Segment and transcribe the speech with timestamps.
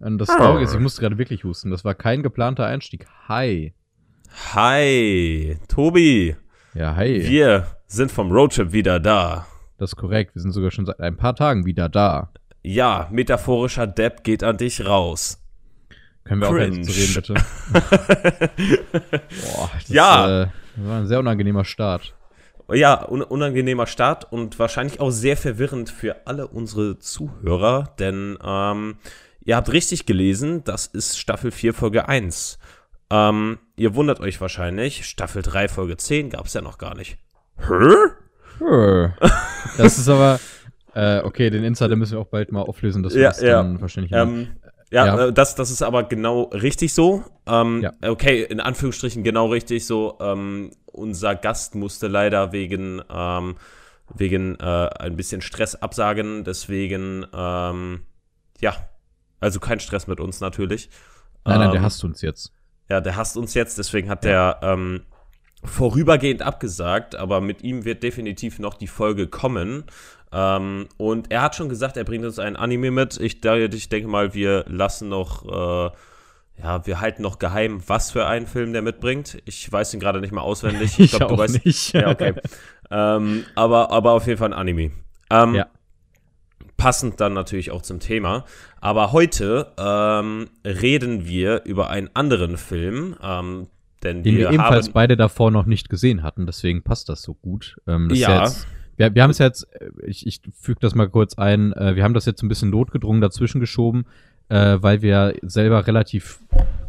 [0.00, 1.70] Und das Traurige ist, ich musste gerade wirklich husten.
[1.72, 3.06] Das war kein geplanter Einstieg.
[3.26, 3.74] Hi.
[4.54, 6.36] Hi, Tobi.
[6.74, 7.28] Ja, hi.
[7.28, 9.46] Wir sind vom Roadtrip wieder da.
[9.78, 10.36] Das ist korrekt.
[10.36, 12.30] Wir sind sogar schon seit ein paar Tagen wieder da.
[12.62, 15.42] Ja, metaphorischer Depp geht an dich raus.
[16.22, 16.82] Können wir Cringe.
[16.82, 17.34] auch reden, bitte?
[19.42, 20.42] Boah, das, Ja.
[20.42, 22.14] Äh, das war ein sehr unangenehmer Start.
[22.70, 28.96] Ja, un unangenehmer Start und wahrscheinlich auch sehr verwirrend für alle unsere Zuhörer, denn ähm,
[29.40, 32.58] ihr habt richtig gelesen, das ist Staffel 4, Folge 1.
[33.10, 37.16] Ähm, ihr wundert euch wahrscheinlich, Staffel 3, Folge 10 gab es ja noch gar nicht.
[37.66, 38.64] Hä?
[38.64, 39.08] Äh,
[39.78, 40.38] Das ist aber.
[40.94, 43.62] Äh, okay, den Insider müssen wir auch bald mal auflösen, dass wir Ja, das ja.
[43.62, 44.48] dann wahrscheinlich Ähm,
[44.90, 45.26] ja, Ja.
[45.26, 47.24] Äh, das, das ist aber genau richtig so.
[47.46, 47.92] Ähm, Ja.
[48.02, 50.16] Okay, in Anführungsstrichen genau richtig so.
[50.20, 53.56] Ähm, unser Gast musste leider wegen, ähm,
[54.14, 54.64] wegen äh,
[54.98, 56.44] ein bisschen Stress absagen.
[56.44, 58.02] Deswegen, ähm,
[58.60, 58.74] ja,
[59.40, 60.90] also kein Stress mit uns natürlich.
[61.44, 62.52] Nein, nein, der Ähm, hasst uns jetzt.
[62.90, 65.02] Ja, der hasst uns jetzt, deswegen hat der ähm,
[65.62, 69.84] vorübergehend abgesagt, aber mit ihm wird definitiv noch die Folge kommen.
[70.32, 73.18] Ähm, und er hat schon gesagt, er bringt uns ein Anime mit.
[73.20, 75.90] Ich, ich denke mal, wir lassen noch, äh,
[76.62, 79.38] ja, wir halten noch geheim, was für einen Film der mitbringt.
[79.44, 80.98] Ich weiß ihn gerade nicht mal auswendig.
[80.98, 81.92] Ich glaub, auch nicht.
[81.94, 82.34] Ja, okay.
[82.90, 84.90] ähm, aber, aber auf jeden Fall ein Anime.
[85.30, 85.66] Ähm, Ja.
[86.76, 88.44] Passend dann natürlich auch zum Thema.
[88.80, 93.66] Aber heute ähm, reden wir über einen anderen Film, ähm,
[94.04, 97.34] denn Den wir, wir ebenfalls beide davor noch nicht gesehen hatten, deswegen passt das so
[97.34, 97.78] gut.
[97.88, 98.44] Ähm, das ist Ja.
[98.44, 98.66] jetzt,
[98.98, 102.04] wir, wir haben es jetzt, äh, ich, ich füge das mal kurz ein, äh, wir
[102.04, 104.04] haben das jetzt ein bisschen notgedrungen dazwischen geschoben,
[104.50, 106.40] äh, weil wir selber relativ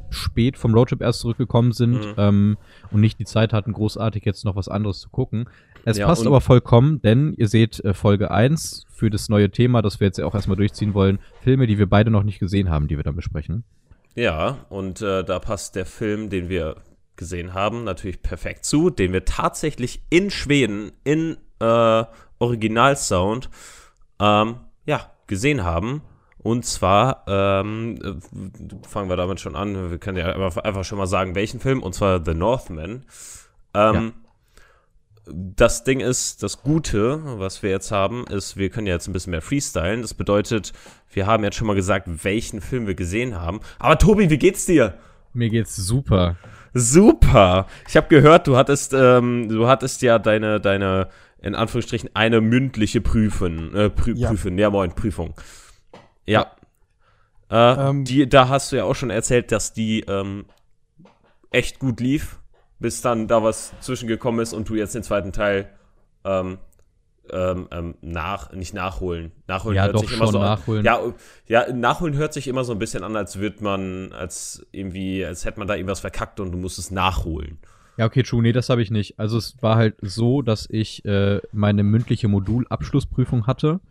[0.10, 2.14] spät vom Roadtrip erst zurückgekommen sind Mhm.
[2.18, 2.58] ähm,
[2.92, 5.48] und nicht die Zeit hatten, großartig jetzt noch was anderes zu gucken.
[5.86, 9.82] Es Ja, passt aber vollkommen, denn ihr seht äh, Folge 1 für das neue Thema,
[9.82, 12.70] das wir jetzt ja auch erstmal durchziehen wollen, Filme, die wir beide noch nicht gesehen
[12.70, 13.64] haben, die wir dann besprechen.
[14.16, 16.78] ja, und äh, da passt der Film, den wir
[17.16, 22.04] gesehen haben, natürlich perfekt zu, den wir tatsächlich in Schweden in äh,
[22.40, 23.50] Originalsound
[24.20, 26.02] ähm, ja, gesehen haben.
[26.38, 29.92] Und zwar ähm, äh, fangen wir damit schon an.
[29.92, 31.84] Wir können ja einfach, schon mal sagen, welchen Film.
[31.84, 33.06] Und zwar The Northman.
[33.74, 34.14] Ähm,
[35.26, 39.14] Das Ding ist, das Gute, was wir jetzt haben, ist, wir können ja jetzt ein
[39.14, 40.02] bisschen mehr freestylen.
[40.02, 40.74] Das bedeutet,
[41.12, 43.60] wir haben jetzt schon mal gesagt, welchen Film wir gesehen haben.
[43.78, 44.96] Aber Tobi, wie geht's dir?
[45.34, 46.38] Mir geht's super.
[46.74, 47.68] Super.
[47.88, 51.10] Ich habe gehört, du hattest, ähm, du hattest ja deine, deine,
[51.42, 53.74] in Anführungsstrichen, eine mündliche Prüfung.
[53.74, 54.30] Äh, Prü Ja.
[54.30, 55.34] Prüfung, ja moin, Prüfung.
[56.26, 56.52] Ja.
[57.50, 60.46] Äh, Ähm, die, da hast du ja auch schon erzählt, dass die ähm,
[61.52, 62.40] echt gut lief,
[62.80, 65.70] bis dann da was zwischengekommen ist und du jetzt den zweiten Teil
[66.24, 66.60] ähm,
[67.32, 69.32] ähm, ähm, nach, nicht nachholen.
[69.48, 70.88] Nachholen Ja, hört doch sich immer schon so nachholen.
[70.88, 71.14] An.
[71.48, 75.26] Ja, ja, nachholen hört sich immer so ein bisschen an, als würde man, als irgendwie,
[75.26, 77.60] als hätte man da irgendwas verkackt und du musst es nachholen.
[78.00, 79.20] Ja, okay, true, nee, das habe ich nicht.
[79.20, 83.82] Also es war halt so, dass ich äh, meine mündliche Modulabschlussprüfung hatte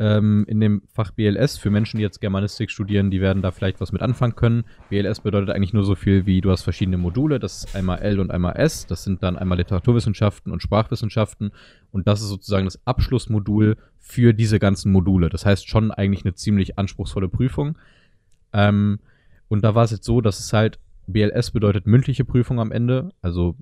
[0.00, 1.56] ähm, in dem Fach BLS.
[1.56, 4.64] Für Menschen, die jetzt Germanistik studieren, die werden da vielleicht was mit anfangen können.
[4.90, 8.18] BLS bedeutet eigentlich nur so viel wie, du hast verschiedene Module, das ist einmal L
[8.18, 8.84] und einmal S.
[8.88, 11.52] Das sind dann einmal Literaturwissenschaften und Sprachwissenschaften.
[11.92, 15.28] Und das ist sozusagen das Abschlussmodul für diese ganzen Module.
[15.28, 17.78] Das heißt schon eigentlich eine ziemlich anspruchsvolle Prüfung.
[18.52, 18.98] Ähm,
[19.46, 23.10] und da war es jetzt so, dass es halt BLS bedeutet mündliche Prüfung am Ende.
[23.22, 23.56] Also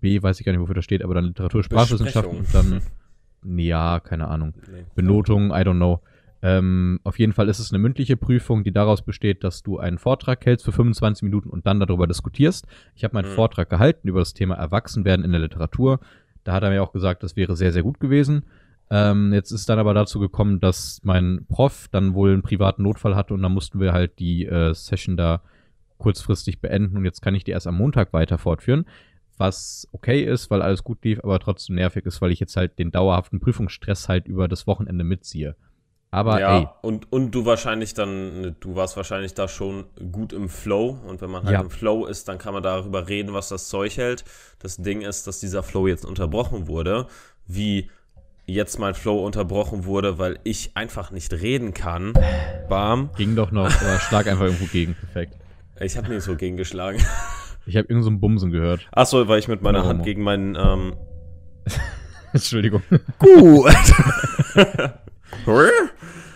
[0.00, 2.80] B weiß ich gar nicht, wofür das steht, aber dann Literatur, Sprachwissenschaften und dann,
[3.58, 4.54] ja, keine Ahnung.
[4.70, 4.84] Nee.
[4.94, 6.00] Benotung, I don't know.
[6.40, 9.98] Ähm, auf jeden Fall ist es eine mündliche Prüfung, die daraus besteht, dass du einen
[9.98, 12.66] Vortrag hältst für 25 Minuten und dann darüber diskutierst.
[12.94, 13.34] Ich habe meinen Mhm.
[13.34, 15.98] Vortrag gehalten über das Thema Erwachsenwerden in der Literatur.
[16.44, 18.44] Da hat er mir auch gesagt, das wäre sehr, sehr gut gewesen.
[18.90, 23.16] Ähm, jetzt ist dann aber dazu gekommen, dass mein Prof dann wohl einen privaten Notfall
[23.16, 25.42] hatte und dann mussten wir halt die äh, Session da
[25.98, 28.86] kurzfristig beenden und jetzt kann ich die erst am Montag weiter fortführen.
[29.36, 32.78] Was okay ist, weil alles gut lief, aber trotzdem nervig ist, weil ich jetzt halt
[32.78, 35.54] den dauerhaften Prüfungsstress halt über das Wochenende mitziehe.
[36.10, 40.48] Aber ja, ey, und, und du wahrscheinlich dann, du warst wahrscheinlich da schon gut im
[40.48, 41.60] Flow und wenn man halt Ja.
[41.60, 44.24] im Flow ist, dann kann man darüber reden, was das Zeug hält.
[44.58, 47.06] Das Ding ist, dass dieser Flow jetzt unterbrochen wurde,
[47.46, 47.90] wie
[48.46, 52.14] jetzt mein Flow unterbrochen wurde, weil ich einfach nicht reden kann.
[52.70, 53.10] Bam.
[53.18, 54.94] ging doch noch, aber schlag einfach irgendwo gegen.
[55.12, 55.34] Perfekt.
[55.80, 57.00] Ich habe nicht so gegengeschlagen.
[57.66, 58.88] Ich habe irgend so einen Bumsen gehört.
[58.92, 59.90] Achso, weil ich mit meiner Warum?
[59.90, 60.94] Hand gegen meinen, ähm,
[62.32, 62.82] Entschuldigung.
[63.18, 63.72] Gut.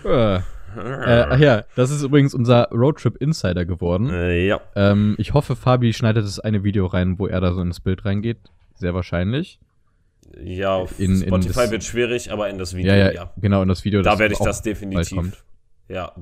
[0.05, 0.41] äh,
[0.75, 4.11] ach ja, das ist übrigens unser Roadtrip Insider geworden.
[4.11, 4.61] äh, ja.
[4.75, 8.05] Ähm, ich hoffe, Fabi schneidet das eine Video rein, wo er da so ins Bild
[8.05, 8.39] reingeht.
[8.75, 9.59] Sehr wahrscheinlich.
[10.43, 13.33] Ja, auf In- in Spotify das- wird schwierig, aber in das Video, Ja, ja, ja.
[13.39, 14.03] genau, in das Video.
[14.03, 15.39] Da werde ich das definitiv.
[15.89, 16.15] Ja,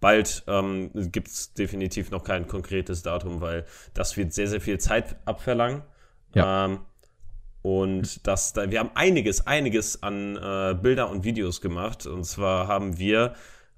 [0.00, 4.78] bald ähm, gibt es definitiv noch kein konkretes Datum, weil das wird sehr, sehr viel
[4.78, 5.82] Zeit abverlangen.
[6.34, 6.66] Ja.
[6.66, 6.78] Ähm,
[7.62, 12.06] und das, da, wir haben einiges, einiges an äh, Bilder und Videos gemacht.
[12.06, 13.34] Und zwar haben wir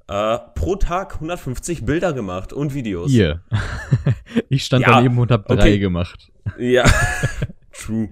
[0.07, 3.11] äh, pro Tag 150 Bilder gemacht und Videos.
[3.11, 3.43] Ihr.
[4.49, 5.79] ich stand Ja, daneben und habe drei okay.
[5.79, 6.31] gemacht.
[6.59, 6.85] Ja,
[7.73, 8.11] true,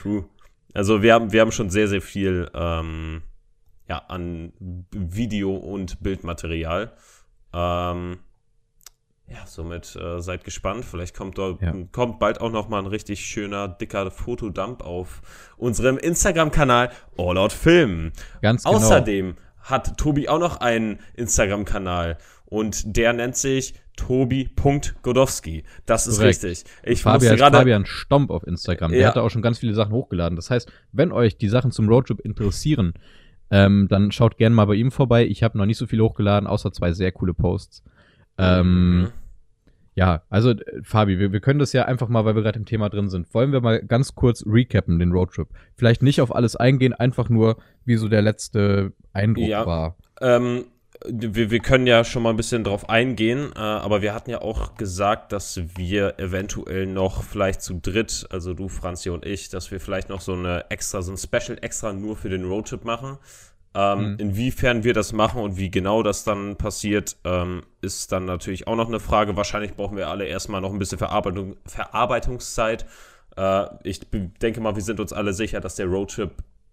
[0.00, 0.24] true.
[0.72, 3.22] Also wir haben, wir haben schon sehr, sehr viel ähm,
[3.88, 4.52] ja, an
[4.92, 6.92] Video- und Bildmaterial.
[7.52, 8.18] Ähm,
[9.26, 10.84] ja, somit äh, seid gespannt.
[10.84, 11.72] Vielleicht kommt, dort, Ja.
[11.92, 15.22] kommt bald auch noch mal ein richtig schöner, dicker Fotodump auf
[15.56, 18.12] unserem Instagram-Kanal All Out Film.
[18.42, 18.76] Ganz genau.
[18.76, 25.64] Außerdem hat Tobi auch noch einen Instagram-Kanal und der nennt sich tobi.godowski.
[25.86, 26.42] Das ist Korrekt.
[26.44, 26.64] richtig.
[26.82, 28.90] Ich Fabian, gerade Fabian Stomp auf Instagram.
[28.90, 29.08] Der Ja.
[29.08, 30.36] hat da auch schon ganz viele Sachen hochgeladen.
[30.36, 32.94] Das heißt, wenn euch die Sachen zum Roadtrip interessieren,
[33.50, 35.26] ähm, dann schaut gerne mal bei ihm vorbei.
[35.26, 37.82] Ich habe noch nicht so viel hochgeladen, außer zwei sehr coole Posts.
[38.38, 39.08] Ähm, Mhm.
[39.96, 42.64] Ja, also äh, Fabi, wir, wir können das ja einfach mal, weil wir gerade im
[42.64, 43.32] Thema drin sind.
[43.32, 45.46] Wollen wir mal ganz kurz recappen, den Roadtrip?
[45.76, 49.64] Vielleicht nicht auf alles eingehen, einfach nur, wie so der letzte Eindruck Ja.
[49.66, 49.96] war.
[50.20, 50.64] Ähm,
[51.06, 54.40] wir, wir können ja schon mal ein bisschen drauf eingehen, äh, aber wir hatten ja
[54.40, 59.70] auch gesagt, dass wir eventuell noch vielleicht zu dritt, also du, Franzi und ich, dass
[59.70, 63.18] wir vielleicht noch so eine extra, so ein Special extra nur für den Roadtrip machen.
[63.74, 64.16] Ähm, Mhm.
[64.18, 68.76] Inwiefern wir das machen und wie genau das dann passiert, ähm, ist dann natürlich auch
[68.76, 69.36] noch eine Frage.
[69.36, 72.86] Wahrscheinlich brauchen wir alle erstmal noch ein bisschen Verarbeitung, Verarbeitungszeit.
[73.36, 74.00] Äh, ich
[74.40, 76.30] denke mal, wir sind uns alle sicher, dass der Roadtrip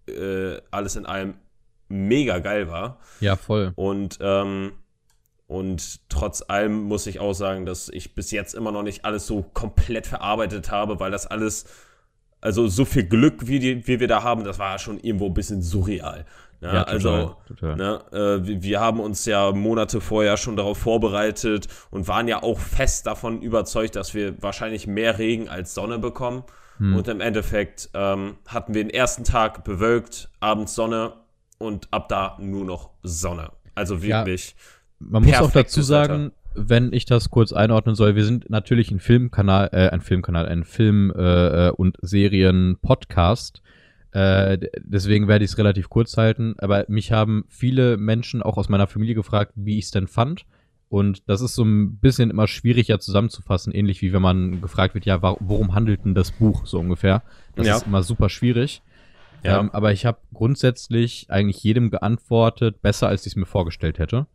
[0.07, 1.34] äh, alles in allem
[1.91, 2.99] mega geil war.
[3.19, 3.73] Ja, voll.
[3.75, 4.73] Und, ähm,
[5.47, 9.27] und trotz allem muss ich auch sagen, dass ich bis jetzt immer noch nicht alles
[9.27, 11.65] so komplett verarbeitet habe, weil das alles,
[12.39, 15.33] also so viel Glück, wie, die, wie wir da haben, das war schon irgendwo ein
[15.33, 16.25] bisschen surreal.
[16.61, 17.75] Ja, Ja, also, total.
[17.75, 22.43] Ne, äh, wir, wir haben uns ja Monate vorher schon darauf vorbereitet und waren ja
[22.43, 26.43] auch fest davon überzeugt, dass wir wahrscheinlich mehr Regen als Sonne bekommen.
[26.77, 26.95] Hm.
[26.95, 31.13] Und im Endeffekt ähm, hatten wir den ersten Tag bewölkt, abends Sonne
[31.62, 33.52] und ab da nur noch Sonne.
[33.75, 34.19] Also Ja.
[34.25, 34.56] wirklich.
[35.00, 39.00] Man muss auch dazu sagen, wenn ich das kurz einordnen soll, wir sind natürlich ein
[39.00, 43.62] Filmkanal, äh, ein Filmkanal, ein Film- äh, und Serien-Podcast.
[44.12, 46.56] Äh, deswegen werde ich es relativ kurz halten.
[46.58, 50.46] Aber mich haben viele Menschen auch aus meiner Familie gefragt, wie ich es denn fand.
[50.90, 55.06] Und das ist so ein bisschen immer schwieriger zusammenzufassen, ähnlich wie wenn man gefragt wird,
[55.06, 57.22] ja, worum handelt denn das Buch so ungefähr?
[57.56, 57.78] Das Ja.
[57.78, 58.81] ist immer super schwierig.
[59.43, 59.59] Ja.
[59.59, 64.27] Ähm, aber ich habe grundsätzlich eigentlich jedem geantwortet, besser als ich es mir vorgestellt hätte.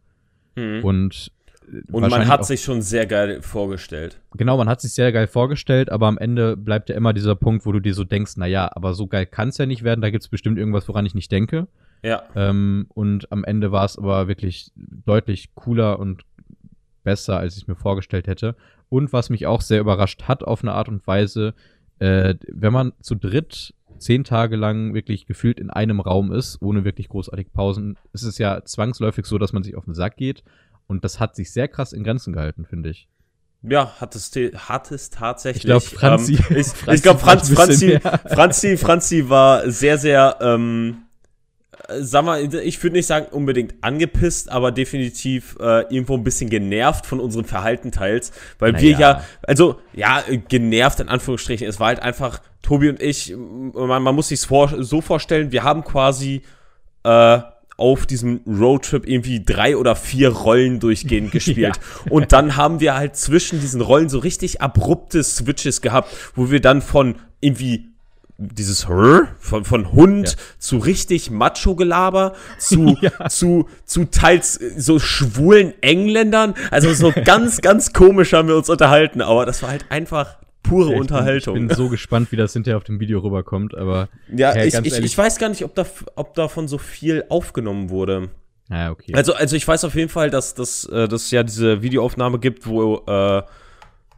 [0.56, 0.84] Mhm.
[0.84, 1.32] Und,
[1.68, 4.20] äh, Und man hat sich schon sehr geil vorgestellt.
[4.34, 7.66] Genau, man hat sich sehr geil vorgestellt, aber am Ende bleibt ja immer dieser Punkt,
[7.66, 10.00] wo du dir so denkst, na ja, aber so geil kann es ja nicht werden,
[10.00, 11.68] da gibt's bestimmt irgendwas, woran ich nicht denke.
[12.02, 12.22] Ja.
[12.34, 16.22] Ähm, und am Ende war es aber wirklich deutlich cooler und
[17.04, 18.56] besser, als ich es mir vorgestellt hätte.
[18.88, 21.54] Und was mich auch sehr überrascht hat auf eine Art und Weise,
[21.98, 26.84] äh, wenn man zu dritt zehn Tage lang wirklich gefühlt in einem Raum ist, ohne
[26.84, 30.42] wirklich großartig Pausen, ist es ja zwangsläufig so, dass man sich auf den Sack geht.
[30.86, 33.08] Und das hat sich sehr krass in Grenzen gehalten, finde ich.
[33.62, 34.30] Ja, hat es,
[34.68, 35.64] hat es tatsächlich.
[35.64, 37.98] Ich glaub, Franzi- Ähm, ich Franzi ich glaube, Franz, Franzi.
[38.00, 41.05] Franzi, Franzi war sehr, sehr, ähm, äh,
[42.00, 47.06] sag mal, ich würde nicht sagen unbedingt angepisst, aber definitiv äh, irgendwo ein bisschen genervt
[47.06, 49.10] von unserem Verhalten teils, weil wir Naja.
[49.18, 54.02] ja, also ja, äh, genervt in Anführungsstrichen, es war halt einfach, Tobi und ich, man,
[54.02, 56.42] man muss sich vor, so vorstellen, wir haben quasi
[57.04, 57.40] äh,
[57.76, 61.78] auf diesem Roadtrip irgendwie drei oder vier Rollen durchgehend gespielt.
[62.08, 66.60] Und dann haben wir halt zwischen diesen Rollen so richtig abrupte Switches gehabt, wo wir
[66.60, 67.90] dann von irgendwie
[68.38, 70.34] dieses Rrr, von, von Hund Ja.
[70.58, 72.96] zu richtig Macho-Gelaber, zu,
[73.28, 76.54] zu, zu teils äh, so schwulen Engländern.
[76.70, 80.92] Also so ganz, ganz komisch haben wir uns unterhalten, aber das war halt einfach pure
[80.94, 81.54] Ich Unterhaltung.
[81.54, 84.64] Bin, ich bin so gespannt, wie das hinterher auf dem Video rüberkommt, aber ja, Ja,
[84.64, 88.28] ich, ich, ich weiß gar nicht, ob, da, ob davon so viel aufgenommen wurde.
[88.68, 89.14] naja, okay.
[89.14, 92.66] Also, also ich weiß auf jeden Fall, dass das äh, dass ja diese Videoaufnahme gibt,
[92.66, 93.42] wo, äh,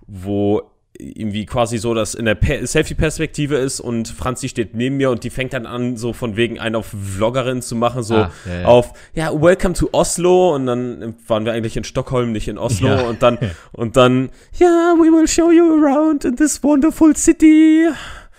[0.06, 0.62] wo
[0.98, 5.22] irgendwie quasi so das in der Pe- Selfie-Perspektive ist und Franzi steht neben mir und
[5.24, 6.86] die fängt dann an, so von wegen einen auf
[7.16, 8.66] Vloggerin zu machen, so Ah, ja, ja.
[8.66, 12.88] auf, ja, welcome to Oslo und dann waren wir eigentlich in Stockholm, nicht in Oslo
[12.88, 13.00] Ja.
[13.02, 13.38] und dann,
[13.72, 17.88] und dann, ja, we will show you around in this wonderful city.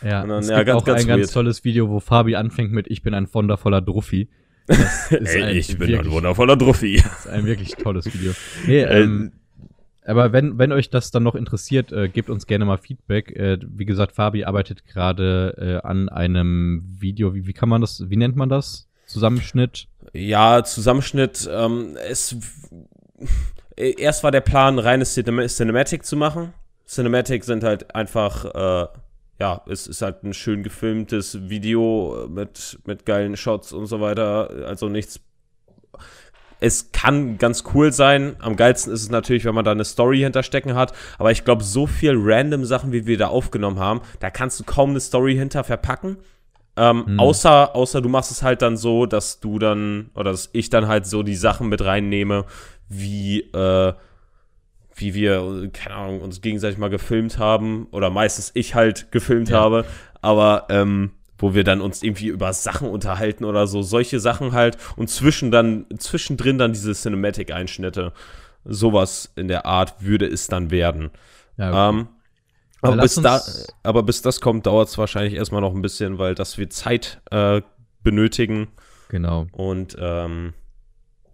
[0.04, 1.34] ja, und dann- es ja, gibt ganz, auch ganz ein ganz weird.
[1.34, 4.28] tolles Video, wo Fabi anfängt mit Ich bin ein wundervoller Druffi.
[5.10, 6.98] Ey, ein ich bin ein wirklich, wundervoller Druffi.
[6.98, 8.34] das ist ein wirklich tolles Video.
[8.68, 9.32] Nee, Äh, ähm,
[10.10, 13.32] aber wenn, wenn euch das dann noch interessiert, äh, gebt uns gerne mal Feedback.
[13.36, 17.36] Äh, wie gesagt, Fabi arbeitet gerade äh, an einem Video.
[17.36, 18.90] Wie, wie kann man das, wie nennt man das?
[19.06, 19.88] Zusammenschnitt?
[20.14, 21.48] Ja, Zusammenschnitt.
[21.52, 22.36] Ähm, es,
[23.76, 26.54] erst war der Plan, reines Cinem Cinematic zu machen.
[26.88, 28.88] Cinematic sind halt einfach, äh,
[29.40, 34.50] ja, es ist halt ein schön gefilmtes Video mit, mit geilen Shots und so weiter.
[34.66, 35.22] Also nichts
[36.60, 38.36] es kann ganz cool sein.
[38.40, 40.94] Am geilsten ist es natürlich, wenn man da eine Story hinterstecken hat.
[41.18, 44.64] Aber ich glaube, so viel random Sachen, wie wir da aufgenommen haben, da kannst du
[44.64, 46.18] kaum eine Story hinter verpacken.
[46.76, 47.20] Ähm, hm.
[47.20, 50.88] außer, außer du machst es halt dann so, dass du dann, oder dass ich dann
[50.88, 52.46] halt so die Sachen mit reinnehme,
[52.88, 53.94] wie, äh,
[54.96, 57.88] wie wir, keine Ahnung, uns gegenseitig mal gefilmt haben.
[57.92, 59.60] Oder meistens ich halt gefilmt ja.
[59.60, 59.86] habe.
[60.22, 64.78] Aber, ähm, wo wir dann uns irgendwie über Sachen unterhalten oder so, solche Sachen halt
[64.96, 68.14] und zwischen dann, zwischendrin dann diese Cinematic-Einschnitte.
[68.66, 71.12] Sowas in der Art würde es dann werden.
[71.58, 72.10] Ja, ähm,
[72.82, 73.42] aber, bis da,
[73.84, 77.22] aber bis das kommt, dauert es wahrscheinlich erstmal noch ein bisschen, weil das wir Zeit
[77.32, 77.62] äh,
[78.04, 78.68] benötigen.
[79.10, 79.48] Genau.
[79.52, 80.54] Und ähm,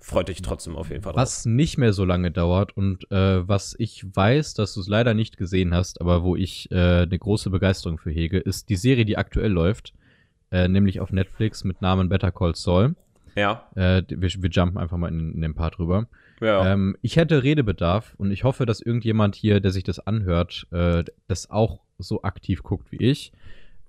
[0.05, 1.21] freut dich trotzdem auf jeden Fall drauf.
[1.21, 5.13] Was nicht mehr so lange dauert und äh, was ich weiß, dass du es leider
[5.15, 9.05] nicht gesehen hast, aber wo ich äh, eine große Begeisterung für hege, ist die Serie,
[9.05, 9.93] die aktuell läuft,
[10.51, 12.95] äh, nämlich auf Netflix mit Namen Better Call Saul.
[13.35, 13.67] Ja.
[13.75, 16.07] Äh, wir, wir jumpen einfach mal in, in den Part rüber.
[16.39, 16.71] Ja.
[16.73, 21.03] Ähm, ich hätte Redebedarf und ich hoffe, dass irgendjemand hier, der sich das anhört, äh,
[21.27, 23.31] das auch so aktiv guckt wie ich.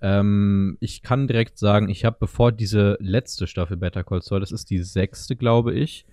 [0.01, 4.53] Ähm, ich kann direkt sagen, ich habe, bevor diese letzte Staffel Better Call Saul, das
[4.53, 6.07] ist die sechste, glaube ich,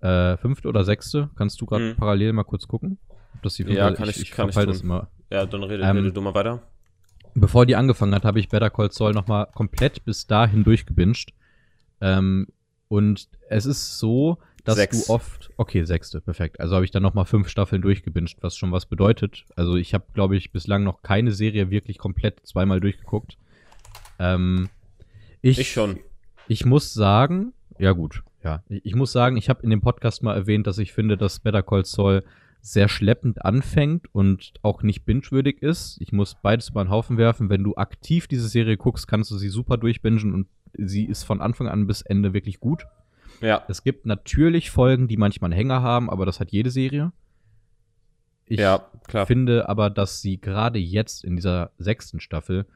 [0.00, 1.96] äh, fünfte oder sechste, kannst du gerade mhm.
[1.96, 2.98] parallel mal kurz gucken?
[3.34, 5.08] Ob das die fünfte, ja, kann ich, ich, kann ich das immer.
[5.30, 6.62] Ja, dann rede, ähm, rede du mal weiter.
[7.34, 11.32] Bevor die angefangen hat, habe ich Better Call Saul nochmal komplett bis dahin durchgebinged.
[12.00, 12.46] Ähm,
[12.88, 15.06] und es ist so, dass Sechs.
[15.06, 15.50] du oft.
[15.56, 16.58] Okay, sechste, perfekt.
[16.58, 19.44] Also habe ich dann nochmal fünf Staffeln durchgebinged, was schon was bedeutet.
[19.56, 23.36] Also ich habe, glaube ich, bislang noch keine Serie wirklich komplett zweimal durchgeguckt.
[24.18, 24.70] Ähm,
[25.42, 26.00] ich, ich schon.
[26.48, 28.62] Ich muss sagen, ja gut, ja.
[28.68, 31.40] Ich, ich muss sagen, ich habe in dem Podcast mal erwähnt, dass ich finde, dass
[31.40, 32.24] Better Call Saul
[32.62, 35.98] sehr schleppend anfängt und auch nicht binge-würdig ist.
[36.00, 37.50] Ich muss beides über den Haufen werfen.
[37.50, 41.42] Wenn du aktiv diese Serie guckst, kannst du sie super durchbingen und sie ist von
[41.42, 42.86] Anfang an bis Ende wirklich gut.
[43.40, 43.64] Ja.
[43.68, 47.12] Es gibt natürlich Folgen, die manchmal einen Hänger haben, aber das hat jede Serie.
[48.46, 48.90] Ich ja,
[49.26, 52.66] finde aber, dass sie gerade jetzt in dieser sechsten Staffel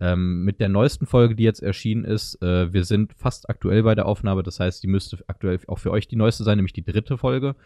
[0.00, 3.94] ähm, mit der neuesten Folge, die jetzt erschienen ist, äh, wir sind fast aktuell bei
[3.94, 6.84] der Aufnahme, das heißt, die müsste aktuell auch für euch die neueste sein, nämlich die
[6.84, 7.56] dritte Folge.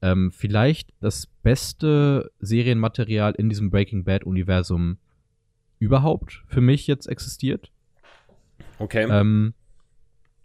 [0.00, 4.98] Ähm, vielleicht das beste Serienmaterial in diesem Breaking Bad-Universum
[5.78, 7.70] überhaupt für mich jetzt existiert.
[8.78, 9.06] Okay.
[9.10, 9.54] Ähm,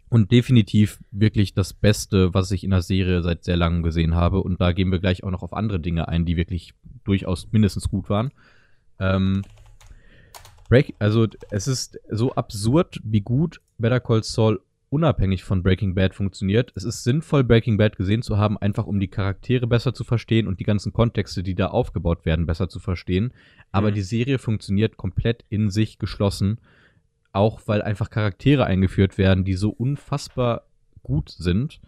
[0.08, 4.42] und definitiv wirklich das Beste, was ich in der Serie seit sehr langem gesehen habe.
[4.42, 6.74] Und da gehen wir gleich auch noch auf andere Dinge ein, die wirklich
[7.04, 8.30] durchaus mindestens gut waren.
[8.98, 9.42] Ähm,
[10.68, 14.60] Break, also es ist so absurd, wie gut Better Call Saul
[14.90, 16.72] unabhängig von Breaking Bad funktioniert.
[16.74, 20.46] Es ist sinnvoll, Breaking Bad gesehen zu haben, einfach um die Charaktere besser zu verstehen
[20.46, 23.32] und die ganzen Kontexte, die da aufgebaut werden, besser zu verstehen.
[23.70, 23.94] Aber mhm.
[23.94, 26.58] die Serie funktioniert komplett in sich geschlossen
[27.32, 30.62] auch weil einfach Charaktere eingeführt werden, die so unfassbar
[31.02, 31.80] gut sind,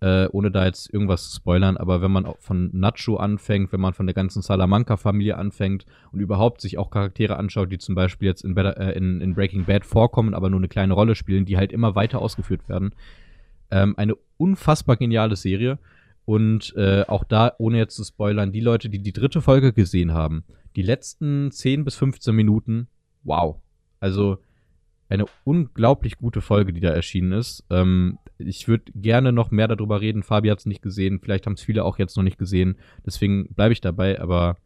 [0.00, 3.94] äh, ohne da jetzt irgendwas zu spoilern, aber wenn man von Nacho anfängt, wenn man
[3.94, 8.44] von der ganzen Salamanca-Familie anfängt und überhaupt sich auch Charaktere anschaut, die zum Beispiel jetzt
[8.44, 11.56] in, Better, äh, in, in, Breaking Bad vorkommen, aber nur eine kleine Rolle spielen, die
[11.56, 12.94] halt immer weiter ausgeführt werden.
[13.70, 15.78] Ähm, eine unfassbar geniale Serie.
[16.24, 20.12] Und äh, auch da, ohne jetzt zu spoilern, die Leute, die die dritte Folge gesehen
[20.12, 20.44] haben,
[20.76, 22.86] die letzten 10 bis 15 Minuten,
[23.24, 23.56] wow.
[23.98, 24.38] Also,
[25.08, 27.64] eine unglaublich gute Folge, die da erschienen ist.
[27.70, 30.22] Ähm, ich würde gerne noch mehr darüber reden.
[30.22, 31.20] Fabi hat es nicht gesehen.
[31.20, 32.76] Vielleicht haben es viele auch jetzt noch nicht gesehen.
[33.06, 34.20] Deswegen bleibe ich dabei.
[34.20, 34.56] Aber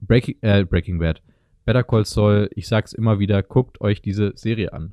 [0.00, 1.22] Breaking, äh, Breaking Bad,
[1.64, 4.92] Better Call Saul, ich sag's immer wieder, guckt euch diese Serie an.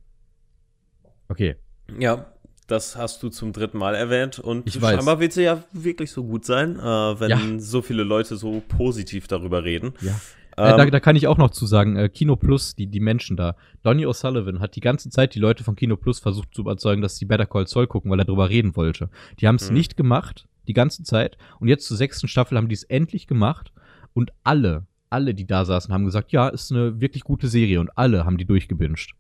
[1.28, 1.56] Okay.
[2.00, 2.32] Ja,
[2.68, 6.24] das hast du zum dritten Mal erwähnt und ich scheinbar wird sie ja wirklich so
[6.24, 6.84] gut sein, äh,
[7.20, 7.40] wenn ja.
[7.60, 9.94] so viele Leute so positiv darüber reden.
[10.02, 10.20] Ja.
[10.58, 13.00] Äh, da, ähm, da, kann ich auch noch zu sagen, äh, Kino Plus, die, die
[13.00, 13.56] Menschen da.
[13.84, 17.18] Donny O'Sullivan hat die ganze Zeit die Leute von Kino Plus versucht zu überzeugen, dass
[17.18, 19.10] sie Better Call Saul gucken, weil er darüber reden wollte.
[19.40, 19.78] Die haben es mhm.
[19.78, 21.38] nicht gemacht, die ganze Zeit.
[21.60, 23.72] Und jetzt zur sechsten Staffel haben die es endlich gemacht.
[24.16, 27.80] Und alle, alle, die da saßen, haben gesagt, ja, ist eine wirklich gute Serie.
[27.80, 29.12] Und alle haben die durchgebinged.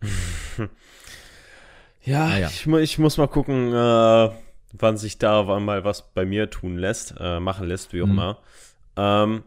[2.02, 2.48] ja, naja.
[2.48, 4.30] ich, ich, muss mal gucken, äh,
[4.72, 8.12] wann sich da mal was bei mir tun lässt, äh, machen lässt, wie auch mhm.
[8.12, 8.38] immer.
[8.96, 9.42] Ähm,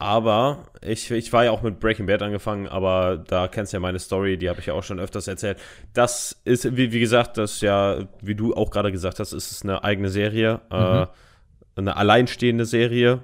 [0.00, 3.80] aber ich, ich war ja auch mit Breaking Bad angefangen, aber da kennst du ja
[3.80, 5.58] meine Story, die habe ich ja auch schon öfters erzählt.
[5.92, 9.62] Das ist, wie, wie gesagt, das ja, wie du auch gerade gesagt hast, ist es
[9.62, 11.02] eine eigene Serie, äh, mhm.
[11.02, 11.06] äh,
[11.76, 13.20] eine alleinstehende Serie.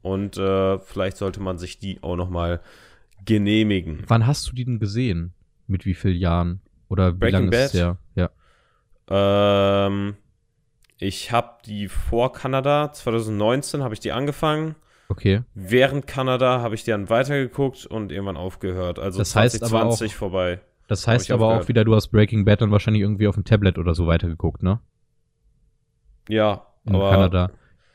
[0.00, 2.60] Und äh, vielleicht sollte man sich die auch noch mal
[3.24, 4.04] genehmigen.
[4.06, 5.34] Wann hast du die denn gesehen?
[5.66, 6.60] Mit wie vielen Jahren?
[6.88, 7.98] Oder wie Breaking lange ist es her?
[8.14, 8.30] Ja.
[9.88, 10.14] Ähm,
[10.98, 14.76] ich habe die vor Kanada, 2019 habe ich die angefangen.
[15.08, 15.42] Okay.
[15.54, 18.98] Während Kanada habe ich dann weitergeguckt und irgendwann aufgehört.
[18.98, 20.60] Also Das heißt aber 2020 vorbei.
[20.86, 23.78] Das heißt aber auch wieder, du hast Breaking Bad dann wahrscheinlich irgendwie auf dem Tablet
[23.78, 24.80] oder so weitergeguckt, ne?
[26.28, 27.50] Ja, In aber Kanada.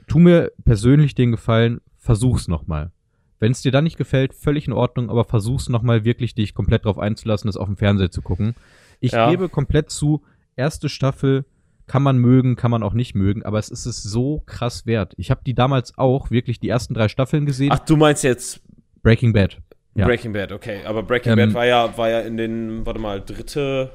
[0.07, 2.91] Tu mir persönlich den Gefallen, versuch's nochmal.
[3.39, 6.85] Wenn es dir dann nicht gefällt, völlig in Ordnung, aber versuch's nochmal wirklich, dich komplett
[6.85, 8.55] drauf einzulassen, das auf dem Fernseher zu gucken.
[8.99, 9.29] Ich Ja.
[9.29, 10.23] gebe komplett zu,
[10.55, 11.45] erste Staffel
[11.93, 15.13] kann man mögen, kann man auch nicht mögen, aber es ist es so krass wert.
[15.17, 17.69] Ich habe die damals auch wirklich die ersten drei Staffeln gesehen.
[17.71, 18.61] Ach, du meinst jetzt
[19.03, 19.61] Breaking Bad.
[19.93, 20.07] Ja.
[20.07, 20.83] Breaking Bad, okay.
[20.85, 23.91] Aber Breaking Ähm, Bad war ja, war ja in den, warte mal, dritte,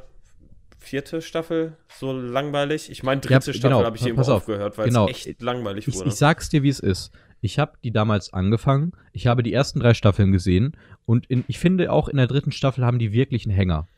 [0.78, 2.88] vierte Staffel so langweilig.
[2.88, 3.84] Ich meine, dritte Ja, Staffel genau.
[3.84, 4.28] habe ich auf.
[4.28, 5.08] aufgehört, weil Genau.
[5.08, 6.08] es echt langweilig Ich, wurde.
[6.08, 7.10] ich sag's dir, wie es ist.
[7.40, 8.92] Ich habe die damals angefangen.
[9.12, 12.52] Ich habe die ersten drei Staffeln gesehen und in, ich finde auch in der dritten
[12.52, 13.88] Staffel haben die wirklich einen Hänger.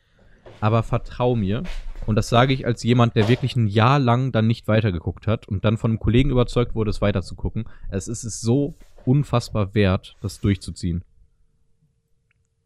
[0.63, 1.65] Aber vertrau mir,
[2.11, 5.49] und das sage ich als jemand, der wirklich ein Jahr lang dann nicht weitergeguckt hat
[5.49, 7.65] und dann von einem Kollegen überzeugt wurde, es weiterzugucken.
[7.89, 8.75] Es ist es so
[9.07, 11.03] unfassbar wert, das durchzuziehen.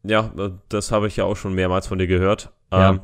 [0.03, 0.31] ja,
[0.69, 2.51] das habe ich ja auch schon mehrmals von dir gehört.
[2.71, 2.89] Ja.
[2.91, 2.99] Ähm,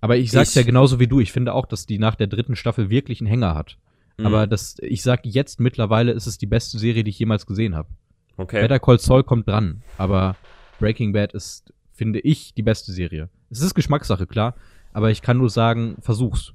[0.00, 1.18] Aber ich sag's Ich- ja genauso wie du.
[1.20, 3.76] Ich finde auch, dass die nach der dritten Staffel wirklich einen Hänger hat.
[4.18, 7.46] mh, Aber das, ich sag jetzt mittlerweile ist es die beste Serie, die ich jemals
[7.46, 7.88] gesehen habe.
[8.36, 8.60] okay.
[8.60, 10.36] Better Call Saul kommt dran, aber
[10.78, 13.28] Breaking Bad ist, finde ich, die beste Serie.
[13.50, 14.54] Es ist Geschmackssache, klar,
[14.92, 16.52] aber ich kann nur sagen, versuch's.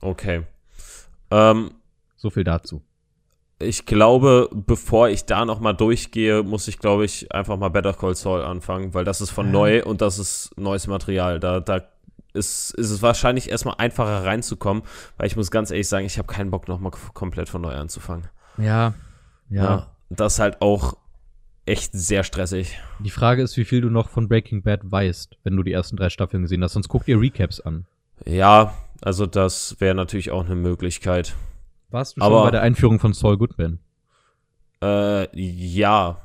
[0.00, 0.42] Okay.
[1.30, 1.72] Ähm,
[2.16, 2.82] So viel dazu.
[3.62, 7.92] ich glaube, bevor ich da noch mal durchgehe, muss ich, glaube ich, einfach mal Better
[7.92, 9.52] Call Saul anfangen, weil das ist von Ah.
[9.52, 11.38] neu und das ist neues Material.
[11.40, 11.82] Da, da
[12.32, 14.82] ist, ist es wahrscheinlich erstmal einfacher reinzukommen,
[15.18, 17.74] weil ich muss ganz ehrlich sagen, ich habe keinen Bock, noch mal komplett von neu
[17.74, 18.28] anzufangen.
[18.56, 18.94] Ja,
[19.50, 19.88] ja.
[20.08, 20.96] Das ist halt auch
[21.70, 22.78] echt sehr stressig.
[22.98, 25.96] Die Frage ist, wie viel du noch von Breaking Bad weißt, wenn du die ersten
[25.96, 26.72] drei Staffeln gesehen hast.
[26.74, 27.86] Sonst guck dir Recaps an.
[28.26, 31.34] Ja, also das wäre natürlich auch eine Möglichkeit.
[31.90, 33.78] Warst du Aber- schon bei der Einführung von Saul Goodman?
[34.82, 36.20] Äh, ja.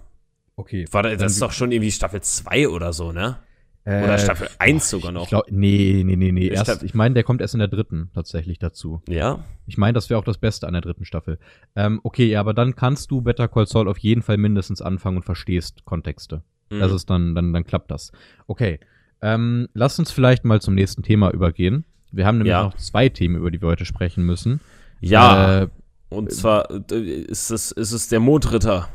[0.55, 0.85] Okay.
[0.91, 3.37] War das, das ist doch schon irgendwie Staffel 2 oder so, ne?
[3.85, 5.29] Äh, Oder Staffel 1 sogar noch.
[5.29, 6.47] Glaub, nee, nee, nee, nee.
[6.47, 9.01] Ich Erst, ich meine, der kommt erst in der dritten tatsächlich dazu.
[9.07, 9.45] Ja?
[9.67, 11.37] Ich meine, das wäre auch das Beste an der dritten Staffel.
[11.75, 15.17] Ähm, okay, ja, aber dann kannst du Better Call Saul auf jeden Fall mindestens anfangen
[15.17, 16.41] und verstehst Kontexte.
[16.71, 16.79] Mhm.
[16.79, 18.11] Das ist dann, dann, dann klappt das.
[18.47, 18.79] Okay.
[19.21, 21.85] Ähm, lass uns vielleicht mal zum nächsten Thema übergehen.
[22.11, 22.63] Wir haben nämlich Ja.
[22.63, 24.61] noch zwei Themen, über die wir heute sprechen müssen.
[24.99, 25.61] ja.
[25.63, 25.67] Äh,
[26.09, 28.89] Und zwar äh, ist es, ist es der Mondritter.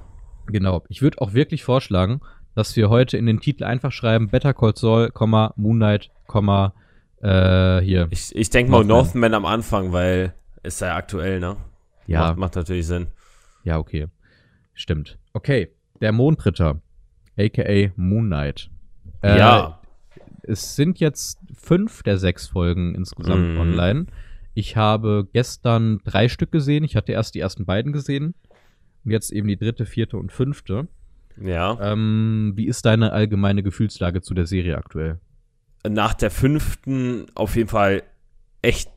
[0.47, 0.83] genau.
[0.89, 2.21] Ich würde auch wirklich vorschlagen,
[2.55, 6.73] dass wir heute in den Titel einfach schreiben Better Call Saul, Komma, Moon Knight, Komma,
[7.23, 8.09] äh, hier.
[8.11, 9.35] Ich, ich denke mal Northman.
[9.35, 11.57] Am Anfang, weil ist ja aktuell, ne?
[12.07, 13.07] Ja, Macht, macht natürlich Sinn.
[13.65, 14.07] ja, okay.
[14.75, 15.19] Stimmt.
[15.33, 15.69] Okay.
[16.01, 16.81] Der Mondritter,
[17.39, 18.71] aka Moon Knight.
[19.23, 19.81] Äh, ja.
[20.43, 23.61] Es sind jetzt fünf der sechs Folgen insgesamt Mhm.
[23.61, 24.07] online.
[24.55, 26.83] Ich habe gestern drei Stück gesehen.
[26.85, 28.35] Ich hatte erst die ersten beiden gesehen.
[29.05, 30.89] Und jetzt eben die dritte, vierte und fünfte.
[31.41, 31.79] Ja.
[31.81, 35.19] Ähm, wie ist deine allgemeine Gefühlslage zu der Serie aktuell?
[35.89, 38.03] Nach der fünften auf jeden Fall
[38.63, 38.91] echt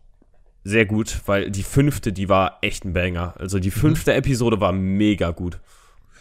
[0.65, 3.33] sehr gut, weil die fünfte, die war echt ein Banger.
[3.37, 3.61] Also Mhm.
[3.61, 5.59] die fünfte Episode war mega gut.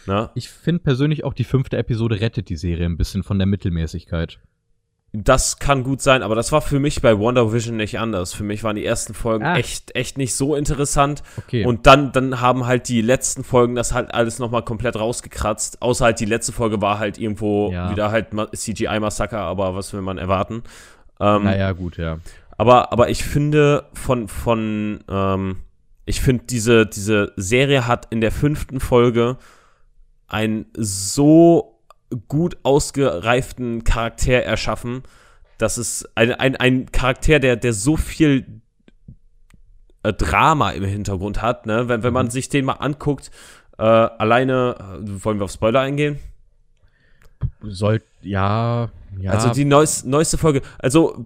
[0.05, 0.29] Ne?
[0.35, 4.39] Ich finde persönlich auch die fünfte Episode rettet die Serie ein bisschen von der Mittelmäßigkeit.
[5.15, 8.33] Das kann gut sein, aber das war für mich bei Wonder Vision nicht anders.
[8.33, 9.57] Für mich waren die ersten Folgen Ah.
[9.57, 11.21] echt, echt nicht so interessant.
[11.37, 11.65] Okay.
[11.65, 15.83] Und dann, dann haben halt die letzten Folgen das halt alles nochmal komplett rausgekratzt.
[15.83, 17.91] Außer halt die letzte Folge war halt irgendwo Ja.
[17.91, 20.63] wieder halt Ma- CGI-Massaker, aber was will man erwarten?
[21.19, 22.17] Ähm, naja, gut, ja.
[22.57, 25.57] aber, aber ich finde von, von, ähm,
[26.05, 29.37] ich finde diese, diese Serie hat in der fünften Folge
[30.27, 31.72] einen so
[32.27, 35.03] gut ausgereiften Charakter erschaffen,
[35.57, 38.61] dass es ein, ein, ein Charakter, der, der so viel
[40.03, 41.87] äh, Drama im Hintergrund hat, ne?
[41.87, 42.31] Wenn, wenn man Mhm.
[42.31, 43.31] sich den mal anguckt,
[43.77, 46.19] äh, alleine, äh, wollen wir auf Spoiler eingehen?
[47.61, 49.31] Sollt, ja, ja.
[49.31, 50.61] Also die neues, neueste Folge.
[50.79, 51.25] Also,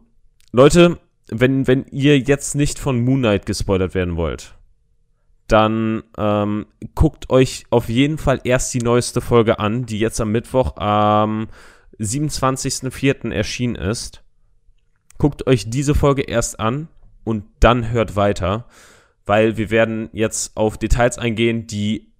[0.51, 0.97] Leute,
[1.29, 4.53] wenn, wenn ihr jetzt nicht von Moon Knight gespoilert werden wollt,
[5.47, 10.31] dann ähm, guckt euch auf jeden Fall erst die neueste Folge an, die jetzt am
[10.31, 11.47] Mittwoch am
[11.99, 13.31] 27.04.
[13.31, 14.23] erschienen ist.
[15.17, 16.89] Guckt euch diese Folge erst an
[17.23, 18.65] und dann hört weiter,
[19.25, 22.13] weil wir werden jetzt auf Details eingehen, die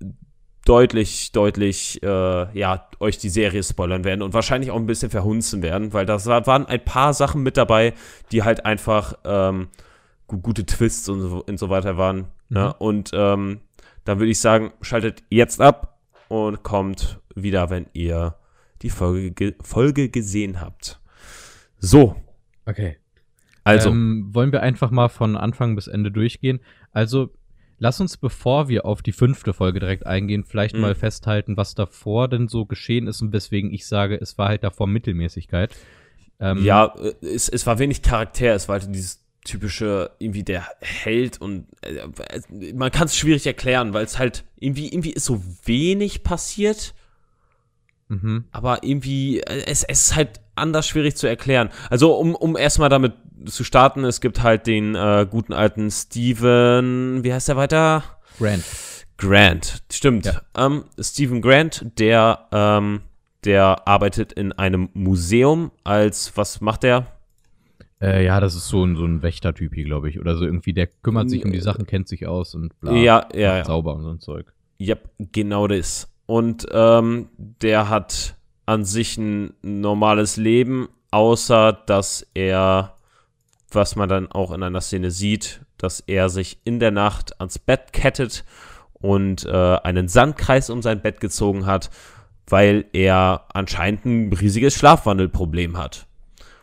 [0.66, 5.62] deutlich, deutlich, äh, ja, euch die Serie spoilern werden und wahrscheinlich auch ein bisschen verhunzen
[5.62, 7.94] werden, weil da waren ein paar Sachen mit dabei,
[8.32, 9.70] die halt einfach ähm,
[10.28, 12.28] gu gute Twists und so, und so weiter waren.
[12.50, 12.74] Ne?
[12.74, 13.60] Und ähm,
[14.06, 18.36] dann würde ich sagen, schaltet jetzt ab und kommt wieder, wenn ihr
[18.82, 21.00] die Folge, ge Folge gesehen habt.
[21.80, 22.16] So.
[22.66, 22.98] Okay.
[23.64, 23.90] Also.
[23.90, 26.60] Ähm, wollen wir einfach mal von Anfang bis Ende durchgehen?
[26.92, 27.32] Also,
[27.80, 30.82] lass uns, bevor wir auf die fünfte Folge direkt eingehen, vielleicht Mhm.
[30.82, 34.64] mal festhalten, was davor denn so geschehen ist und weswegen ich sage, es war halt
[34.64, 35.76] davor Mittelmäßigkeit.
[36.40, 40.68] Ähm, Ja, äh, es, es war wenig Charakter, es war halt dieses typische, irgendwie der
[40.82, 45.42] Held und äh, man kann es schwierig erklären, weil es halt irgendwie, irgendwie ist so
[45.66, 46.94] wenig passiert,
[48.10, 48.46] Mhm.
[48.52, 51.70] aber irgendwie, äh, es, es ist halt anders schwierig zu erklären.
[51.90, 53.14] Also, um, um erstmal damit
[53.46, 58.04] zu starten, es gibt halt den äh, guten alten Steven, wie heißt der weiter?
[58.40, 58.64] Grant.
[59.18, 60.26] Grant, stimmt.
[60.26, 60.42] Ja.
[60.56, 63.02] Ähm, Stephen Grant, der, ähm,
[63.44, 67.08] der arbeitet in einem Museum als, was macht der?
[68.02, 70.20] Äh, ja, das ist so ein, so ein Wächtertyp hier, glaube ich.
[70.20, 72.94] Oder so irgendwie, der kümmert sich um die Sachen, kennt sich aus und bla.
[72.94, 73.66] Ja, ja, ja.
[73.66, 74.54] Sauber und so ein Zeug.
[74.80, 76.14] Yep, genau das.
[76.28, 82.96] Und ähm, der hat an sich ein normales Leben, außer dass er,
[83.72, 87.58] was man dann auch in einer Szene sieht, dass er sich in der Nacht ans
[87.60, 88.44] Bett kettet
[88.94, 91.90] und äh, einen Sandkreis um sein Bett gezogen hat,
[92.48, 96.07] weil er anscheinend ein riesiges Schlafwandelproblem hat.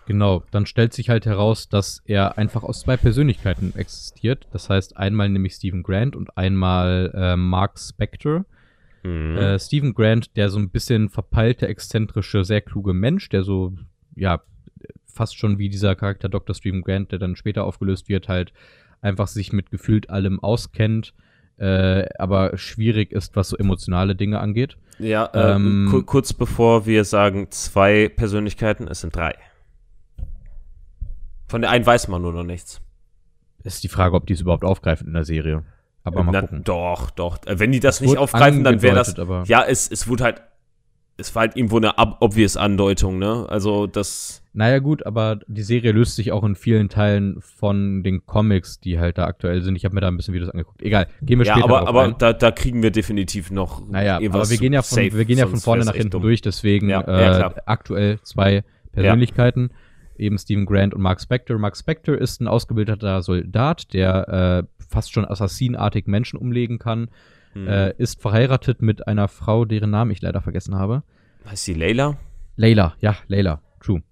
[0.06, 4.46] Genau, dann stellt sich halt heraus, dass er einfach aus zwei Persönlichkeiten existiert.
[4.52, 8.44] Das heißt, einmal nämlich Stephen Grant und einmal äh, Mark Spector.
[9.02, 9.36] Mhm.
[9.36, 13.72] Äh, Stephen Grant, der so ein bisschen verpeilte, exzentrische, sehr kluge Mensch, der so,
[14.14, 14.40] ja,
[15.06, 16.54] fast schon wie dieser Charakter Dr.
[16.54, 18.52] Stephen Grant, der dann später aufgelöst wird, halt
[19.00, 21.14] einfach sich mit gefühlt allem auskennt,
[21.58, 24.76] äh, aber schwierig ist, was so emotionale Dinge angeht.
[24.98, 29.34] ja, äh, ähm, ku- kurz bevor wir sagen zwei Persönlichkeiten, es sind drei.
[31.46, 32.80] Von der einen weiß man nur noch nichts.
[33.62, 35.62] Ist die Frage, ob die es überhaupt aufgreifen in der Serie.
[36.02, 36.64] Aber mal Na, gucken.
[36.64, 37.38] Doch, doch.
[37.46, 39.14] Wenn die das nicht Wurde aufgreifen, dann wäre das.
[39.48, 40.42] Ja, es, es wurde halt.
[41.16, 43.46] Es war halt irgendwo eine ob- obvious Andeutung, ne?
[43.48, 44.42] Also das.
[44.52, 48.98] Naja, gut, aber die Serie löst sich auch in vielen Teilen von den Comics, die
[48.98, 49.76] halt da aktuell sind.
[49.76, 50.82] Ich habe mir da ein bisschen Videos angeguckt.
[50.82, 52.14] Egal, gehen wir Ja, später aber, aber ein.
[52.18, 53.86] da, da kriegen wir definitiv noch.
[53.88, 56.22] Naja, aber wir gehen ja von, safe, wir gehen ja von vorne nach hinten dumm.
[56.22, 59.70] durch, deswegen Ja, äh, ja, aktuell zwei Persönlichkeiten,
[60.16, 61.58] eben Stephen Grant und Mark Spector.
[61.58, 64.28] Mark Spector ist ein ausgebildeter Soldat, der
[64.68, 67.08] äh, fast schon assassinartig Menschen umlegen kann,
[67.54, 67.68] Hm.
[67.68, 71.02] äh, ist verheiratet mit einer Frau, deren Namen ich leider vergessen habe.
[71.48, 72.16] Heißt die Layla?
[72.56, 74.02] Layla, ja, Layla, true.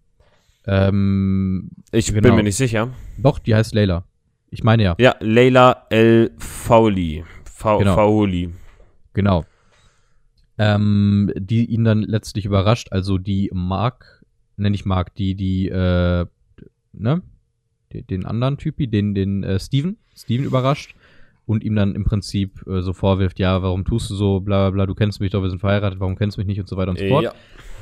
[0.67, 2.23] Ähm, Ich Genau.
[2.23, 2.91] bin mir nicht sicher.
[3.19, 4.05] doch, die heißt Layla.
[4.51, 7.25] Ich meine ja, Ja, Layla El Fauli.
[7.45, 7.95] Fa Genau.
[7.97, 8.53] Fauli.
[9.12, 9.45] genau.
[10.59, 14.22] Ähm, die ihn dann letztlich überrascht, also die Mark,
[14.57, 16.27] nenne ich Mark, die, die, äh,
[16.93, 17.23] ne?
[17.93, 20.95] Den, anderen Typi, den, den äh, Steven, Steven überrascht
[21.45, 24.71] und ihm dann im Prinzip äh, so vorwirft, ja, warum tust du so, bla bla
[24.71, 26.79] bla, du kennst mich doch, wir sind verheiratet, warum kennst du mich nicht und so
[26.79, 27.25] weiter und so fort.
[27.25, 27.35] Ja.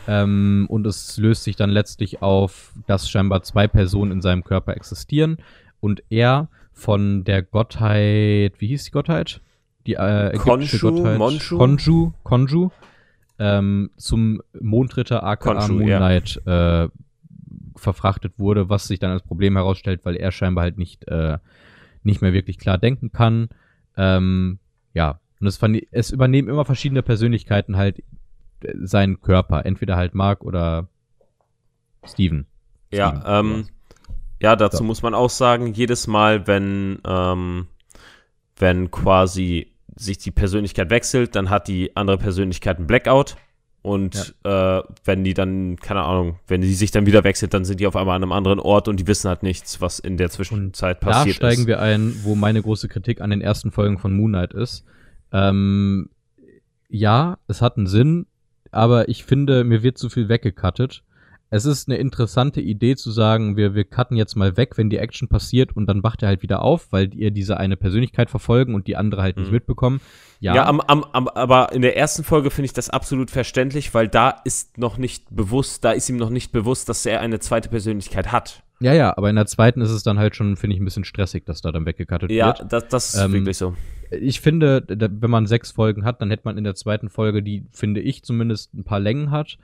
[0.09, 4.75] Ähm, und es löst sich dann letztlich auf, dass scheinbar zwei Personen in seinem Körper
[4.75, 5.37] existieren
[5.79, 9.41] und er von der Gottheit, wie hieß die Gottheit?
[9.87, 11.59] Die äh, ägyptische Khonshu, Gottheit Monshu?
[11.59, 12.71] Konju, Konju
[13.41, 16.11] ähm, zum Mondritter aka Khonshu, Moon ja.
[16.85, 16.89] Äh,
[17.75, 21.39] verfrachtet wurde, was sich dann als Problem herausstellt, weil er scheinbar halt nicht, äh,
[22.03, 23.49] nicht mehr wirklich klar denken kann.
[23.97, 24.59] Ähm,
[24.93, 25.59] ja, und es,
[25.91, 28.01] es übernehmen immer verschiedene Persönlichkeiten halt
[28.63, 29.65] äh, seinen Körper.
[29.65, 30.89] Entweder halt Mark oder
[32.05, 32.47] Steven.
[32.93, 33.67] Ja, Steven, ähm,
[34.43, 34.85] ja, dazu So.
[34.85, 37.69] muss man auch sagen, jedes Mal, wenn, ähm,
[38.59, 39.70] wenn quasi
[40.01, 43.37] sich die Persönlichkeit wechselt, dann hat die andere Persönlichkeit einen Blackout.
[43.83, 47.81] Und äh, wenn die dann, keine Ahnung, wenn die sich dann wieder wechselt, dann sind
[47.81, 50.29] die auf einmal an einem anderen Ort und die wissen halt nichts, was in der
[50.29, 51.67] Zwischenzeit Da passiert steigen ist.
[51.67, 54.85] wir ein, wo meine große Kritik an den ersten Folgen von Moon Knight ist.
[55.33, 56.11] Ähm,
[56.91, 58.27] ja, es hat einen Sinn,
[58.71, 61.03] aber ich finde, mir wird zu viel weggecuttet.
[61.53, 64.99] Es ist eine interessante Idee zu sagen, wir, wir cutten jetzt mal weg, wenn die
[64.99, 68.75] Action passiert und dann wacht er halt wieder auf, weil ihr diese eine Persönlichkeit verfolgen
[68.77, 69.55] und die andere halt nicht Mhm.
[69.55, 70.01] mitbekommen.
[70.39, 73.93] Ja, Ja, am, am, am, aber in der ersten Folge finde ich das absolut verständlich,
[73.95, 77.41] weil da ist noch nicht bewusst, da ist ihm noch nicht bewusst, dass er eine
[77.41, 78.63] zweite Persönlichkeit hat.
[78.79, 81.05] ja, ja, aber in der zweiten ist es dann halt schon, finde ich, ein bisschen
[81.05, 82.73] stressig, dass da dann weggecuttet Ja, wird.
[82.73, 83.75] das, das ist Ähm, wirklich so.
[84.13, 87.65] ich finde, wenn man sechs Folgen hat, dann hätte man in der zweiten Folge, die
[87.73, 89.59] finde ich zumindest ein paar Längen hat.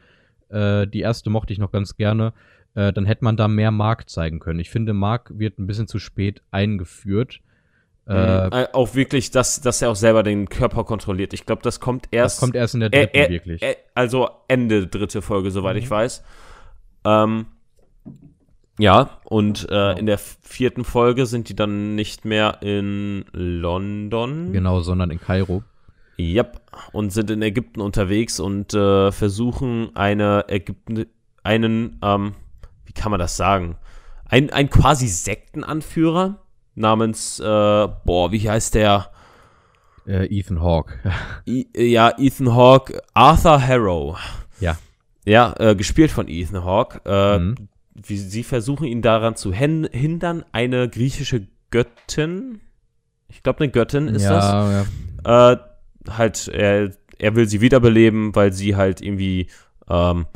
[0.48, 2.32] Äh, die erste mochte ich noch ganz gerne.
[2.74, 4.60] Äh, dann hätte man da mehr Mark zeigen können.
[4.60, 7.40] Ich finde, Mark wird ein bisschen zu spät eingeführt.
[8.08, 8.12] Äh,
[8.48, 11.32] Äh, auch wirklich, dass, dass er auch selber den Körper kontrolliert.
[11.32, 12.36] Ich glaube, das kommt erst.
[12.36, 13.62] das kommt erst in der dritten äh, wirklich.
[13.62, 15.82] äh, also Ende dritte Folge, soweit Mhm.
[15.82, 16.22] ich weiß.
[17.04, 17.46] Ähm,
[18.78, 19.96] ja, und äh, Genau.
[19.96, 24.52] in der vierten Folge sind die dann nicht mehr in London.
[24.52, 25.64] genau, sondern in Kairo.
[26.18, 26.60] Yep,
[26.92, 31.06] und sind in Ägypten unterwegs und äh, versuchen eine Ägypten,
[31.42, 32.34] einen, ähm,
[32.84, 33.76] wie kann man das sagen?
[34.24, 36.42] Ein, ein quasi Sektenanführer
[36.74, 39.10] namens, äh, boah, wie heißt der?
[40.06, 40.98] Äh, Ethan Hawke.
[41.46, 44.18] I, ja, Ethan Hawke, Arthur Harrow.
[44.60, 44.78] Ja.
[45.24, 47.00] Ja, äh, gespielt von Ethan Hawke.
[47.04, 47.54] Äh, Mhm.
[47.94, 52.60] wie, sie versuchen ihn daran zu hindern, eine griechische Göttin,
[53.28, 54.84] ich glaube eine Göttin ist das, ja,
[55.24, 55.52] ja.
[55.52, 55.58] äh,
[56.10, 59.48] halt, er, er will sie wiederbeleben, weil sie halt irgendwie
[59.88, 60.26] ähm,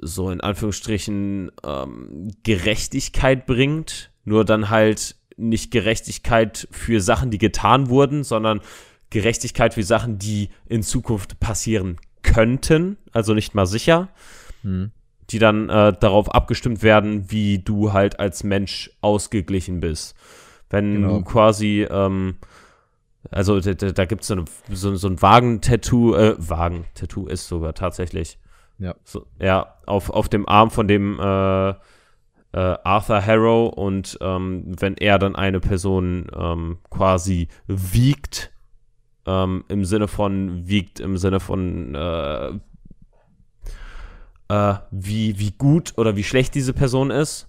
[0.00, 7.88] so in Anführungsstrichen ähm, Gerechtigkeit bringt, nur dann halt nicht Gerechtigkeit für Sachen, die getan
[7.88, 8.60] wurden, sondern
[9.10, 14.08] Gerechtigkeit für Sachen, die in Zukunft passieren könnten, also nicht mal sicher,
[14.62, 14.90] Hm.
[15.30, 20.16] die dann äh, darauf abgestimmt werden, wie du halt als Mensch ausgeglichen bist.
[20.70, 21.18] Wenn Genau.
[21.18, 22.36] du quasi, ähm,
[23.30, 27.74] also da, da, gibt es so, eine, so, so ein Wagen-Tattoo, äh, Wagen-Tattoo ist sogar
[27.74, 28.38] tatsächlich.
[28.78, 28.94] Ja.
[29.04, 31.74] So, ja, auf, auf dem Arm von dem äh, äh,
[32.52, 38.52] Arthur Harrow und ähm, wenn er dann eine Person ähm, quasi wiegt,
[39.26, 42.48] ähm, im Sinne von wiegt, im Sinne von äh,
[44.48, 47.48] äh, wie, wie gut oder wie schlecht diese Person ist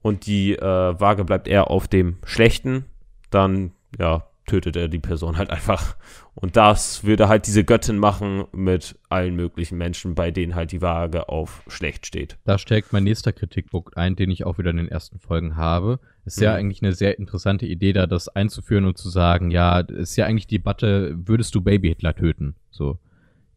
[0.00, 2.86] und die äh, Waage bleibt eher auf dem Schlechten,
[3.30, 5.96] dann ja, tötet er die Person halt einfach.
[6.34, 10.82] Und das würde halt diese Göttin machen mit allen möglichen Menschen, bei denen halt die
[10.82, 12.36] Waage auf schlecht steht.
[12.44, 16.00] Da steckt mein nächster Kritikpunkt ein, den ich auch wieder in den ersten Folgen habe.
[16.24, 16.58] Es ist ja Mhm.
[16.58, 20.26] eigentlich eine sehr interessante Idee, da das einzuführen und zu sagen, ja, es ist ja
[20.26, 22.54] eigentlich die Debatte, würdest du Baby Hitler töten?
[22.70, 22.98] So.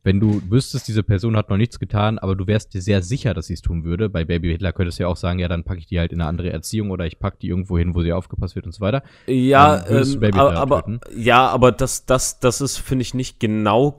[0.04, 3.34] Wenn du wüsstest, diese Person hat noch nichts getan, aber du wärst dir sehr sicher,
[3.34, 4.10] dass sie es tun würde.
[4.10, 6.20] Bei Baby Hitler könntest du ja auch sagen, ja, dann packe ich die halt in
[6.20, 8.82] eine andere Erziehung oder ich packe die irgendwo hin, wo sie aufgepasst wird und so
[8.82, 9.02] weiter.
[9.28, 13.96] Ja, ähm, aber, aber ja, aber das, das, das ist, finde ich, nicht genau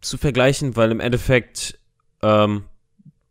[0.00, 1.78] zu vergleichen, weil im Endeffekt
[2.22, 2.64] ähm,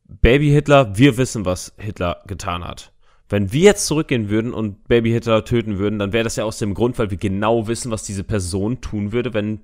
[0.07, 2.91] Baby Hitler, wir wissen, was Hitler getan hat.
[3.29, 6.59] Wenn wir jetzt zurückgehen würden und Baby Hitler töten würden, dann wäre das ja aus
[6.59, 9.61] dem Grund, weil wir genau wissen, was diese Person tun würde, wenn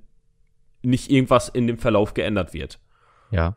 [0.83, 2.79] nicht irgendwas in dem Verlauf geändert wird.
[3.31, 3.55] Ja.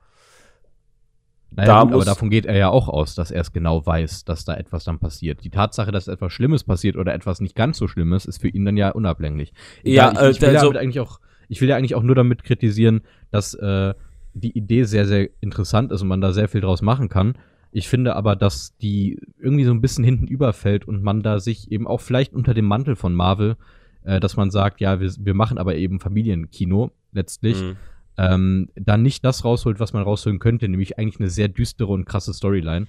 [1.50, 4.24] Naja, Da gut, aber davon geht er ja auch aus, dass er es genau weiß,
[4.24, 5.42] dass da etwas dann passiert.
[5.44, 8.64] Die Tatsache, dass etwas Schlimmes passiert oder etwas nicht ganz so Schlimmes, ist für ihn
[8.64, 9.52] dann ja unablänglich.
[9.82, 12.02] Ja, Egal, ich, ich äh, will also- damit eigentlich auch, ich will ja eigentlich auch
[12.02, 13.94] nur damit kritisieren, dass äh,
[14.34, 17.38] die Idee sehr, sehr interessant ist und man da sehr viel draus machen kann.
[17.70, 21.70] Ich finde aber, dass die irgendwie so ein bisschen hinten überfällt und man da sich
[21.72, 23.56] eben auch vielleicht unter dem Mantel von Marvel,
[24.04, 27.76] äh, dass man sagt, ja, wir, wir machen aber eben Familienkino letztlich Mhm.
[28.18, 32.04] ähm, dann nicht das rausholt, was man rausholen könnte, nämlich eigentlich eine sehr düstere und
[32.06, 32.86] krasse Storyline,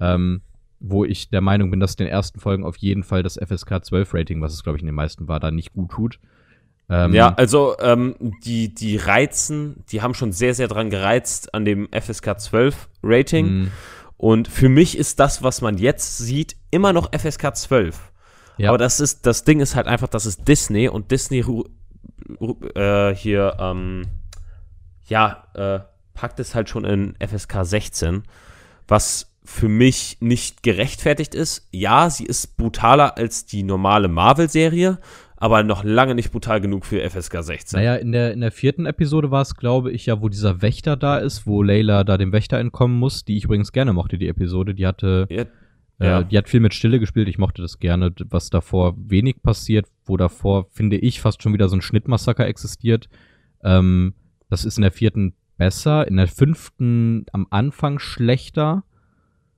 [0.00, 0.40] ähm,
[0.80, 4.12] wo ich der Meinung bin, dass den ersten Folgen auf jeden Fall das FSK 12
[4.14, 6.18] Rating, was es glaube ich in den meisten war, da nicht gut tut.
[6.90, 11.64] Ähm, Ja, also ähm, die, die Reizen, die haben schon sehr, sehr dran gereizt an
[11.64, 13.46] dem FSK 12 Rating.
[13.64, 13.70] mh,
[14.18, 18.12] Und für mich ist das, was man jetzt sieht, immer noch FSK 12.
[18.58, 18.68] Ja.
[18.68, 21.42] Aber das ist, das Ding ist halt einfach, das ist Disney und Disney
[22.74, 24.02] äh, hier, ähm,
[25.06, 25.80] ja, äh,
[26.14, 28.22] packt es halt schon in FSK 16,
[28.88, 31.68] was für mich nicht gerechtfertigt ist.
[31.70, 34.98] Ja, sie ist brutaler als die normale Marvel-Serie,
[35.36, 37.78] aber noch lange nicht brutal genug für FSK 16.
[37.78, 40.96] Naja, in der, in der vierten Episode war es, glaube ich, ja, wo dieser Wächter
[40.96, 44.28] da ist, wo Layla da dem Wächter entkommen muss, die ich übrigens gerne mochte, die
[44.28, 44.74] Episode.
[44.74, 45.44] Die hatte, Ja,
[46.04, 46.22] äh, ja.
[46.22, 50.16] die hat viel mit Stille gespielt, ich mochte das gerne, was davor wenig passiert, wo
[50.16, 53.08] davor, finde ich, fast schon wieder so ein Schnittmassaker existiert.
[53.62, 54.14] Ähm,
[54.50, 58.84] das ist in der vierten besser, in der fünften am Anfang schlechter,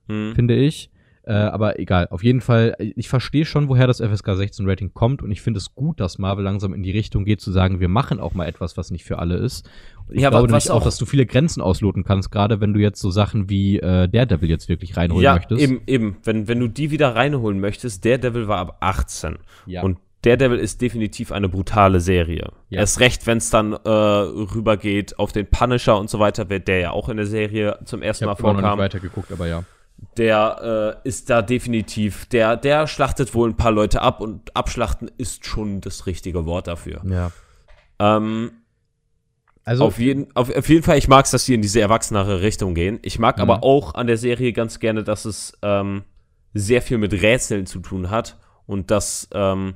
[0.07, 0.33] Hm.
[0.35, 0.89] finde ich.
[1.27, 5.21] Äh, aber egal, auf jeden Fall, ich verstehe schon, woher das FSK 16 Rating kommt
[5.21, 7.89] und ich finde es gut, dass Marvel langsam in die Richtung geht, zu sagen, wir
[7.89, 9.69] machen auch mal etwas, was nicht für alle ist.
[10.07, 12.61] Und ich Ja, aber glaube nämlich auch, auch- dass du viele Grenzen ausloten kannst, gerade
[12.61, 15.61] wenn du jetzt so Sachen wie äh, Daredevil jetzt wirklich reinholen ja, möchtest.
[15.61, 16.17] eben, eben.
[16.23, 19.37] Wenn, wenn du die wieder reinholen möchtest, Daredevil war ab 18.
[19.65, 19.83] Ja.
[19.83, 22.51] Und Daredevil ist definitiv eine brutale Serie.
[22.69, 22.79] Ja.
[22.79, 26.79] Erst recht, wenn es dann äh, rübergeht auf den Punisher und so weiter, wird der
[26.79, 28.79] ja auch in der Serie zum ersten ich Mal habe noch nicht vorkam.
[28.79, 29.63] weitergeguckt, aber ja.
[30.17, 35.11] Der äh, ist da definitiv, der, der schlachtet wohl ein paar Leute ab und abschlachten
[35.17, 37.01] ist schon das richtige Wort dafür.
[37.05, 37.31] Ja.
[37.99, 38.51] Ähm,
[39.63, 42.41] Also, auf, jeden, auf, auf jeden Fall, ich mag es, dass sie in diese erwachsenere
[42.41, 42.99] Richtung gehen.
[43.03, 43.41] Ich mag Mhm.
[43.43, 46.03] aber auch an der Serie ganz gerne, dass es ähm,
[46.53, 49.75] sehr viel mit Rätseln zu tun hat und dass, ähm,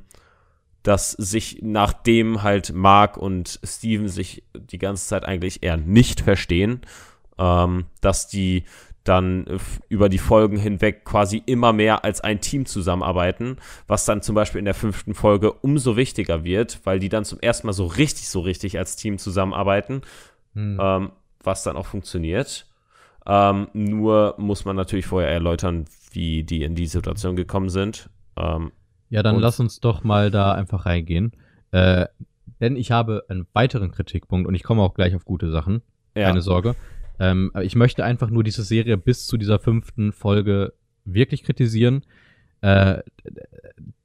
[0.83, 6.81] dass sich nachdem halt Mark und Steven sich die ganze Zeit eigentlich eher nicht verstehen,
[7.37, 8.63] ähm, dass die
[9.03, 9.45] dann
[9.89, 14.59] über die Folgen hinweg quasi immer mehr als ein Team zusammenarbeiten, was dann zum Beispiel
[14.59, 18.29] in der fünften Folge umso wichtiger wird, weil die dann zum ersten Mal so richtig,
[18.29, 20.01] so richtig als Team zusammenarbeiten,
[20.53, 20.79] hm.
[20.79, 21.11] ähm,
[21.43, 22.67] was dann auch funktioniert.
[23.25, 28.09] Ähm, nur muss man natürlich vorher erläutern, wie die in die Situation gekommen sind.
[28.37, 28.71] Ähm,
[29.09, 31.33] ja, dann lass uns doch mal da einfach reingehen.
[31.71, 32.07] Äh,
[32.59, 35.81] denn ich habe einen weiteren Kritikpunkt und ich komme auch gleich auf gute Sachen.
[36.15, 36.27] Ja.
[36.27, 36.75] Keine Sorge.
[37.21, 40.73] Ähm, ich möchte einfach nur diese Serie bis zu dieser fünften Folge
[41.05, 42.03] wirklich kritisieren.
[42.61, 43.03] Äh,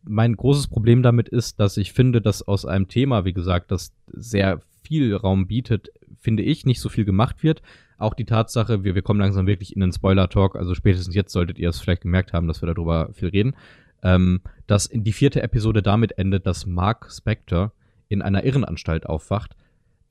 [0.05, 3.95] mein großes Problem damit ist, dass ich finde, dass aus einem Thema, wie gesagt, das
[4.13, 5.89] sehr viel Raum bietet,
[6.21, 7.63] finde ich, nicht so viel gemacht wird.
[7.97, 11.59] Auch die Tatsache, wir, wir kommen langsam wirklich in den Spoiler-Talk, also spätestens jetzt solltet
[11.59, 13.57] ihr es vielleicht gemerkt haben, dass wir darüber viel reden,
[14.03, 17.73] ähm, dass in die vierte Episode damit endet, dass Mark Spector
[18.09, 19.57] in einer Irrenanstalt aufwacht.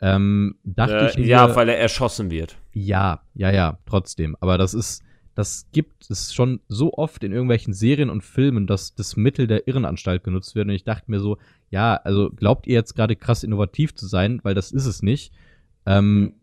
[0.01, 2.58] Ähm, dachte äh, ich mir, ja, weil er erschossen wird.
[2.73, 4.36] Ja, ja, ja, trotzdem.
[4.39, 5.03] Aber das ist,
[5.36, 9.67] das gibt es schon so oft in irgendwelchen Serien und Filmen, dass das Mittel der
[9.67, 10.67] Irrenanstalt genutzt wird.
[10.67, 11.38] Und ich dachte mir so,
[11.69, 15.34] ja, also glaubt ihr jetzt gerade krass innovativ zu sein, weil das ist es nicht.
[15.86, 16.34] Ähm,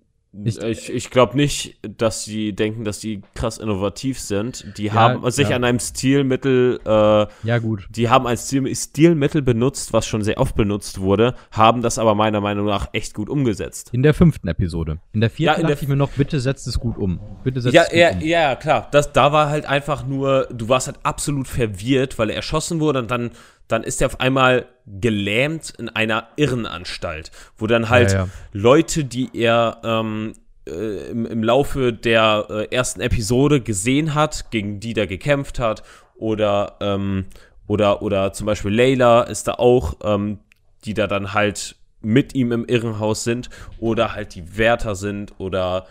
[0.44, 4.78] ich, ich, ich glaube nicht, dass sie denken, dass die krass innovativ sind.
[4.78, 5.56] Die ja, haben sich ja.
[5.56, 10.38] an einem Stilmittel, äh, ja gut, die haben ein Stil, Stilmittel benutzt, was schon sehr
[10.38, 13.90] oft benutzt wurde, haben das aber meiner Meinung nach echt gut umgesetzt.
[13.92, 14.98] In der fünften Episode.
[15.12, 17.20] In der vierten ja, dachte ich mir noch, bitte setzt es gut um.
[17.44, 18.20] Bitte setzt ja, es gut ja, um.
[18.22, 18.88] Ja, klar.
[18.90, 23.00] Das, da war halt einfach nur, du warst halt absolut verwirrt, weil er erschossen wurde
[23.00, 23.32] und dann
[23.68, 28.28] dann ist er auf einmal gelähmt in einer Irrenanstalt, wo dann halt ja, ja.
[28.52, 30.34] Leute, die er ähm,
[30.66, 35.82] äh, im, im Laufe der äh, ersten Episode gesehen hat, gegen die der gekämpft hat,
[36.14, 37.26] oder, ähm,
[37.66, 40.38] oder, oder zum Beispiel Layla ist da auch, ähm,
[40.84, 45.86] die da dann halt mit ihm im Irrenhaus sind, oder halt die Wärter sind, oder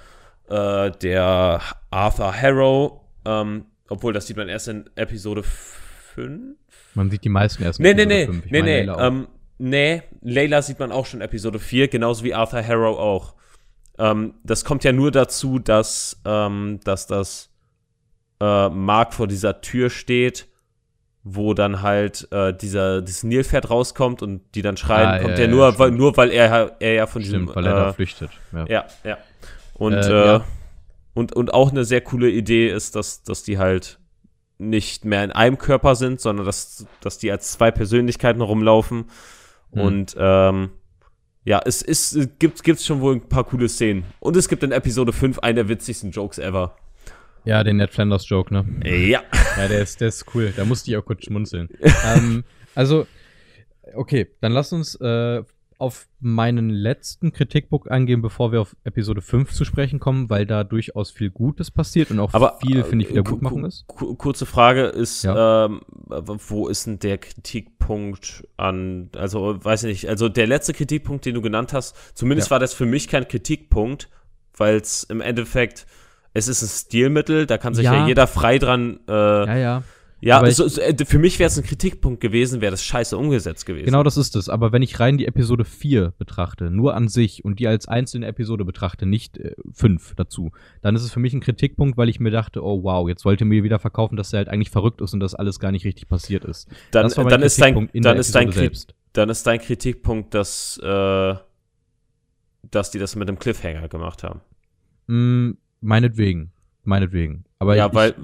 [0.50, 6.56] äh, der Arthur Harrow, ähm, obwohl das sieht man erst in Episode 5
[6.94, 8.46] man sieht die meisten erst in nee, Episode nee, 5.
[8.46, 9.28] Ich nee, nee, Layla ähm,
[9.58, 13.36] nee, Layla sieht man auch schon in Episode 4, genauso wie Arthur Harrow auch.
[13.98, 17.50] Ähm, das kommt ja nur dazu, dass, ähm, dass das
[18.40, 20.48] äh, Mark vor dieser Tür steht,
[21.24, 25.46] wo dann halt äh, dieser, dieses Nilpferd rauskommt und die dann schreien, ah, kommt ja,
[25.46, 27.56] ja nur, ja, weil, nur weil er, er ja von stimmt, diesem.
[27.56, 28.32] weil er äh, da flüchtet.
[28.52, 28.86] Ja, ja.
[29.04, 29.18] ja.
[29.76, 30.40] Und, äh, äh,
[31.14, 34.00] und, und auch eine sehr coole Idee ist, dass, dass die halt
[34.62, 39.06] nicht mehr in einem Körper sind, sondern dass, dass die als zwei Persönlichkeiten rumlaufen.
[39.74, 39.82] Hm.
[39.82, 40.69] Und ähm,
[41.43, 44.06] ja, es, ist, es gibt gibt's schon wohl ein paar coole Szenen.
[44.19, 46.76] Und es gibt in Episode 5 einen der witzigsten Jokes ever.
[47.43, 48.65] Ja, den Ned Flanders Joke, ne?
[48.86, 49.24] Ja.
[49.58, 50.54] Ja, der ist, der ist cool.
[50.56, 51.69] Da musste ich auch kurz schmunzeln.
[52.06, 52.43] ähm,
[52.76, 53.08] also,
[53.95, 55.41] okay, dann lass uns äh,
[55.82, 60.63] auf meinen letzten Kritikpunkt eingehen, bevor wir auf Episode 5 zu sprechen kommen, weil da
[60.63, 63.88] durchaus viel Gutes passiert und auch Aber, viel, finde ich, wieder gut machen ist.
[63.88, 65.65] Kurze Frage ist, ja.
[65.65, 71.26] ähm, wo ist denn der Kritikpunkt an, also weiß ich nicht, also der letzte Kritikpunkt,
[71.26, 72.52] den du genannt hast, zumindest ja.
[72.52, 74.08] war das für mich kein Kritikpunkt,
[74.56, 75.88] weil es im Endeffekt,
[76.36, 79.84] es ist ein Stilmittel, da kann sich ja, ja jeder frei dran äh, ja, ja
[80.22, 83.66] ja, so, so, äh, für mich wäre es ein Kritikpunkt gewesen, wäre das scheiße umgesetzt
[83.66, 83.86] gewesen.
[83.86, 84.50] Genau das ist es.
[84.50, 88.28] Aber wenn ich rein die Episode 4 betrachte, nur an sich und die als einzelne
[88.28, 90.52] Episode betrachte, nicht äh, 5 dazu,
[90.84, 93.46] dann ist es für mich ein Kritikpunkt, weil ich mir dachte, oh wow, jetzt wollte
[93.46, 96.08] mir wieder verkaufen, dass er halt eigentlich verrückt ist und das alles gar nicht richtig
[96.08, 96.70] passiert ist.
[96.92, 98.52] Dann, dann ist dein, dann ist dein
[99.14, 101.36] dann ist dein Kritikpunkt, dass, äh,
[102.70, 104.42] dass die das mit dem Cliffhanger gemacht haben.
[105.08, 106.52] Mm, meinetwegen.
[106.84, 107.44] Meinetwegen.
[107.60, 108.16] Aber ja, ich, weil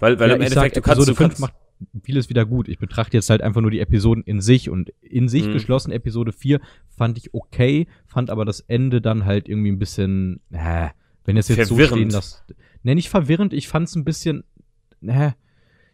[0.00, 1.08] weil, weil ja, im Endeffekt, sag, du kannst.
[1.08, 1.54] Episode 5 macht
[2.02, 2.68] vieles wieder gut.
[2.68, 5.52] Ich betrachte jetzt halt einfach nur die Episoden in sich und in sich mhm.
[5.52, 10.40] geschlossen Episode 4 fand ich okay, fand aber das Ende dann halt irgendwie ein bisschen,
[10.50, 10.88] äh,
[11.24, 11.90] wenn es jetzt verwirrend.
[11.90, 12.44] so stehen lässt.
[12.82, 14.44] Ne, nicht verwirrend, ich fand es ein bisschen,
[15.02, 15.32] äh,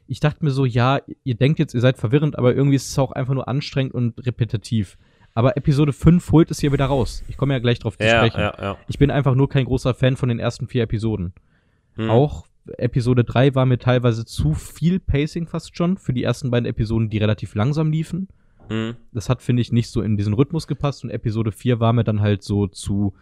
[0.07, 2.99] ich dachte mir so, ja, ihr denkt jetzt, ihr seid verwirrend, aber irgendwie ist es
[2.99, 4.99] auch einfach nur anstrengend und repetitiv.
[5.35, 7.23] Aber Episode 5 holt es hier wieder raus.
[7.29, 8.41] Ich komme ja gleich drauf zu ja, sprechen.
[8.41, 8.77] Ja, ja.
[8.89, 11.33] Ich bin einfach nur kein großer Fan von den ersten vier Episoden.
[11.95, 12.11] Hm.
[12.11, 12.47] Auch
[12.77, 17.11] Episode 3 war mir teilweise zu viel Pacing fast schon für die ersten beiden Episoden,
[17.11, 18.29] die relativ langsam liefen.
[18.69, 18.97] Mhm.
[19.13, 21.05] Das hat, finde ich, nicht so in diesen Rhythmus gepasst.
[21.05, 23.15] Und Episode 4 war mir dann halt so zu,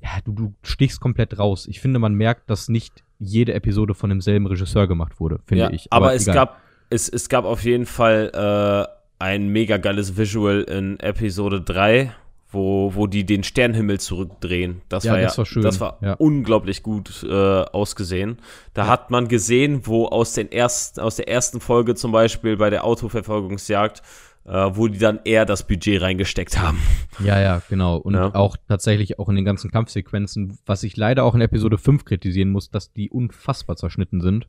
[0.00, 1.66] ja, du, du stichst komplett raus.
[1.68, 5.70] Ich finde, man merkt, dass nicht jede Episode von demselben Regisseur gemacht wurde, finde ja,
[5.70, 5.92] ich.
[5.92, 6.60] Aber, aber es, gab,
[6.90, 12.14] es, es gab auf jeden Fall äh, ein mega geiles Visual in Episode 3
[12.54, 14.80] wo, wo die den Sternenhimmel zurückdrehen.
[14.88, 15.62] Das ja, war ja, das war, schön.
[15.62, 16.14] Das war ja.
[16.14, 18.38] unglaublich gut äh, ausgesehen.
[18.72, 18.88] Da ja.
[18.88, 22.84] hat man gesehen, wo aus, den ersten, aus der ersten Folge zum Beispiel bei der
[22.84, 24.02] Autoverfolgungsjagd
[24.46, 26.78] äh, wo die dann eher das Budget reingesteckt haben.
[27.24, 27.96] Ja, ja, genau.
[27.96, 32.04] Und auch tatsächlich auch in den ganzen Kampfsequenzen, was ich leider auch in Episode 5
[32.04, 34.46] kritisieren muss, dass die unfassbar zerschnitten sind.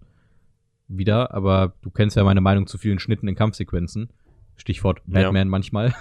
[0.88, 4.10] Wieder, aber du kennst ja meine Meinung zu vielen Schnitten in Kampfsequenzen.
[4.58, 5.02] Stichwort.
[5.06, 5.96] Batman manchmal.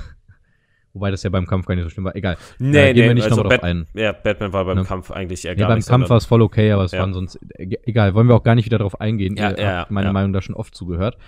[0.94, 2.14] Wobei das ja beim Kampf gar nicht so schlimm war.
[2.16, 2.36] Egal.
[2.58, 3.86] Nee, Äh, gehen wir nicht nochmal drauf Bat ein.
[3.94, 4.84] Ja, Batman war beim Ne?
[4.84, 5.88] Kampf eigentlich eher Ja, gar beim nicht.
[5.88, 7.00] Kampf war es voll okay, aber es Ja.
[7.00, 7.38] waren sonst.
[7.58, 9.36] e- Egal, wollen wir auch gar nicht wieder drauf eingehen.
[9.36, 10.12] Ja, Ihr ja, habt meine ja.
[10.12, 11.18] Meinung da schon oft zugehört.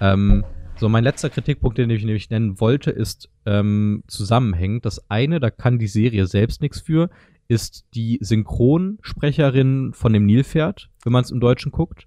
[0.00, 0.44] Ähm,
[0.76, 4.86] so, mein letzter Kritikpunkt, den ich nämlich nennen wollte, ist ähm, zusammenhängend.
[4.86, 7.10] Das eine, da kann die Serie selbst nichts für,
[7.48, 12.06] ist die Synchronsprecherin von dem Nilpferd, wenn man es im Deutschen guckt.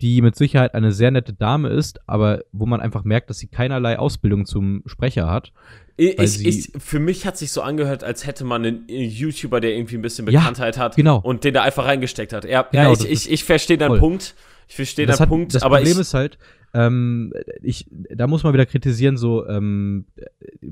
[0.00, 3.46] Die mit Sicherheit eine sehr nette Dame ist, aber wo man einfach merkt, dass sie
[3.46, 5.52] keinerlei Ausbildung zum Sprecher hat.
[5.96, 9.96] Ich, ich, für mich hat sich so angehört, als hätte man einen YouTuber, der irgendwie
[9.96, 11.18] ein bisschen Ja, Bekanntheit hat genau.
[11.20, 12.44] und den da einfach reingesteckt hat.
[12.44, 13.98] Ja, Genau, ja ich, ich, ich verstehe deinen voll.
[14.00, 14.34] Punkt.
[14.68, 16.38] Ich verstehe das deinen hat, Punkt, das aber Problem ist halt,
[16.74, 17.32] ähm,
[17.62, 20.04] ich, da muss man wieder kritisieren, so, ähm,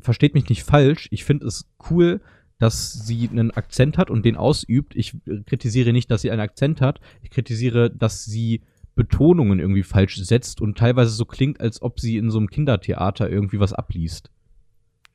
[0.01, 2.21] versteht mich nicht falsch, ich finde es cool,
[2.59, 4.95] dass sie einen Akzent hat und den ausübt.
[4.95, 5.17] Ich
[5.47, 8.63] kritisiere nicht, dass sie einen Akzent hat, ich kritisiere, dass sie
[8.95, 13.29] Betonungen irgendwie falsch setzt und teilweise so klingt, als ob sie in so einem Kindertheater
[13.29, 14.31] irgendwie was abliest.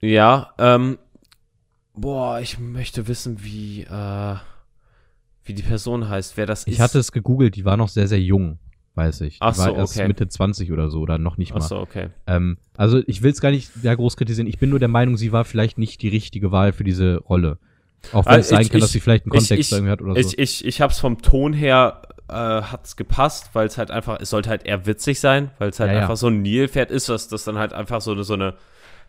[0.02, 0.98] ja, ähm,
[1.94, 4.36] boah, ich möchte wissen, wie, äh,
[5.44, 6.74] wie die Person heißt, wer das ist.
[6.74, 8.60] Ich hatte es gegoogelt, die war noch sehr, sehr jung,
[8.96, 9.36] weiß ich.
[9.36, 10.08] Die Ach so, war erst okay.
[10.08, 11.62] Mitte 20 oder so, oder noch nicht mal.
[11.62, 12.10] Achso, okay.
[12.28, 14.48] Ähm, also ich will es gar nicht sehr groß kritisieren.
[14.48, 17.58] Ich bin nur der Meinung, sie war vielleicht nicht die richtige Wahl für diese Rolle.
[18.14, 19.78] Auch wenn Also es sein ich- kann, dass ich- sie vielleicht einen ich- Kontext ich-
[19.78, 20.20] irgendwie hat oder so.
[20.30, 24.30] Ich, ich, ich hab's vom Ton her, äh, hat's gepasst, weil es halt einfach, es
[24.30, 26.02] sollte halt eher witzig sein, weil es halt Ja, ja.
[26.04, 28.54] einfach so ein Nilpferd ist, was das dann halt einfach so eine, so eine,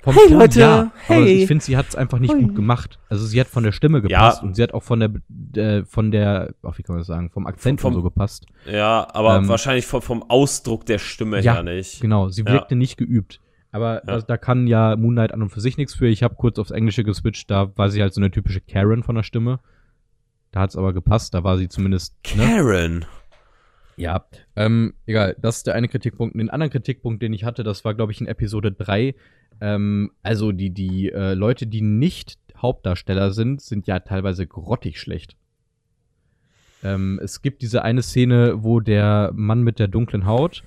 [0.03, 1.43] Vom Hey, Ton, Leute, ja, aber hey.
[1.43, 2.41] ich finde, sie hat es einfach nicht Hui.
[2.43, 2.99] gut gemacht.
[3.11, 5.11] Also sie hat von der Stimme gepasst und sie hat auch von der,
[5.63, 8.47] äh, von der, ach, wie kann man das sagen, vom Akzent Vom- und so gepasst.
[8.65, 12.01] ja, aber Ähm, wahrscheinlich vom, vom Ausdruck der Stimme Ja, her nicht.
[12.01, 12.53] Genau, sie Ja.
[12.53, 13.41] wirkte nicht geübt.
[13.73, 14.17] Aber Ja.
[14.17, 16.07] da, da kann ja Moon Knight an und für sich nichts für.
[16.09, 19.17] Ich habe kurz aufs Englische geswitcht, da war sie halt so eine typische Karen von
[19.17, 19.61] der Stimme.
[20.53, 22.15] Da hat es aber gepasst, da war sie zumindest.
[22.35, 22.45] Ne?
[22.45, 23.05] Karen.
[23.97, 24.25] Ja,
[24.57, 26.35] ähm, egal, das ist der eine Kritikpunkt.
[26.35, 29.15] Den anderen Kritikpunkt, den ich hatte, das war, glaube ich, in Episode 3.
[29.61, 35.37] Ähm, also die, die äh, Leute, die nicht Hauptdarsteller sind, sind ja teilweise grottig schlecht.
[36.83, 40.63] Ähm, es gibt diese eine Szene, wo der Mann mit der dunklen Haut,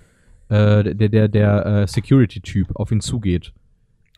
[0.50, 3.52] äh, der, der, der äh, Security-Typ auf ihn zugeht.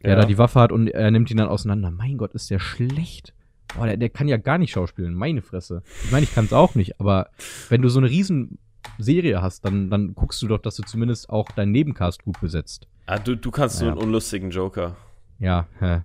[0.03, 0.15] Der Ja.
[0.21, 1.89] da die Waffe hat und er nimmt ihn dann auseinander.
[1.89, 3.33] Mein Gott, ist der schlecht.
[3.75, 5.13] Boah, der, der kann ja gar nicht schauspielen.
[5.15, 5.81] Meine Fresse.
[6.03, 7.29] Ich meine, ich kann es auch nicht, aber
[7.69, 8.57] wenn du so eine riesen
[8.99, 12.87] Serie hast, dann, dann guckst du doch, dass du zumindest auch deinen Nebencast gut besetzt.
[13.07, 13.91] Ah, du, du kannst so Ja.
[13.91, 14.95] einen unlustigen Joker.
[15.39, 16.01] Ja, hä.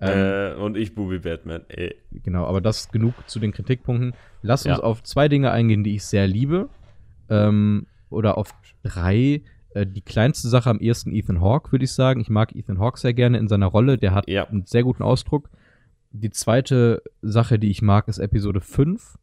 [0.00, 1.62] Ähm, äh, und ich Bubi Batman.
[1.68, 1.94] Ey.
[2.22, 4.12] Genau, aber das genug zu den Kritikpunkten.
[4.42, 4.82] Lass uns Ja.
[4.82, 6.68] auf zwei Dinge eingehen, die ich sehr liebe.
[7.30, 8.50] Ähm, oder auf
[8.82, 9.42] drei.
[9.74, 12.20] Äh, die kleinste Sache am ehesten Ethan Hawke, würde ich sagen.
[12.20, 13.96] Ich mag Ethan Hawke sehr gerne in seiner Rolle.
[13.96, 14.44] Der hat Ja.
[14.46, 15.48] einen sehr guten Ausdruck.
[16.20, 19.18] Die zweite Sache, die ich mag, ist Episode 5,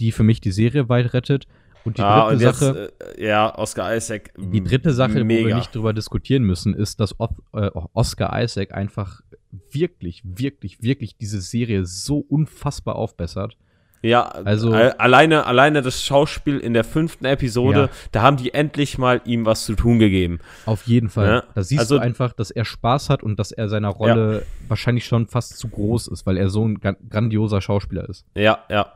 [0.00, 1.46] die für mich die Serie weit rettet.
[1.84, 2.92] Und die ah, dritte und jetzt, Sache.
[3.16, 4.32] äh, ja, Oscar Isaac.
[4.36, 5.56] Die dritte Sache, wo wir mega.
[5.56, 9.22] nicht drüber diskutieren müssen, ist, dass Oth- äh, Oscar Isaac einfach
[9.70, 13.56] wirklich, wirklich, wirklich diese Serie so unfassbar aufbessert.
[14.00, 17.88] Ja, Also- alleine, alleine das Schauspiel in der fünften Episode, Ja.
[18.12, 20.38] da haben die endlich mal ihm was zu tun gegeben.
[20.66, 21.28] Auf jeden Fall.
[21.28, 24.44] Ja, Da siehst also- du einfach, dass er Spaß hat und dass er seiner Rolle
[24.68, 28.24] wahrscheinlich schon fast zu groß ist, weil er so ein gran- grandioser Schauspieler ist.
[28.36, 28.92] Ja, ja.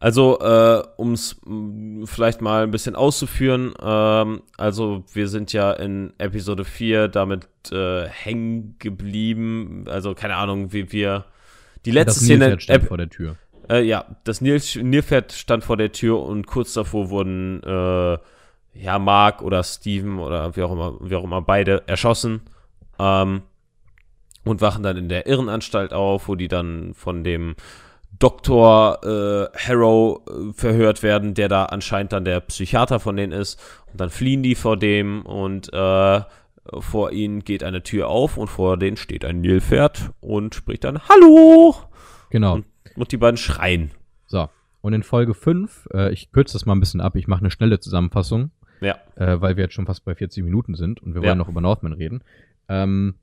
[0.00, 1.40] Also, äh, um es
[2.04, 8.06] vielleicht mal ein bisschen auszuführen, ähm, also wir sind ja in Episode 4 damit äh,
[8.06, 9.84] hängen geblieben.
[9.88, 11.24] Also, keine Ahnung, wie wir.
[11.84, 12.56] Die letzte das Szene.
[12.68, 13.36] Ep- vor der Tür.
[13.68, 18.18] Äh, ja, das Nil Nilpferd stand vor der Tür und kurz davor wurden äh,
[18.74, 22.42] ja Mark oder Steven oder wie auch immer, wie auch immer beide erschossen
[22.98, 23.42] ähm,
[24.44, 27.56] und wachen dann in der Irrenanstalt auf, wo die dann von dem
[28.18, 28.98] Dr.
[29.04, 33.60] Äh, Harrow äh, verhört werden, der da anscheinend dann der Psychiater von denen ist.
[33.92, 36.20] Und dann fliehen die vor dem und äh,
[36.80, 41.00] vor ihnen geht eine Tür auf und vor denen steht ein Nilpferd und spricht dann
[41.08, 41.76] Hallo!
[42.30, 42.54] Genau.
[42.54, 42.64] Und,
[42.96, 43.90] und die beiden schreien.
[44.26, 44.48] So.
[44.80, 47.50] Und in Folge 5, äh, ich kürze das mal ein bisschen ab, ich mache eine
[47.50, 48.96] schnelle Zusammenfassung, Ja.
[49.16, 51.28] äh, weil wir jetzt schon fast bei 40 Minuten sind und wir Ja.
[51.28, 52.22] wollen noch über Northman reden.
[52.68, 53.14] Ähm,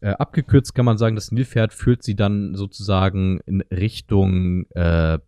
[0.00, 5.18] äh, abgekürzt kann man sagen, das Nilpferd führt sie dann sozusagen in Richtung äh,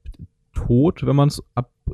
[0.53, 1.41] Tod, wenn man es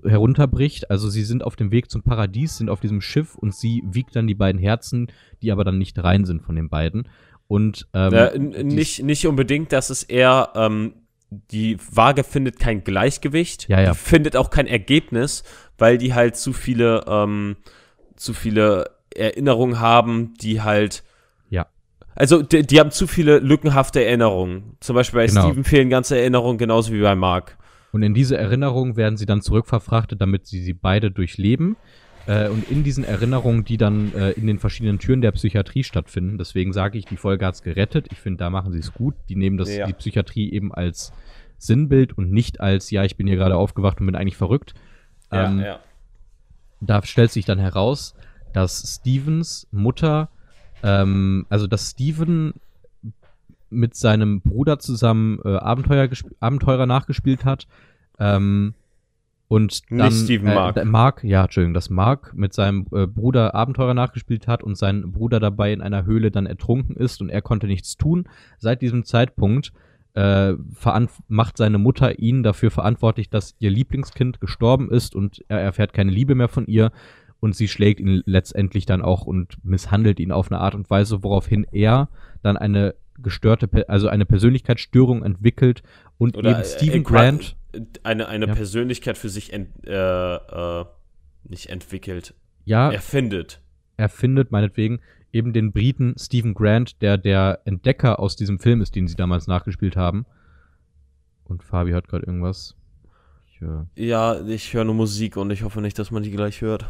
[0.05, 0.90] herunterbricht.
[0.90, 4.16] Also sie sind auf dem Weg zum Paradies, sind auf diesem Schiff und sie wiegt
[4.16, 5.09] dann die beiden Herzen,
[5.42, 7.09] die aber dann nicht rein sind von den beiden.
[7.47, 10.95] Und ähm, äh, n- die- nicht, nicht unbedingt, das ist eher, ähm,
[11.51, 13.93] die Waage findet kein Gleichgewicht, Ja, ja.
[13.93, 15.43] die findet auch kein Ergebnis,
[15.78, 17.57] weil die halt zu viele, ähm,
[18.16, 21.05] zu viele Erinnerungen haben, die halt
[21.51, 21.66] Ja.
[22.14, 24.76] Also, die, die, haben zu viele lückenhafte Erinnerungen.
[24.80, 25.47] Zum Beispiel bei genau.
[25.47, 27.59] Steven fehlen ganze Erinnerungen, genauso wie bei Mark.
[27.93, 31.76] Und in diese Erinnerungen werden sie dann zurückverfrachtet, damit sie sie beide durchleben.
[32.26, 36.39] Äh, und in diesen Erinnerungen, die dann äh, in den verschiedenen Türen der Psychiatrie stattfinden,
[36.39, 38.09] deswegen sage ich, die Folge hat's gerettet.
[38.12, 39.14] Ich finde, da machen sie es gut.
[39.28, 39.87] Die nehmen das, ja.
[39.87, 41.12] die Psychiatrie eben als
[41.66, 44.74] Sinnbild und nicht als, ja, ich bin hier gerade aufgewacht und bin eigentlich verrückt.
[45.32, 45.78] Ja, ähm, ja.
[46.80, 48.14] Da stellt sich dann heraus,
[48.52, 50.28] dass Stevens Mutter,
[50.82, 52.54] ähm, also dass Steven
[53.70, 56.08] mit seinem Bruder zusammen äh, Abenteuer
[56.40, 57.66] Abenteurer nachgespielt hat.
[58.18, 58.74] Ähm,
[59.48, 60.84] und dann Nicht Steven äh, Mark.
[60.84, 65.38] Mark, ja, Entschuldigung, dass Mark mit seinem äh, Bruder Abenteurer nachgespielt hat und sein Bruder
[65.38, 68.26] dabei in einer Höhle dann ertrunken ist und er konnte nichts tun.
[68.58, 69.72] Seit diesem Zeitpunkt
[70.14, 70.54] äh,
[71.28, 76.10] macht seine Mutter ihn dafür verantwortlich, dass ihr Lieblingskind gestorben ist und er erfährt keine
[76.10, 76.92] Liebe mehr von ihr
[77.40, 81.22] und sie schlägt ihn letztendlich dann auch und misshandelt ihn auf eine Art und Weise,
[81.22, 82.08] woraufhin er
[82.42, 85.82] dann eine gestörte, also eine Persönlichkeitsstörung entwickelt
[86.18, 87.56] und Oder, eben Stephen äh, Grant
[88.02, 88.54] eine, eine ja.
[88.54, 90.84] Persönlichkeit für sich ent, äh, äh,
[91.44, 92.34] nicht entwickelt.
[92.64, 92.90] Ja.
[92.90, 93.60] Erfindet.
[93.96, 95.00] Erfindet, meinetwegen,
[95.35, 99.47] eben den Briten Stephen Grant, der der Entdecker aus diesem Film ist, den sie damals
[99.47, 100.24] nachgespielt haben.
[101.45, 102.76] Und Fabi hört gerade irgendwas.
[103.49, 106.61] Ich, äh ja, ich höre nur Musik und ich hoffe nicht, dass man die gleich
[106.62, 106.89] hört.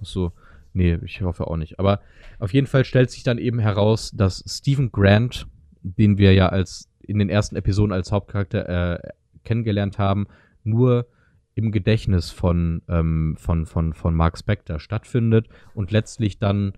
[0.00, 0.32] Ach so.
[0.72, 1.78] Nee, ich hoffe auch nicht.
[1.78, 2.00] Aber
[2.38, 5.46] auf jeden Fall stellt sich dann eben heraus, dass Stephen Grant,
[5.82, 9.08] den wir ja als in den ersten Episoden als Hauptcharakter äh,
[9.44, 10.26] kennengelernt haben,
[10.64, 11.06] nur
[11.54, 16.72] im Gedächtnis von, ähm, von, von, von Mark Spector stattfindet und letztlich dann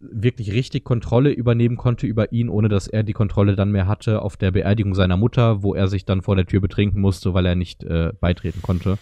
[0.00, 4.22] wirklich richtig Kontrolle übernehmen konnte über ihn, ohne dass er die Kontrolle dann mehr hatte
[4.22, 7.46] auf der Beerdigung seiner Mutter, wo er sich dann vor der Tür betrinken musste, weil
[7.46, 8.98] er nicht äh, beitreten konnte.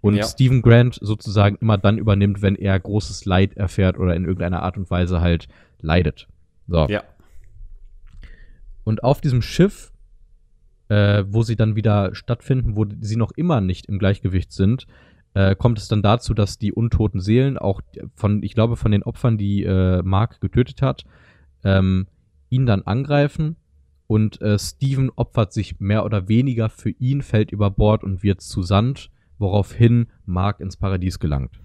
[0.00, 0.24] Und ja.
[0.24, 4.76] Stephen Grant sozusagen immer dann übernimmt, wenn er großes Leid erfährt oder in irgendeiner Art
[4.76, 5.48] und Weise halt
[5.80, 6.28] leidet.
[6.66, 6.86] So.
[6.88, 7.04] Ja.
[8.84, 9.92] Und auf diesem Schiff
[10.88, 14.86] äh, wo sie dann wieder stattfinden, wo sie noch immer nicht im Gleichgewicht sind,
[15.34, 17.80] äh, kommt es dann dazu, dass die untoten Seelen, auch
[18.14, 21.04] von, ich glaube, von den Opfern, die äh, Mark getötet hat,
[21.64, 22.06] ähm,
[22.50, 23.56] ihn dann angreifen
[24.06, 28.40] und äh, Steven opfert sich mehr oder weniger für ihn, fällt über Bord und wird
[28.40, 31.58] zu Sand, woraufhin Mark ins Paradies gelangt.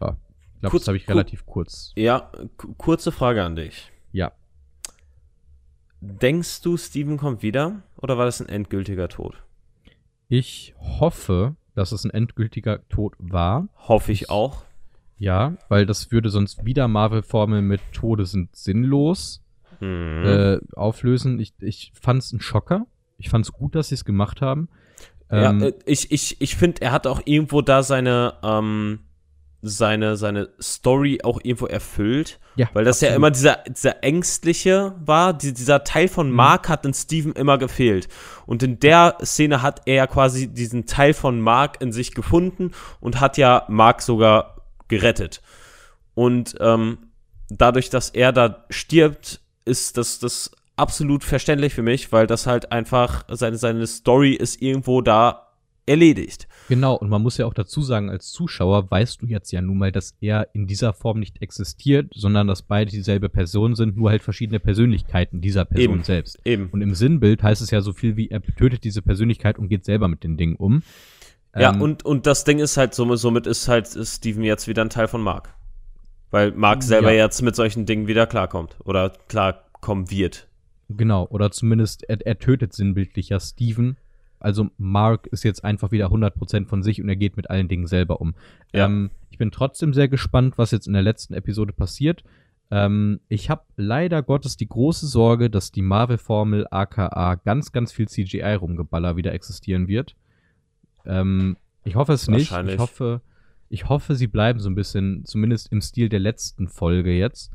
[0.00, 0.16] Ja,
[0.54, 1.92] ich glaube, das habe ich relativ kurz.
[1.96, 2.32] Ja,
[2.78, 3.92] kurze Frage an dich.
[4.12, 4.32] Ja.
[6.00, 9.42] Denkst du, Steven kommt wieder oder war das ein endgültiger Tod?
[10.28, 13.68] Ich hoffe, dass es ein endgültiger Tod war.
[13.76, 14.64] Hoffe ich auch.
[15.16, 19.42] Ja, weil das würde sonst wieder Marvel-Formel mit Tode sind sinnlos
[19.80, 20.24] mhm.
[20.24, 21.38] äh, auflösen.
[21.38, 22.86] Ich, ich fand es ein Schocker.
[23.18, 24.68] Ich fand es gut, dass sie es gemacht haben.
[25.30, 29.00] Ähm, ja, äh, ich, ich, ich finde, er hat auch irgendwo da seine, ähm,
[29.66, 32.38] seine, seine Story auch irgendwo erfüllt.
[32.56, 33.10] Ja, weil das absolut.
[33.10, 35.32] ja immer dieser, dieser ängstliche war.
[35.32, 36.36] Die, dieser Teil von mhm.
[36.36, 38.08] Mark hat in Steven immer gefehlt.
[38.46, 42.72] Und in der Szene hat er ja quasi diesen Teil von Mark in sich gefunden
[43.00, 45.42] und hat ja Mark sogar gerettet.
[46.14, 46.98] Und ähm,
[47.48, 52.72] dadurch, dass er da stirbt, ist das, das absolut verständlich für mich, weil das halt
[52.72, 55.43] einfach, seine, seine Story ist irgendwo da
[55.86, 56.48] erledigt.
[56.68, 59.78] Genau, und man muss ja auch dazu sagen, als Zuschauer weißt du jetzt ja nun
[59.78, 64.10] mal, dass er in dieser Form nicht existiert, sondern dass beide dieselbe Person sind, nur
[64.10, 66.04] halt verschiedene Persönlichkeiten dieser Person Eben.
[66.04, 66.38] selbst.
[66.44, 66.68] Eben.
[66.70, 69.84] Und im Sinnbild heißt es ja so viel wie, er tötet diese Persönlichkeit und geht
[69.84, 70.82] selber mit den Dingen um.
[71.56, 74.82] Ja, ähm, und, und das Ding ist halt, somit, somit ist halt Steven jetzt wieder
[74.82, 75.54] ein Teil von Mark.
[76.30, 77.24] Weil Mark selber ja.
[77.24, 78.76] jetzt mit solchen Dingen wieder klarkommt.
[78.84, 80.48] Oder klarkommen wird.
[80.88, 83.96] Genau, oder zumindest er, er tötet sinnbildlich ja Steven
[84.44, 87.86] also Mark ist jetzt einfach wieder 100% von sich und er geht mit allen Dingen
[87.86, 88.34] selber um.
[88.72, 88.84] Ja.
[88.84, 92.22] Ähm, ich bin trotzdem sehr gespannt, was jetzt in der letzten Episode passiert.
[92.70, 98.06] Ähm, ich habe leider Gottes die große Sorge, dass die Marvel-Formel aka ganz, ganz viel
[98.06, 100.14] CGI-Rumgeballer wieder existieren wird.
[101.06, 102.52] Ähm, ich hoffe es nicht.
[102.52, 103.22] Ich hoffe,
[103.70, 107.50] ich hoffe, sie bleiben so ein bisschen, zumindest im Stil der letzten Folge jetzt.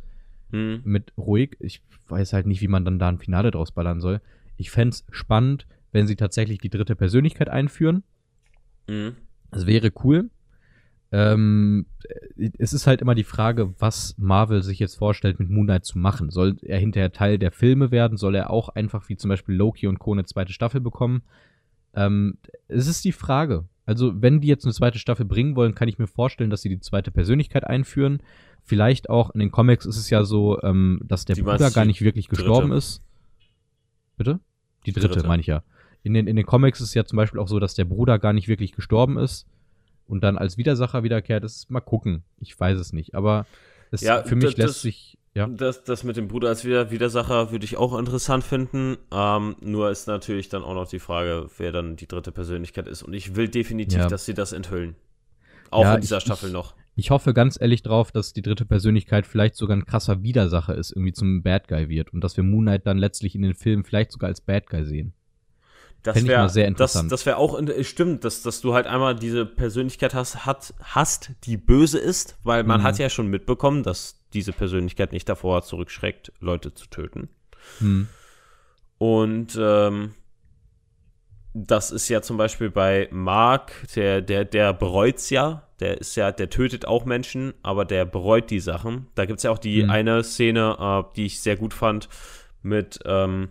[0.51, 0.81] Hm.
[0.83, 1.55] Mit ruhig.
[1.59, 4.21] Ich weiß halt nicht, wie man dann da ein Finale draus ballern soll.
[4.57, 8.03] Ich fände es spannend, wenn sie tatsächlich die dritte Persönlichkeit einführen.
[8.87, 9.15] Mhm.
[9.51, 10.29] Das wäre cool.
[11.11, 11.87] Ähm,
[12.59, 15.97] es ist halt immer die Frage, was Marvel sich jetzt vorstellt, mit Moon Knight zu
[15.97, 16.29] machen.
[16.29, 18.17] Soll er hinterher Teil der Filme werden?
[18.17, 20.13] Soll er auch einfach wie zum Beispiel Loki und Co.
[20.13, 21.23] eine zweite Staffel bekommen?
[21.95, 22.37] Ähm,
[22.67, 23.65] es ist die Frage.
[23.87, 26.69] Also, wenn die jetzt eine zweite Staffel bringen wollen, kann ich mir vorstellen, dass sie
[26.69, 28.21] die zweite Persönlichkeit einführen.
[28.61, 31.85] Vielleicht auch in den Comics ist es ja so, ähm, dass der die Bruder gar
[31.85, 33.01] nicht wirklich gestorben ist.
[34.15, 34.39] Bitte?
[34.85, 35.27] Die dritte, dritte.
[35.27, 35.63] meine ich ja
[36.03, 38.19] in den, in den Comics ist es ja zum Beispiel auch so, dass der Bruder
[38.19, 39.45] gar nicht wirklich gestorben ist
[40.07, 41.43] und dann als Widersacher wiederkehrt.
[41.43, 42.23] Das ist mal gucken.
[42.39, 43.15] Ich weiß es nicht.
[43.15, 43.45] Aber
[43.91, 45.17] es, ja, für mich lässt sich.
[45.35, 45.47] Ja.
[45.47, 48.97] Das, das mit dem Bruder als Wider Widersacher würde ich auch interessant finden.
[49.11, 53.03] Ähm, nur ist natürlich dann auch noch die Frage, wer dann die dritte Persönlichkeit ist.
[53.03, 54.07] Und ich will definitiv, Ja.
[54.07, 54.95] dass sie das enthüllen.
[55.69, 56.73] Auch Ja, in dieser ich- Staffel ich- noch.
[56.95, 60.91] Ich hoffe ganz ehrlich drauf, dass die dritte Persönlichkeit vielleicht sogar ein krasser Widersacher ist,
[60.91, 63.85] irgendwie zum Bad Guy wird und dass wir Moon Knight dann letztlich in den Filmen
[63.85, 65.13] vielleicht sogar als Bad Guy sehen.
[66.03, 67.11] Das wäre sehr Das, interessant.
[67.11, 71.31] das wäre auch in- stimmt, dass, dass du halt einmal diese Persönlichkeit hast, hat, hast,
[71.43, 72.83] die böse ist, weil man Mhm.
[72.85, 77.29] hat ja schon mitbekommen, dass diese Persönlichkeit nicht davor zurückschreckt, Leute zu töten.
[77.79, 78.07] Hm.
[78.97, 80.13] Und ähm,
[81.53, 85.63] das ist ja zum Beispiel bei Mark, der, der, der bereut's ja.
[85.79, 89.07] Der ist ja, der tötet auch Menschen, aber der bereut die Sachen.
[89.15, 89.89] Da gibt's ja auch die Mhm.
[89.89, 90.77] eine Szene,
[91.09, 92.09] äh, die ich sehr gut fand,
[92.61, 93.49] mit ähm,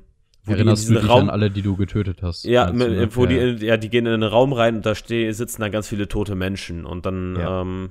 [0.49, 2.44] wo Erinnerst du dich Raum, an alle, die du getötet hast?
[2.44, 3.53] ja, mit, wo ja.
[3.55, 6.09] die, ja, die gehen in einen Raum rein und da steh, sitzen dann ganz viele
[6.09, 6.84] tote Menschen.
[6.84, 7.61] Und dann Ja.
[7.62, 7.90] ähm,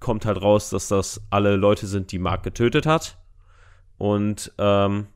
[0.00, 3.18] kommt halt raus, dass das alle Leute sind, die Mark getötet hat.
[3.98, 5.06] Und, ähm,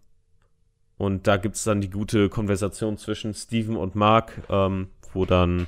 [0.96, 5.66] und da gibt's dann die gute Konversation zwischen Steven und Mark, ähm, wo dann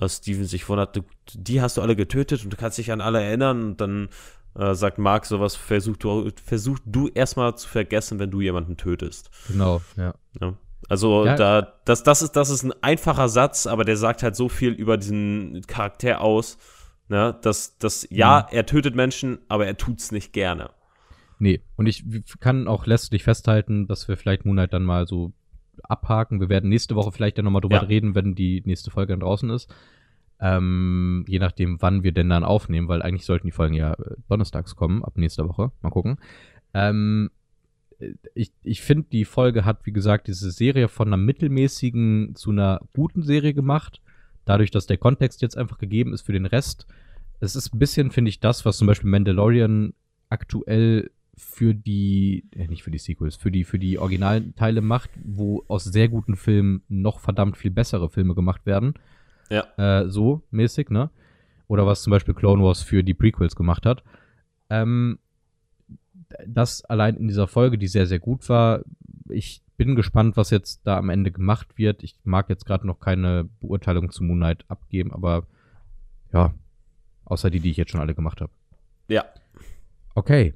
[0.00, 1.02] äh, Steven sich wundert, du,
[1.34, 3.62] die hast du alle getötet und du kannst dich an alle erinnern.
[3.64, 4.08] Und dann
[4.56, 9.30] äh, sagt Mark sowas, versuch du, versuch du erstmal zu vergessen, wenn du jemanden tötest.
[9.48, 10.14] Genau, ja.
[10.40, 10.54] Ja.
[10.88, 11.36] Also Ja.
[11.36, 14.72] da, das, das ist, das ist ein einfacher Satz, aber der sagt halt so viel
[14.72, 16.58] über diesen Charakter aus,
[17.08, 18.56] ne, dass, dass ja, Mhm.
[18.56, 20.70] er tötet Menschen, aber er tut's nicht gerne.
[21.38, 22.04] Nee, und ich
[22.40, 25.32] kann auch letztlich festhalten, dass wir vielleicht Moon Knight dann mal so
[25.82, 26.40] abhaken.
[26.40, 27.82] Wir werden nächste Woche vielleicht dann nochmal drüber Ja.
[27.82, 29.74] reden, wenn die nächste Folge dann draußen ist.
[30.40, 34.16] Ähm, je nachdem, wann wir denn dann aufnehmen, weil eigentlich sollten die Folgen ja äh,
[34.28, 35.70] donnerstags kommen, ab nächster Woche.
[35.80, 36.18] Mal gucken.
[36.74, 37.30] Ähm,
[37.98, 42.50] äh, ich ich finde, die Folge hat, wie gesagt, diese Serie von einer mittelmäßigen zu
[42.50, 44.00] einer guten Serie gemacht.
[44.44, 46.86] Dadurch, dass der Kontext jetzt einfach gegeben ist für den Rest.
[47.40, 49.94] Es ist ein bisschen, finde ich, das, was zum Beispiel Mandalorian
[50.28, 55.64] aktuell für die, äh, nicht für die Sequels, für die, für die Originalteile macht, wo
[55.68, 58.94] aus sehr guten Filmen noch verdammt viel bessere Filme gemacht werden.
[59.54, 60.02] Ja.
[60.02, 61.10] Äh, so mäßig, ne?
[61.68, 64.02] Oder was zum Beispiel Clone Wars für die Prequels gemacht hat.
[64.68, 65.18] Ähm,
[66.46, 68.82] das allein in dieser Folge, die sehr, sehr gut war.
[69.28, 72.02] Ich bin gespannt, was jetzt da am Ende gemacht wird.
[72.02, 75.46] Ich mag jetzt gerade noch keine Beurteilung zu Moon Knight abgeben, aber
[76.32, 76.54] ja,
[77.24, 78.52] außer die, die ich jetzt schon alle gemacht habe.
[79.08, 79.24] Ja.
[80.14, 80.54] Okay,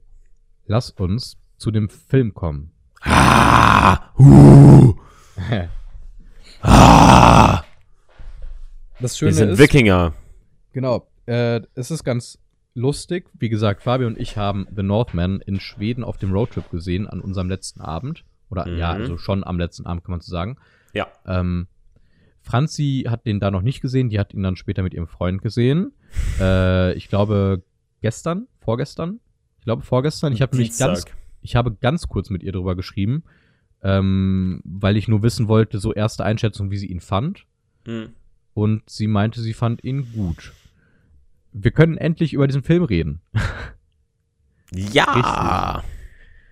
[0.66, 2.70] lass uns zu dem Film kommen.
[3.02, 4.94] Ah, uh,
[6.62, 7.62] ah,
[9.00, 10.14] Das wir sind Wikinger.
[10.72, 11.08] Genau.
[11.26, 12.38] Äh, es ist ganz
[12.74, 13.28] lustig.
[13.38, 17.20] Wie gesagt, Fabio und ich haben The Northman in Schweden auf dem Roadtrip gesehen an
[17.20, 18.24] unserem letzten Abend.
[18.50, 18.78] Oder Mhm.
[18.78, 20.56] ja, also schon am letzten Abend, kann man so sagen.
[20.94, 21.08] Ja.
[21.26, 21.66] Ähm,
[22.40, 24.08] Franzi hat den da noch nicht gesehen.
[24.08, 25.92] Die hat ihn dann später mit ihrem Freund gesehen.
[26.40, 27.62] äh, ich glaube,
[28.00, 29.20] gestern, vorgestern.
[29.58, 30.32] Ich glaube, vorgestern.
[30.32, 31.04] Ich habe nämlich ganz,
[31.42, 33.24] ich habe ganz kurz mit ihr drüber geschrieben,
[33.82, 37.44] ähm, weil ich nur wissen wollte, so erste Einschätzung, wie sie ihn fand
[37.84, 38.12] Hm.
[38.58, 40.52] Und sie meinte, sie fand ihn gut.
[41.52, 43.20] Wir können endlich über diesen Film reden.
[44.74, 45.82] Ja.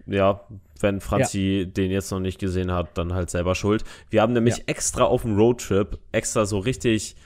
[0.06, 0.40] Ja,
[0.80, 3.82] wenn Franzi den jetzt noch nicht gesehen hat, dann halt selber schuld.
[4.08, 4.62] Wir haben nämlich Ja.
[4.66, 7.16] extra auf dem Roadtrip extra so richtig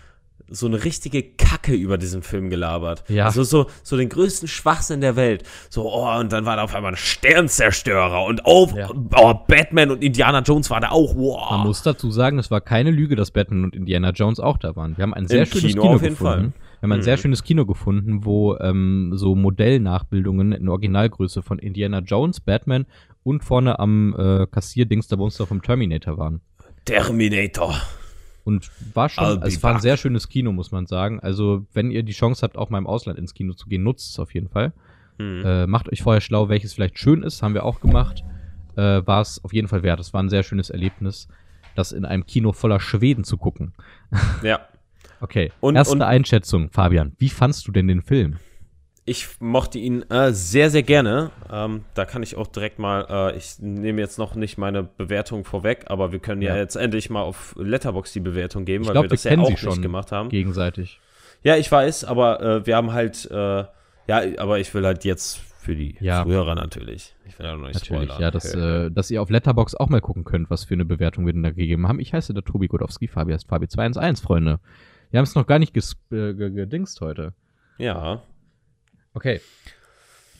[0.50, 3.04] so eine richtige Kacke über diesen Film gelabert.
[3.08, 3.26] Ja.
[3.26, 5.44] Also so, so den größten Schwachsinn der Welt.
[5.68, 8.90] So, oh, und dann war da auf einmal ein Sternzerstörer und oh, Ja.
[9.16, 11.14] oh Batman und Indiana Jones war da auch.
[11.16, 11.50] Wow.
[11.52, 14.76] Man muss dazu sagen, es war keine Lüge, dass Batman und Indiana Jones auch da
[14.76, 14.96] waren.
[14.96, 16.54] Wir haben ein sehr Im schönes Kino Kino, auf jeden gefunden.
[16.80, 17.02] Wir haben ein Mhm.
[17.04, 22.86] sehr schönes Kino gefunden, wo ähm, so Modellnachbildungen in Originalgröße von Indiana Jones, Batman
[23.22, 26.40] und vorne am äh, Kassierdings der Monster vom Terminator waren.
[26.86, 27.74] Terminator.
[28.44, 31.20] Und war schon, be es war ein sehr schönes Kino, muss man sagen.
[31.20, 34.10] Also, wenn ihr die Chance habt, auch mal im Ausland ins Kino zu gehen, nutzt
[34.12, 34.72] es auf jeden Fall.
[35.18, 35.42] Hm.
[35.44, 38.24] Äh, macht euch vorher schlau, welches vielleicht schön ist, haben wir auch gemacht.
[38.76, 40.00] Äh, war es auf jeden Fall wert.
[40.00, 41.28] Es war ein sehr schönes Erlebnis,
[41.76, 43.72] das in einem Kino voller Schweden zu gucken.
[44.42, 44.60] Ja.
[45.22, 47.12] Okay, Und- erste und- Einschätzung, Fabian.
[47.18, 48.36] Wie fandst du denn den Film?
[49.10, 51.32] Ich mochte ihn äh, sehr, sehr gerne.
[51.50, 55.44] Ähm, da kann ich auch direkt mal, äh, ich nehme jetzt noch nicht meine Bewertung
[55.44, 56.60] vorweg, aber wir können ja, Ja.
[56.62, 59.32] jetzt endlich mal auf Letterbox die Bewertung geben, Ich weil glaube, wir wir das ja
[59.36, 60.28] auch sie nicht schon gemacht haben.
[60.28, 61.00] gegenseitig.
[61.42, 65.38] Ja, ich weiß, aber äh, wir haben halt, äh, ja, aber ich will halt jetzt
[65.38, 66.22] für die Ja.
[66.22, 67.16] Zuhörer natürlich.
[67.26, 68.22] Ich will ja noch nicht Natürlich, spoilern.
[68.22, 71.26] ja, dass, äh, dass ihr auf Letterbox auch mal gucken könnt, was für eine Bewertung
[71.26, 71.98] wir denn da gegeben haben.
[71.98, 74.60] Ich heiße der Tobi Godowski, Fabi heißt Fabi 211, Freunde.
[75.10, 75.80] Wir haben es noch gar nicht äh,
[76.34, 77.32] ge- gedingst heute.
[77.78, 78.22] ja.
[79.14, 79.40] Okay.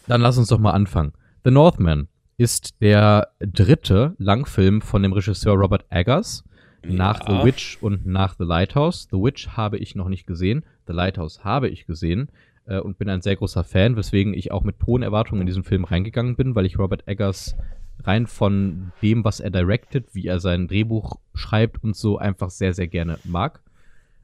[0.06, 1.12] Dann lass uns doch mal anfangen.
[1.44, 6.44] The Northman ist der dritte Langfilm von dem Regisseur Robert Eggers.
[6.82, 7.40] Nach Ja.
[7.40, 9.06] The Witch und nach The Lighthouse.
[9.10, 10.64] The Witch habe ich noch nicht gesehen.
[10.86, 12.30] The Lighthouse habe ich gesehen.
[12.66, 15.64] äh, und bin ein sehr großer Fan, weswegen ich auch mit hohen Erwartungen in diesen
[15.64, 17.56] Film reingegangen bin, weil ich Robert Eggers
[18.04, 22.72] rein von dem, was er directed, wie er sein Drehbuch schreibt und so einfach sehr,
[22.72, 23.60] sehr gerne mag.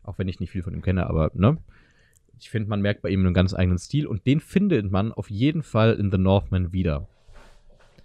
[0.05, 1.57] Auch wenn ich nicht viel von ihm kenne, aber ne?
[2.39, 5.31] Ich finde, man merkt bei ihm einen ganz eigenen Stil und den findet man auf
[5.31, 7.09] jeden Fall in The Northman wieder.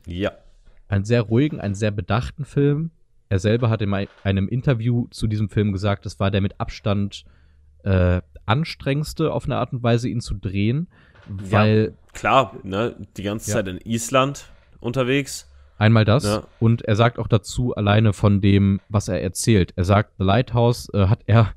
[0.06, 0.32] Ja.
[0.88, 2.92] Einen sehr ruhigen, einen sehr bedachten Film.
[3.30, 7.26] Er selber hat in einem Interview zu diesem Film gesagt, das war der mit Abstand
[7.84, 10.88] äh, anstrengendste auf eine Art und Weise, ihn zu drehen,
[11.28, 11.94] weil.
[11.96, 13.58] Ja, klar, ne, die ganze ja.
[13.58, 15.48] Zeit in Island unterwegs.
[15.78, 16.26] Einmal das.
[16.26, 16.44] Ja.
[16.60, 19.74] Und er sagt auch dazu, alleine von dem, was er erzählt.
[19.76, 21.54] Er sagt, The Lighthouse äh, hat er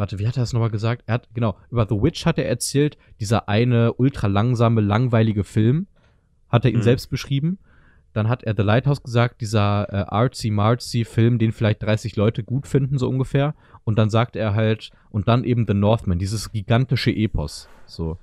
[0.00, 1.02] warte, wie hat er das nochmal gesagt?
[1.06, 5.86] Er hat, genau, über The Witch hat er erzählt, dieser eine ultra langsame, langweilige Film,
[6.48, 6.82] hat er ihn mhm.
[6.82, 7.58] selbst beschrieben.
[8.12, 12.98] Dann hat er The Lighthouse gesagt, dieser äh, artsy-martsy-Film, den vielleicht 30 Leute gut finden,
[12.98, 13.54] so ungefähr.
[13.84, 17.68] Und dann sagt er halt, und dann eben The Northman, dieses gigantische Epos.
[17.86, 18.16] So.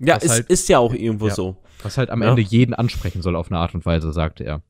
[0.00, 1.56] Ja, es halt, ist ja auch irgendwo ja, so.
[1.82, 2.30] Was halt am ja.
[2.30, 4.62] Ende jeden ansprechen soll auf eine Art und Weise, sagte er.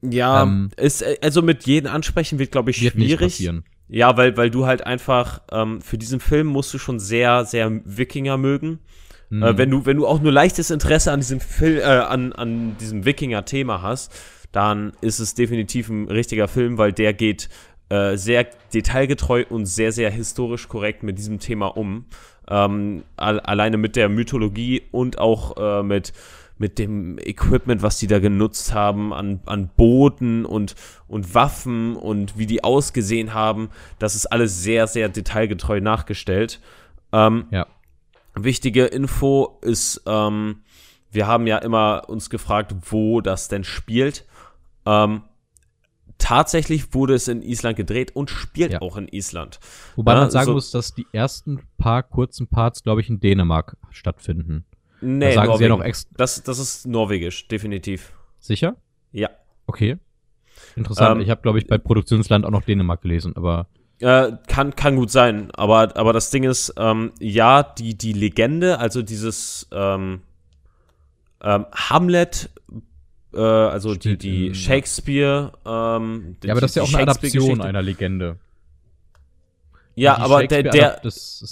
[0.00, 2.94] Ja, ähm, ist, äh, also mit jeden ansprechen wird, glaube ich, schwierig.
[2.96, 3.64] Wird nicht passieren.
[3.92, 7.70] Ja, weil, weil du halt einfach, ähm, für diesen Film musst du schon sehr, sehr
[7.84, 8.78] Wikinger mögen.
[9.28, 9.42] Mhm.
[9.42, 12.74] Äh, wenn, du, wenn du auch nur leichtes Interesse an diesem Film, äh, an, an
[12.78, 14.10] diesem Wikinger-Thema hast,
[14.50, 17.50] dann ist es definitiv ein richtiger Film, weil der geht
[17.90, 22.06] äh, sehr detailgetreu und sehr, sehr historisch korrekt mit diesem Thema um.
[22.48, 26.14] Ähm, alleine mit der Mythologie und auch äh, mit
[26.62, 30.76] mit dem Equipment, was die da genutzt haben, an, an Booten und,
[31.08, 33.68] und Waffen und wie die ausgesehen haben.
[33.98, 36.60] Das ist alles sehr, sehr detailgetreu nachgestellt.
[37.12, 37.66] Ähm, ja.
[38.34, 40.62] Wichtige Info ist, ähm,
[41.10, 44.24] wir haben ja immer uns gefragt, wo das denn spielt.
[44.86, 45.22] Ähm,
[46.16, 48.82] tatsächlich wurde es in Island gedreht und spielt ja.
[48.82, 49.58] auch in Island.
[49.96, 53.76] Wobei man sagen so muss, dass die ersten paar kurzen Parts, glaube ich, in Dänemark
[53.90, 54.64] stattfinden.
[55.02, 55.58] Nee, da sagen Norwegen.
[55.58, 56.14] sie ja noch extra.
[56.16, 58.12] Das, das ist norwegisch, definitiv.
[58.38, 58.76] Sicher?
[59.12, 59.30] Ja.
[59.66, 59.98] Okay.
[60.76, 61.16] Interessant.
[61.16, 63.66] Ähm, ich habe, glaube ich, bei Produktionsland auch noch Dänemark gelesen, aber.
[64.00, 68.78] Äh, kann, kann gut sein, aber, aber das Ding ist, ähm, ja, die, die Legende,
[68.78, 70.22] also dieses ähm,
[71.40, 72.50] ähm Hamlet,
[73.32, 75.52] äh, also die, die Shakespeare.
[75.64, 78.38] Ähm, ja, aber das ist ja auch eine Adaption einer Legende.
[79.94, 81.00] Ja, aber der, der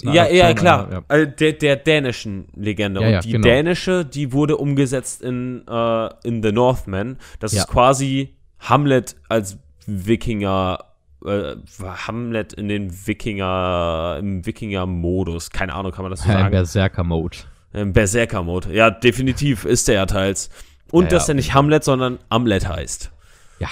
[0.01, 1.03] ja, ja, klar, ja.
[1.07, 3.01] Also der, der dänischen Legende.
[3.01, 3.43] Ja, ja, und die genau.
[3.43, 7.17] dänische, die wurde umgesetzt in, uh, in The Northman.
[7.39, 10.79] Das ist quasi Hamlet als Wikinger,
[11.25, 15.49] äh, Hamlet in den Wikinger, im Wikinger-Modus.
[15.51, 16.45] Keine Ahnung, kann man das so sagen?
[16.45, 17.37] Im Berserker-Mode.
[17.73, 18.73] Im Berserker-Mode.
[18.73, 20.49] Ja, definitiv ist der ja teils.
[20.91, 23.11] Und dass der nicht Hamlet, sondern Amlet heißt.
[23.59, 23.69] Ja.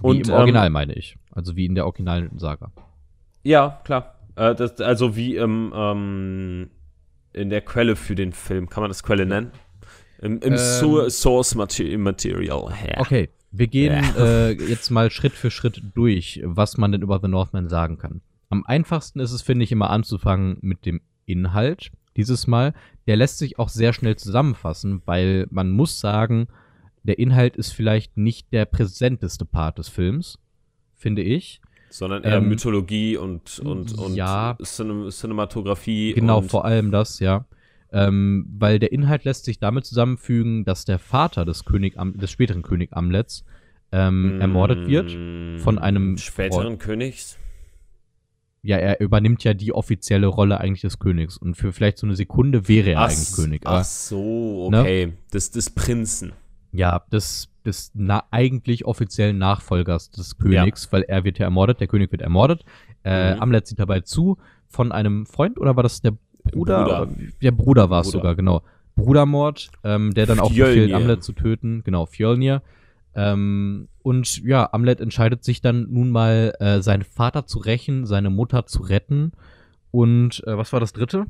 [0.00, 1.16] Wie und, im Original ähm, meine ich.
[1.32, 2.70] Also wie in der originalen Saga.
[3.46, 4.16] Ja, klar.
[4.34, 6.70] Äh, das, also wie im, ähm,
[7.32, 8.68] in der Quelle für den Film.
[8.68, 9.52] Kann man das Quelle nennen?
[10.20, 12.74] Im, im ähm, Source Material.
[12.84, 13.00] Ja.
[13.00, 14.48] Okay, wir gehen ja.
[14.48, 18.20] äh, jetzt mal Schritt für Schritt durch, was man denn über The Northman sagen kann.
[18.48, 21.92] Am einfachsten ist es, finde ich, immer anzufangen mit dem Inhalt.
[22.16, 22.74] Dieses Mal,
[23.06, 26.48] der lässt sich auch sehr schnell zusammenfassen, weil man muss sagen,
[27.04, 30.40] der Inhalt ist vielleicht nicht der präsenteste Part des Films,
[30.96, 31.60] finde ich.
[31.88, 36.14] Sondern eher ähm, Mythologie und, und, und ja, Cin Cinematografie.
[36.14, 37.46] Genau, vor allem das, ja.
[37.92, 42.30] Ähm, weil der Inhalt lässt sich damit zusammenfügen, dass der Vater des, König Am des
[42.30, 43.44] späteren König Amlets
[43.92, 46.80] ähm, mm, ermordet wird von einem späteren Freund.
[46.80, 47.38] Königs.
[48.62, 52.16] Ja, er übernimmt ja die offizielle Rolle eigentlich des Königs und für vielleicht so eine
[52.16, 53.62] Sekunde wäre er ach, eigentlich König.
[53.64, 54.80] ach so, ne?
[54.80, 55.12] okay, ne?
[55.32, 56.32] des, des Prinzen.
[56.76, 60.92] Ja, des des na eigentlich offiziellen Nachfolgers des Königs, ja.
[60.92, 62.64] weil er wird ja ermordet, der König wird ermordet.
[63.04, 63.42] Äh, mhm.
[63.42, 66.12] Amlet sieht dabei zu von einem Freund oder war das der
[66.44, 66.84] Bruder?
[66.84, 67.08] Bruder.
[67.42, 68.62] Der Bruder war es sogar, genau.
[68.94, 71.82] Brudermord, ähm, der dann auch befehlt, Amlet zu töten.
[71.84, 72.62] Genau, Fjölnir.
[73.14, 78.30] Ähm, und ja, Amlet entscheidet sich dann nun mal, äh, seinen Vater zu rächen, seine
[78.30, 79.32] Mutter zu retten.
[79.90, 81.26] Und äh, was war das dritte?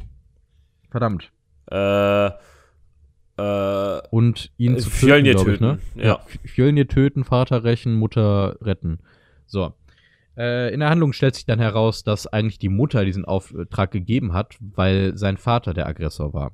[0.91, 1.33] Verdammt.
[1.71, 2.31] Äh,
[3.39, 5.79] äh, und ihn zu töten, glaube ich, ne?
[5.95, 6.21] Ja.
[6.45, 9.01] Fjölnir töten, Vater rächen, Mutter retten.
[9.47, 9.73] So.
[10.37, 14.33] Äh, in der Handlung stellt sich dann heraus, dass eigentlich die Mutter diesen Auftrag gegeben
[14.33, 16.53] hat, weil sein Vater der Aggressor war.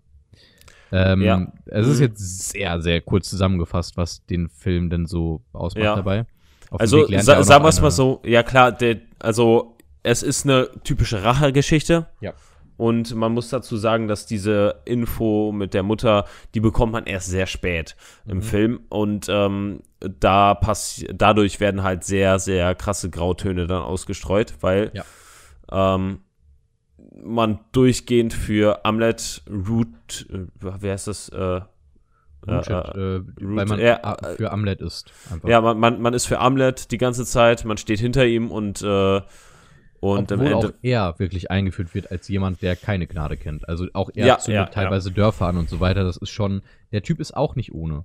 [0.93, 1.53] Ähm, ja.
[1.66, 2.07] Es ist mhm.
[2.07, 5.97] jetzt sehr, sehr kurz zusammengefasst, was den Film denn so ausmacht ja.
[5.97, 6.26] dabei.
[6.70, 11.24] also sa sagen wir es mal so, ja klar, der, also es ist eine typische
[11.24, 12.07] Rachegeschichte.
[12.20, 12.35] Ja.
[12.83, 17.28] Und man muss dazu sagen, dass diese Info mit der Mutter, die bekommt man erst
[17.28, 17.95] sehr spät
[18.26, 18.43] im mhm.
[18.43, 18.80] Film.
[18.89, 25.05] Und ähm, da pass dadurch werden halt sehr, sehr krasse Grautöne dann ausgestreut, weil ja.
[25.70, 26.22] ähm,
[27.22, 31.28] man durchgehend für Amlet Root, äh, wer heißt das?
[31.28, 31.61] Äh,
[32.49, 35.12] Root, äh, Root, weil man a- für Amlet ist.
[35.30, 35.49] Einfach.
[35.49, 38.83] ja, man, man, man ist für Amlet die ganze Zeit, man steht hinter ihm und,
[38.83, 39.20] äh,
[40.03, 43.68] und Obwohl auch er wirklich eingeführt wird als jemand, der keine Gnade kennt.
[43.68, 46.03] Also auch er Ja, zündet ja, teilweise Dörfer an und so weiter.
[46.03, 48.05] Das ist schon, der Typ ist auch nicht ohne.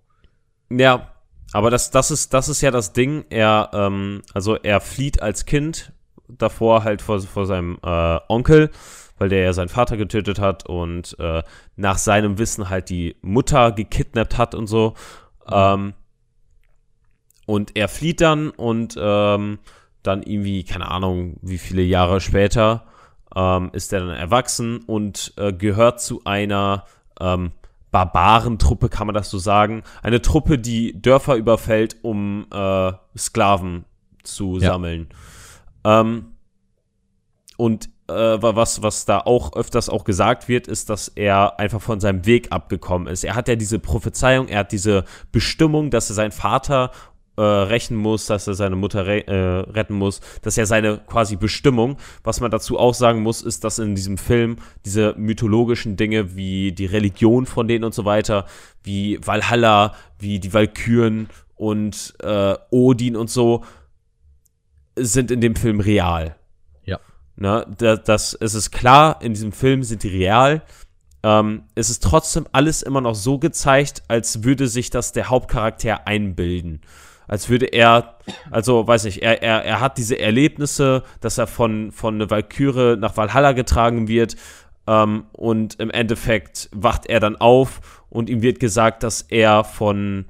[0.69, 1.11] Ja,
[1.53, 3.25] aber das, das, ist, das ist ja das Ding.
[3.31, 5.91] Er, ähm, also er flieht als Kind
[6.27, 8.69] davor halt vor, vor seinem äh, Onkel,
[9.17, 11.41] weil der ja seinen Vater getötet hat und äh,
[11.77, 14.93] nach seinem Wissen halt die Mutter gekidnappt hat und so.
[15.51, 15.95] Ähm,
[17.47, 19.57] und er flieht dann und ähm,
[20.07, 22.85] dann irgendwie, keine Ahnung, wie viele Jahre später,
[23.35, 26.85] ähm, ist er dann erwachsen und äh, gehört zu einer
[27.19, 27.51] ähm,
[27.91, 29.83] Barbarentruppe, kann man das so sagen.
[30.03, 33.85] Eine Truppe, die Dörfer überfällt, um äh, Sklaven
[34.23, 34.71] zu Ja.
[34.73, 35.07] sammeln.
[35.83, 36.33] Ähm,
[37.57, 41.81] und äh, wa- was, was da auch öfters auch gesagt wird, ist, dass er einfach
[41.81, 43.23] von seinem Weg abgekommen ist.
[43.23, 46.91] Er hat ja diese Prophezeiung, er hat diese Bestimmung, dass er seinen Vater
[47.37, 50.21] äh, rächen muss, dass er seine Mutter re äh, retten muss.
[50.41, 51.97] Das ist ja seine quasi Bestimmung.
[52.23, 56.71] Was man dazu auch sagen muss, ist, dass in diesem Film diese mythologischen Dinge wie
[56.71, 58.45] die Religion von denen und so weiter,
[58.83, 63.63] wie Valhalla, wie die Walküren und äh, Odin und so,
[64.95, 66.35] sind in dem Film real.
[66.85, 66.99] Ja.
[67.35, 70.63] Ne, da, das, es ist klar, in diesem Film sind die real.
[71.21, 76.07] Ähm, es ist trotzdem alles immer noch so gezeigt, als würde sich das der Hauptcharakter
[76.07, 76.81] einbilden.
[77.27, 78.17] Als würde er,
[78.51, 82.95] also weiß nicht, er, er, er hat diese Erlebnisse, dass er von, von einer Valkyrie
[82.97, 84.35] nach Valhalla getragen wird
[84.87, 90.25] ähm, und im Endeffekt wacht er dann auf und ihm wird gesagt, dass er von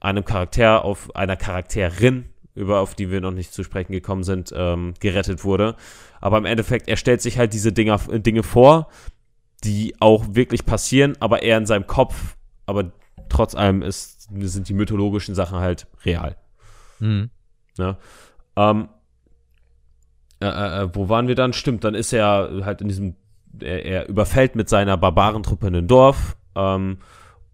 [0.00, 4.52] einem Charakter auf einer Charakterin, über auf die wir noch nicht zu sprechen gekommen sind,
[4.54, 5.76] ähm, gerettet wurde.
[6.20, 8.88] Aber im Endeffekt, er stellt sich halt diese Dinger, Dinge vor,
[9.64, 12.92] die auch wirklich passieren, aber er in seinem Kopf, aber
[13.28, 16.36] trotz allem ist, sind die mythologischen Sachen halt real.
[16.98, 17.30] Mhm.
[17.78, 17.96] Ne?
[18.56, 18.88] Ähm,
[20.40, 21.52] äh, äh, äh, wo waren wir dann?
[21.52, 23.16] Stimmt, dann ist er halt in diesem,
[23.60, 26.98] er, er überfällt mit seiner Barbarentruppe ein Dorf ähm,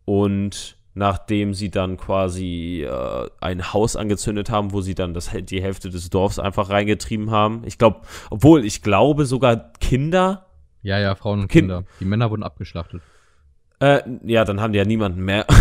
[0.05, 5.63] und nachdem sie dann quasi äh, ein Haus angezündet haben, wo sie dann das, die
[5.63, 7.63] Hälfte des Dorfs einfach reingetrieben haben.
[7.65, 8.01] Ich glaube,
[8.31, 10.47] obwohl ich glaube sogar Kinder,
[10.83, 11.85] Ja, ja, Frauen und Kind- Kinder.
[12.01, 13.01] Die Männer wurden abgeschlachtet.
[13.81, 15.47] äh, ja, dann haben die ja niemanden mehr.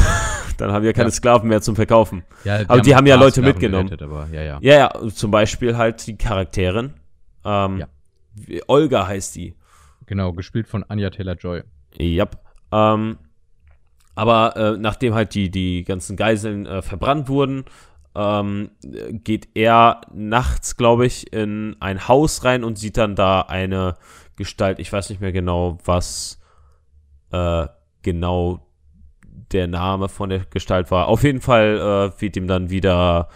[0.62, 1.14] dann haben die ja keine Ja.
[1.14, 2.24] Sklaven mehr zum Verkaufen.
[2.44, 3.88] Ja, Aber die ein haben ja Leute Sklaven mitgenommen.
[3.90, 4.60] gerettet, aber ja, ja.
[4.62, 6.94] Ja, ja, zum Beispiel halt die Charakterin.
[7.44, 7.88] Ähm, Ja.
[8.68, 9.56] Olga heißt die.
[10.06, 11.64] Genau, gespielt von Anya Taylor-Joy.
[11.98, 12.28] Ja.
[12.72, 13.18] Ähm,
[14.16, 17.66] aber äh, nachdem halt die, die ganzen Geiseln äh, verbrannt wurden,
[18.14, 23.42] ähm, äh, geht er nachts, glaube ich, in ein Haus rein und sieht dann da
[23.42, 23.96] eine
[24.36, 24.80] Gestalt.
[24.80, 26.40] Ich weiß nicht mehr genau, was
[27.32, 27.68] äh,
[28.02, 28.68] genau
[29.52, 31.08] der Name von der Gestalt war.
[31.08, 33.30] Auf jeden Fall äh, wird ihm dann wieder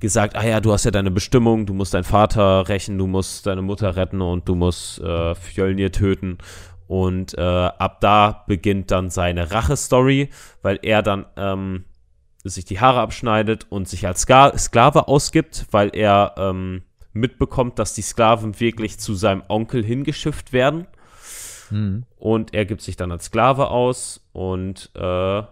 [0.00, 3.46] gesagt, ah ja, du hast ja deine Bestimmung, du musst deinen Vater rächen, du musst
[3.46, 6.38] deine Mutter retten und du musst äh, Fjölnir töten.
[6.86, 10.30] Und äh, ab da beginnt dann seine Rache-Story,
[10.62, 11.84] weil er dann ähm,
[12.42, 17.94] sich die Haare abschneidet und sich als Ska Sklave ausgibt, weil er ähm, mitbekommt, dass
[17.94, 20.86] die Sklaven wirklich zu seinem Onkel hingeschifft werden.
[21.70, 22.04] Mhm.
[22.16, 25.42] Und er gibt sich dann als Sklave aus und äh,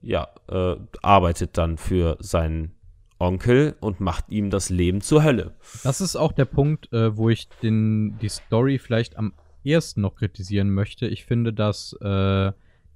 [0.00, 2.72] ja, äh, arbeitet dann für seinen
[3.18, 5.54] Onkel und macht ihm das Leben zur Hölle.
[5.82, 9.32] Das ist auch der Punkt, äh, wo ich den, die Story vielleicht am
[9.64, 11.06] ehesten noch kritisieren möchte.
[11.08, 12.52] Ich finde, dass äh,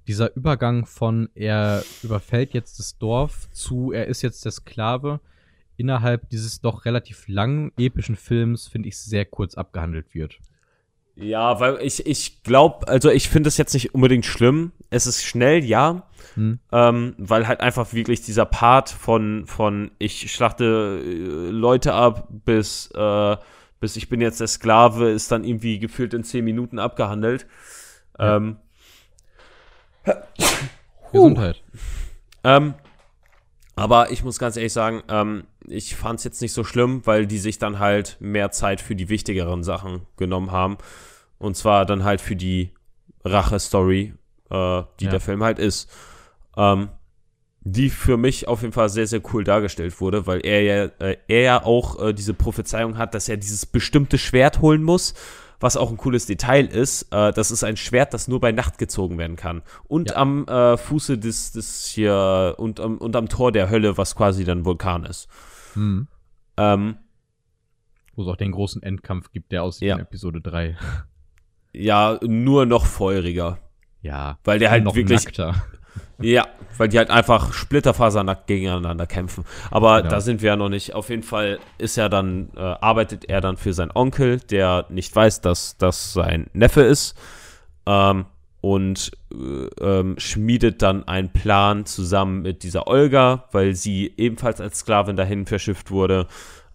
[0.07, 5.19] dieser Übergang von er überfällt jetzt das Dorf zu er ist jetzt der Sklave
[5.75, 10.39] innerhalb dieses doch relativ langen epischen Films, finde ich, sehr kurz abgehandelt wird.
[11.15, 14.71] Ja, weil ich, ich glaube, also ich finde es jetzt nicht unbedingt schlimm.
[14.89, 16.07] Es ist schnell, ja.
[16.33, 16.59] Hm.
[16.71, 22.89] Ähm, weil halt einfach wirklich dieser Part von, von ich schlachte äh, Leute ab bis,
[22.95, 23.37] äh,
[23.79, 27.45] bis ich bin jetzt der Sklave ist dann irgendwie gefühlt in zehn Minuten abgehandelt.
[28.17, 28.37] Ja.
[28.37, 28.57] Ähm,
[31.11, 31.61] Gesundheit.
[32.43, 32.73] Ähm,
[33.75, 37.25] aber ich muss ganz ehrlich sagen, ähm, ich fand es jetzt nicht so schlimm, weil
[37.27, 40.77] die sich dann halt mehr Zeit für die wichtigeren Sachen genommen haben.
[41.39, 42.71] Und zwar dann halt für die
[43.25, 44.13] Rache-Story,
[44.49, 45.11] äh, die Ja.
[45.11, 45.89] der Film halt ist.
[46.57, 46.89] Ähm,
[47.65, 51.17] die für mich auf jeden Fall sehr, sehr cool dargestellt wurde, weil er ja, äh,
[51.29, 55.13] er ja auch äh, diese Prophezeiung hat, dass er dieses bestimmte Schwert holen muss,
[55.61, 57.03] was auch ein cooles Detail ist.
[57.13, 59.61] Äh, das ist ein Schwert, das nur bei Nacht gezogen werden kann.
[59.87, 60.17] Und Ja.
[60.17, 64.43] am äh, Fuße des, des hier und, am- und am Tor der Hölle, was quasi
[64.43, 65.29] dann Vulkan ist.
[65.73, 66.07] Hm.
[66.57, 66.97] Ähm,
[68.15, 69.95] Wo es auch den großen Endkampf gibt, der aussieht Ja.
[69.95, 70.77] in Episode 3.
[71.73, 73.57] ja, nur noch feuriger.
[74.01, 74.37] Ja.
[74.43, 75.23] Weil der halt noch wirklich.
[75.23, 75.55] Nackter.
[76.19, 76.47] Ja,
[76.77, 79.45] weil die halt einfach splitterfasernackt gegeneinander kämpfen.
[79.71, 80.09] Aber Genau.
[80.11, 80.93] da sind wir ja noch nicht.
[80.93, 85.13] Auf jeden Fall ist er dann, äh, arbeitet er dann für seinen Onkel, der nicht
[85.15, 87.17] weiß, dass das sein Neffe ist.
[87.85, 88.25] Ähm,
[88.63, 94.79] und äh, ähm, schmiedet dann einen Plan zusammen mit dieser Olga, weil sie ebenfalls als
[94.79, 96.27] Sklavin dahin verschifft wurde,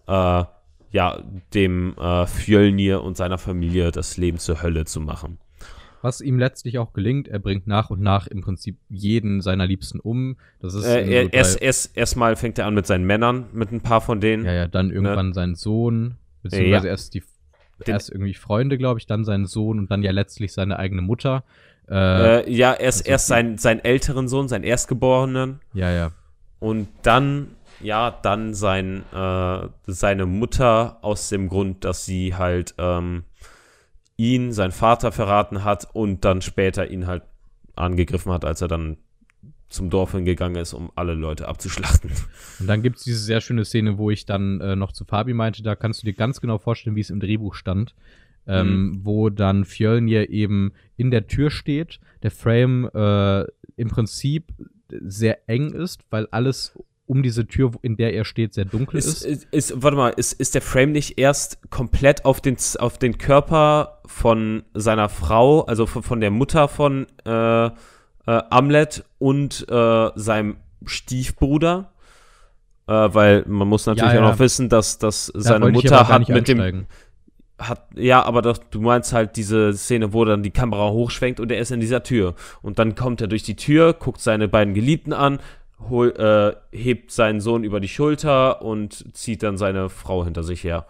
[0.05, 0.43] äh,
[0.91, 1.23] ja,
[1.55, 5.39] dem äh, Fjölnir und seiner Familie das Leben zur Hölle zu machen.
[6.03, 9.99] Was ihm letztlich auch gelingt, er bringt nach und nach im Prinzip jeden seiner Liebsten
[9.99, 10.37] um.
[10.59, 13.71] Das ist Äh, in er, erst, erst, erstmal fängt er an mit seinen Männern, mit
[13.71, 14.45] ein paar von denen.
[14.45, 17.23] ja, ja, dann irgendwann sein Sohn, beziehungsweise erst die
[17.85, 21.43] erst irgendwie Freunde, glaube ich, dann sein Sohn und dann ja letztlich seine eigene Mutter.
[21.89, 26.11] Äh, Äh, ja, erst, also- erst sein, seinen älteren Sohn, seinen Erstgeborenen ja, ja.
[26.59, 27.47] und dann,
[27.81, 33.23] ja, dann sein, äh, seine Mutter aus dem Grund, dass sie halt ähm,
[34.17, 37.23] ihn, seinen Vater verraten hat und dann später ihn halt
[37.75, 38.97] angegriffen hat, als er dann
[39.69, 42.11] zum Dorf hingegangen ist, um alle Leute abzuschlachten.
[42.59, 45.63] Und dann gibt's diese sehr schöne Szene, wo ich dann äh, noch zu Fabi meinte,
[45.63, 47.93] da kannst du dir ganz genau vorstellen, wie es im Drehbuch stand.
[48.49, 53.43] Ähm, Wo dann Fjölnir eben in der Tür steht, der Frame äh,
[53.75, 54.53] im Prinzip
[54.89, 59.23] sehr eng ist, weil alles um diese Tür, in der er steht, sehr dunkel Ist,
[59.23, 59.47] ist.
[59.51, 64.01] ist, warte mal, ist, ist der Frame nicht erst komplett auf den, auf den Körper
[64.05, 67.71] von seiner Frau, also von, von der Mutter von äh, äh,
[68.25, 71.93] Amlet und äh, seinem Stiefbruder?
[72.87, 74.31] Äh, weil man muss natürlich Ja, auch ja.
[74.31, 76.87] noch wissen, dass, dass Da seine Mutter hat mit dem einsteigen.
[77.59, 81.51] Hat ja, aber doch, du meinst halt diese Szene, wo dann die Kamera hochschwenkt und
[81.51, 82.35] er ist in dieser Tür.
[82.61, 85.39] Und dann kommt er durch die Tür, guckt seine beiden Geliebten an,
[85.89, 90.63] hol, äh, hebt seinen Sohn über die Schulter und zieht dann seine Frau hinter sich
[90.63, 90.85] her.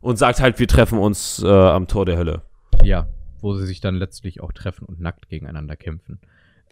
[0.00, 2.42] Und sagt halt, wir treffen uns äh, am Tor der Hölle.
[2.82, 3.06] Ja,
[3.40, 6.18] wo sie sich dann letztlich auch treffen und nackt gegeneinander kämpfen.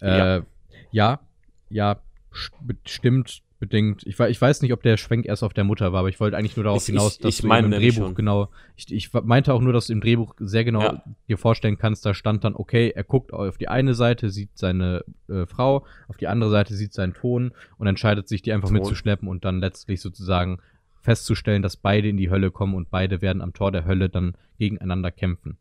[0.00, 0.36] Ja.
[0.38, 0.42] Äh,
[0.90, 1.20] ja,
[1.68, 2.00] ja,
[2.32, 4.02] st- bestimmt bedingt.
[4.06, 6.36] Ich, ich weiß nicht, ob der Schwenk erst auf der Mutter war, aber ich wollte
[6.36, 8.14] eigentlich nur darauf Ich- hinaus, ich- dass ich du meine eben im Drehbuch schon.
[8.16, 8.48] genau.
[8.74, 11.04] Ich, ich meinte auch nur, dass du im Drehbuch sehr genau Ja.
[11.28, 15.04] dir vorstellen kannst, da stand dann, okay, er guckt auf die eine Seite, sieht seine
[15.28, 18.78] äh, Frau, auf die andere Seite sieht seinen Ton und entscheidet sich, die einfach Ton.
[18.78, 20.58] mitzuschleppen und dann letztlich sozusagen
[21.02, 24.34] festzustellen, dass beide in die Hölle kommen und beide werden am Tor der Hölle dann
[24.58, 25.56] gegeneinander kämpfen.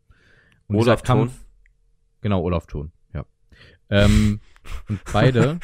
[0.66, 1.30] Und Olaf Thon.
[2.22, 3.24] Genau, Olaf Thon, ja.
[3.88, 4.40] Ähm,
[4.88, 5.58] und beide,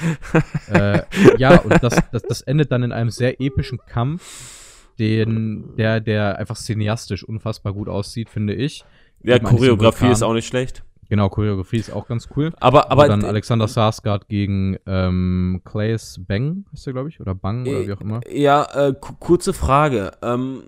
[0.73, 1.03] äh,
[1.39, 6.39] ja, und das, das, das endet dann in einem sehr epischen Kampf, den, der, der
[6.39, 8.85] einfach cineastisch unfassbar gut aussieht, finde ich.
[9.23, 10.83] Ja, Choreografie ist auch nicht schlecht.
[11.09, 12.53] Genau, Choreografie ist auch ganz cool.
[12.59, 17.35] Aber, Aber aber dann Alexander Sarsgaard gegen ähm, Claes Bang, heißt der, glaube ich, oder
[17.35, 18.21] Bang oder Äh, wie auch immer.
[18.29, 20.13] Ja, äh, ku- kurze Frage.
[20.23, 20.65] Ähm,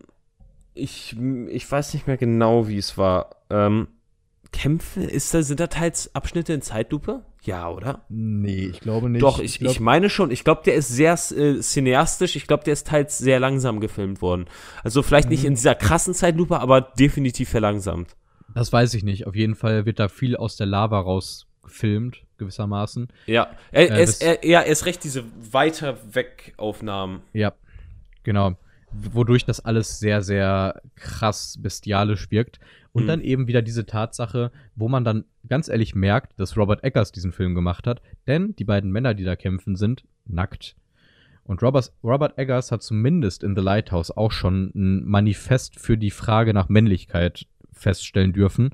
[0.75, 1.17] ich,
[1.49, 3.31] ich weiß nicht mehr genau, wie es war.
[3.51, 3.89] Ähm,
[4.53, 7.25] Kämpfe, ist da, sind da teils Abschnitte in Zeitlupe?
[7.43, 8.05] Ja, oder?
[8.09, 9.23] Nee, ich glaube nicht.
[9.23, 10.31] Doch, ich, ich, glaub- meine schon.
[10.31, 12.37] Ich glaube, der ist sehr äh, cineastisch.
[12.37, 14.47] Ich glaube, der ist teils sehr langsam gefilmt worden.
[14.83, 15.49] Also vielleicht nicht Mhm.
[15.49, 18.17] in dieser krassen Zeitlupe, aber definitiv verlangsamt.
[18.55, 19.27] Das weiß ich nicht.
[19.27, 23.09] Auf jeden Fall wird da viel aus der Lava raus gefilmt, gewissermaßen.
[23.27, 25.23] Ja, er, Äh, ist, er, ja, er ist recht, diese
[25.53, 27.21] weiter weg Aufnahmen.
[27.35, 27.53] Ja,
[28.25, 28.57] genau.
[28.91, 32.59] Wodurch das alles sehr, sehr krass bestialisch wirkt.
[32.93, 33.07] Und Mhm.
[33.09, 37.33] dann eben wieder diese Tatsache, wo man dann ganz ehrlich merkt, dass Robert Eggers diesen
[37.33, 40.75] Film gemacht hat, denn die beiden Männer, die da kämpfen, sind nackt.
[41.45, 46.11] Und Robert, Robert Eggers hat zumindest in The Lighthouse auch schon ein Manifest für die
[46.11, 48.71] Frage nach Männlichkeit feststellen dürfen,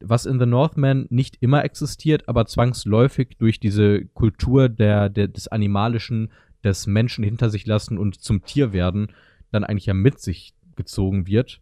[0.00, 5.48] was in The Northman nicht immer existiert, aber zwangsläufig durch diese Kultur der, der, des
[5.48, 6.30] Animalischen,
[6.64, 9.08] des Menschen hinter sich lassen und zum Tier werden,
[9.52, 11.60] dann eigentlich ja mit sich gezogen wird.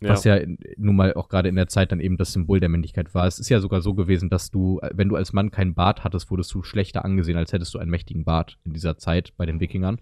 [0.00, 0.38] Was ja
[0.76, 3.26] nun mal auch gerade in der Zeit dann eben das Symbol der Männlichkeit war.
[3.26, 6.30] Es ist ja sogar so gewesen, dass du, wenn du als Mann keinen Bart hattest,
[6.30, 9.60] wurdest du schlechter angesehen, als hättest du einen mächtigen Bart in dieser Zeit bei den
[9.60, 10.00] Wikingern.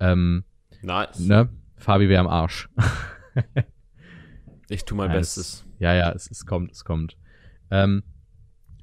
[0.00, 0.44] Ähm,
[0.82, 1.18] Nice.
[1.20, 1.48] ne?
[1.76, 2.68] Fabi wäre am Arsch.
[4.68, 5.64] Ich tue mein Ja, Bestes.
[5.78, 7.16] Ja, ja, es, es kommt, es kommt.
[7.70, 8.02] Ähm,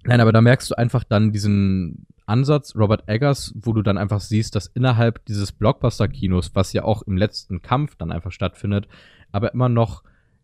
[0.06, 4.22] nein, aber da merkst du einfach dann diesen Ansatz Robert Eggers, wo du dann einfach
[4.22, 8.88] siehst, dass innerhalb dieses Blockbuster-Kinos, was ja auch im letzten Kampf dann einfach stattfindet,
[9.32, 10.04] aber immer noch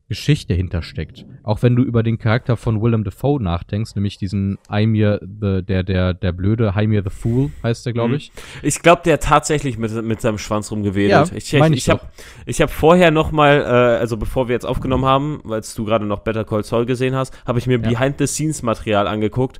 [0.10, 1.26] Geschichte hintersteckt.
[1.43, 6.14] Auch wenn du über den Charakter von Willem Dafoe nachdenkst, nämlich diesen the, der, der,
[6.14, 8.16] der blöde, Ymir the Fool heißt der, glaube Mhm.
[8.16, 8.32] ich.
[8.64, 11.12] Ich glaube, der hat tatsächlich mit, mit seinem Schwanz rumgewedelt.
[11.12, 12.01] Ja, ich ich, ich, habe
[12.47, 16.20] hab vorher noch mal, äh, also bevor wir jetzt aufgenommen haben, weil du gerade noch
[16.22, 17.88] Better Call Saul gesehen hast, habe ich mir Ja.
[17.89, 19.60] Behind-the-Scenes-Material angeguckt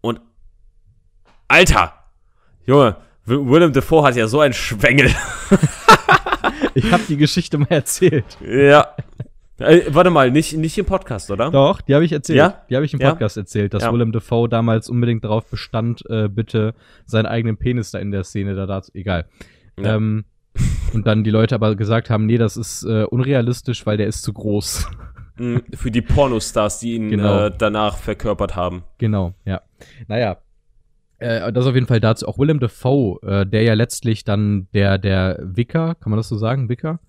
[0.00, 0.20] und
[1.48, 1.92] Alter!
[2.66, 5.10] Junge, Wi- Willem Dafoe hat ja so einen Schwengel.
[6.76, 8.36] Ich habe die Geschichte mal erzählt.
[8.44, 8.88] ja.
[9.58, 11.50] Äh, warte mal, nicht, nicht im Podcast, oder?
[11.50, 12.36] Doch, die habe ich erzählt.
[12.38, 12.62] Ja?
[12.68, 13.10] Die habe ich im Ja?
[13.10, 13.92] Podcast erzählt, dass Ja.
[13.92, 16.74] Willem Dafoe damals unbedingt darauf bestand, äh, bitte
[17.06, 18.90] seinen eigenen Penis da in der Szene da dazu.
[18.94, 19.26] Egal.
[19.78, 19.94] Ja.
[19.96, 20.24] Ähm,
[20.92, 24.22] und dann die Leute aber gesagt haben, nee, das ist äh, unrealistisch, weil der ist
[24.22, 24.88] zu groß.
[25.36, 27.46] Mm, Für die Pornostars, die ihn Genau.
[27.46, 28.84] äh, danach verkörpert haben.
[28.98, 29.62] genau, ja.
[30.06, 30.36] Naja.
[31.18, 32.28] Äh, das auf jeden Fall dazu.
[32.28, 36.36] Auch Willem Dafoe, äh, der ja letztlich dann der, der Wicker, kann man das so
[36.36, 37.00] sagen, Wicker?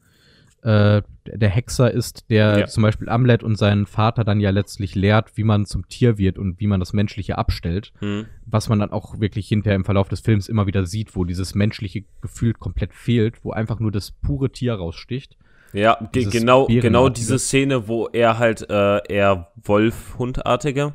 [0.66, 2.66] Äh, der Hexer ist, der Ja.
[2.66, 6.40] zum Beispiel Amlet und seinen Vater dann ja letztlich lehrt, wie man zum Tier wird
[6.40, 7.94] und wie man das Menschliche abstellt.
[8.00, 8.26] Hm.
[8.48, 11.54] was man dann auch wirklich hinterher im Verlauf des Films immer wieder sieht, wo dieses
[11.56, 15.38] menschliche Gefühl komplett fehlt, wo einfach nur das pure Tier raussticht.
[15.74, 20.94] Ja, ge genau, genau diese Szene, wo er halt äh, eher Wolf-Hundartige.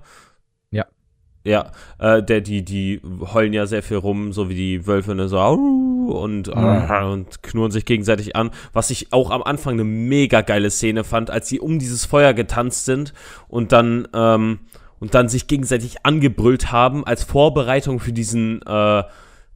[0.70, 0.86] Ja.
[1.44, 3.00] Ja, äh, der, die, die
[3.32, 5.56] heulen ja sehr viel rum, so wie die Wölfe, ne, so au,
[6.10, 8.50] und, äh, und knurren sich gegenseitig an.
[8.72, 12.34] Was ich auch am Anfang eine mega geile Szene fand, als sie um dieses Feuer
[12.34, 13.12] getanzt sind
[13.48, 14.60] und dann, ähm,
[14.98, 19.04] und dann sich gegenseitig angebrüllt haben als Vorbereitung für diesen, äh,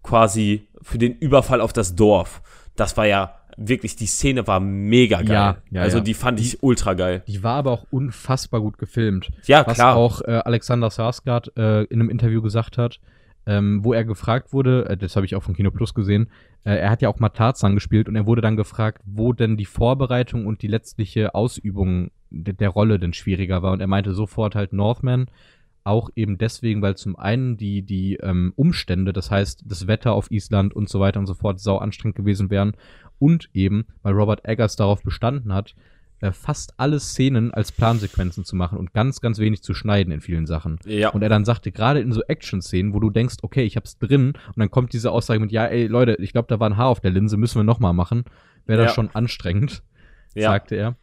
[0.03, 2.43] quasi, für den Überfall auf das Dorf.
[2.77, 5.33] Das war ja wirklich, die Szene war mega geil.
[5.33, 6.05] Ja, ja, also ja.
[6.05, 7.23] die fand ich ultra geil.
[7.27, 9.31] Die war aber auch unfassbar gut gefilmt.
[9.45, 9.97] Ja, was klar.
[9.97, 13.01] auch äh, Alexander Sarsgaard äh, in einem Interview gesagt hat,
[13.47, 16.29] ähm, wo er gefragt wurde, äh, das habe ich auch von Kino Plus gesehen,
[16.65, 19.57] äh, er hat ja auch mal Tarzan gespielt und er wurde dann gefragt, wo denn
[19.57, 23.73] die Vorbereitung und die letztliche Ausübung de der Rolle denn schwieriger war.
[23.73, 25.27] Und er meinte sofort halt Northman,
[25.85, 30.31] auch eben deswegen, weil zum einen die, die ähm, Umstände, das heißt das Wetter auf
[30.31, 32.73] Island und so weiter und so fort, sau anstrengend gewesen wären.
[33.19, 35.75] Und eben, weil Robert Eggers darauf bestanden hat,
[36.25, 40.21] äh, fast alle Szenen als Plansequenzen zu machen und ganz, ganz wenig zu schneiden in
[40.21, 40.79] vielen Sachen.
[40.87, 41.11] Ja.
[41.11, 44.29] Und er dann sagte, gerade in so Action-Szenen, wo du denkst, okay, ich hab's drin,
[44.49, 46.89] und dann kommt diese Aussage mit, ja, ey, Leute, ich glaube, da war ein Haar
[46.89, 48.25] auf der Linse, müssen wir nochmal machen,
[48.67, 48.95] wäre das Ja.
[48.95, 49.83] schon anstrengend,
[50.35, 50.51] Ja.
[50.51, 50.97] sagte er.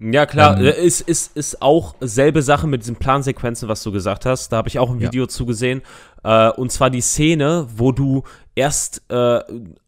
[0.00, 3.92] Ja, klar, Ähm, äh, ist, ist, ist auch selbe Sache mit diesen Plansequenzen, was du
[3.92, 4.50] gesagt hast.
[4.50, 5.06] Da habe ich auch ein Ja.
[5.08, 5.82] Video zugesehen.
[6.24, 8.24] Äh, und zwar die Szene, wo du
[8.54, 9.40] erst äh,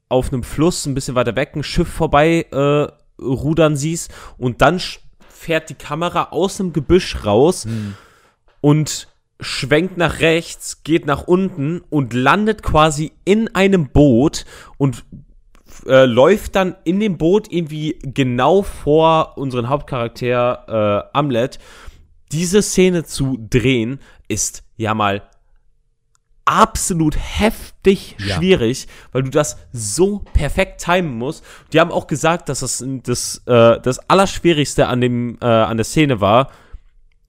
[0.09, 2.87] auf einem Fluss ein bisschen weiter weg ein Schiff vorbei äh,
[3.21, 4.81] rudern siehst und dann
[5.29, 7.67] fährt die Kamera aus dem Gebüsch raus
[8.61, 9.09] und
[9.41, 14.45] schwenkt nach rechts, geht nach unten und landet quasi in einem Boot
[14.79, 15.05] und
[15.87, 21.59] äh, läuft dann in dem Boot irgendwie genau vor unseren Hauptcharakter äh, Amlet.
[22.33, 25.23] Diese Szene zu drehen ist ja mal
[26.47, 28.37] absolut heftig Ja.
[28.37, 31.45] schwierig, weil du das so perfekt timen musst.
[31.73, 35.85] Die haben auch gesagt, dass das das, äh, das Allerschwierigste an, dem, äh, an der
[35.85, 36.51] Szene war,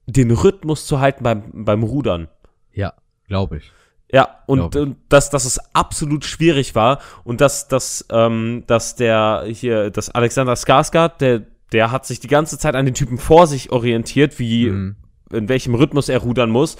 [0.06, 2.28] den Rhythmus zu halten beim, beim Rudern.
[2.72, 2.94] Ja,
[3.26, 3.70] glaube ich.
[4.10, 9.44] Ja, und, und dass, dass es absolut schwierig war und dass, dass, ähm, dass der
[9.48, 11.42] hier, dass Alexander Skarsgård, der,
[11.72, 14.96] der hat sich die ganze Zeit an den Typen vor sich orientiert, wie, Mhm.
[15.30, 16.78] in welchem Rhythmus er rudern muss.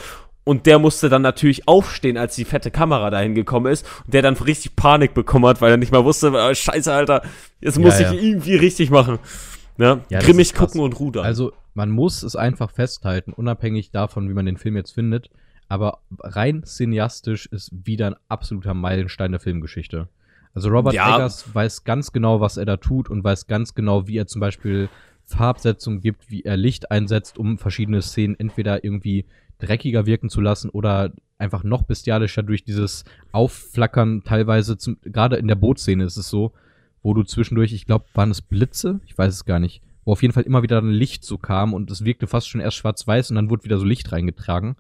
[0.49, 3.87] Und der musste dann natürlich aufstehen, als die fette Kamera dahin gekommen ist.
[4.07, 7.21] Und der dann richtig Panik bekommen hat, weil er nicht mal wusste, äh, scheiße, Alter,
[7.61, 8.27] jetzt muss Ja, ich ja.
[8.29, 9.19] irgendwie richtig machen.
[9.77, 10.01] Ne?
[10.09, 11.27] Ja, Grimmig gucken und rudern.
[11.27, 15.29] Also, man muss es einfach festhalten, unabhängig davon, wie man den Film jetzt findet.
[15.69, 20.09] Aber rein cineastisch ist wieder ein absoluter Meilenstein der Filmgeschichte.
[20.55, 21.17] Also Robert Ja.
[21.17, 24.41] Eggers weiß ganz genau, was er da tut und weiß ganz genau, wie er zum
[24.41, 24.89] Beispiel
[25.27, 29.27] Farbsetzung gibt, wie er Licht einsetzt, um verschiedene Szenen entweder irgendwie
[29.59, 35.49] dreckiger wirken zu lassen oder einfach noch bestialischer durch dieses Aufflackern teilweise, zum- gerade in
[35.49, 36.53] der Bootszene ist es so,
[37.03, 39.01] wo du zwischendurch, ich glaube, waren es Blitze?
[39.07, 39.83] Ich weiß es gar nicht.
[40.05, 42.61] Wo auf jeden Fall immer wieder ein Licht so kam und es wirkte fast schon
[42.61, 44.77] erst schwarz-weiß und dann wurde wieder so Licht reingetragen.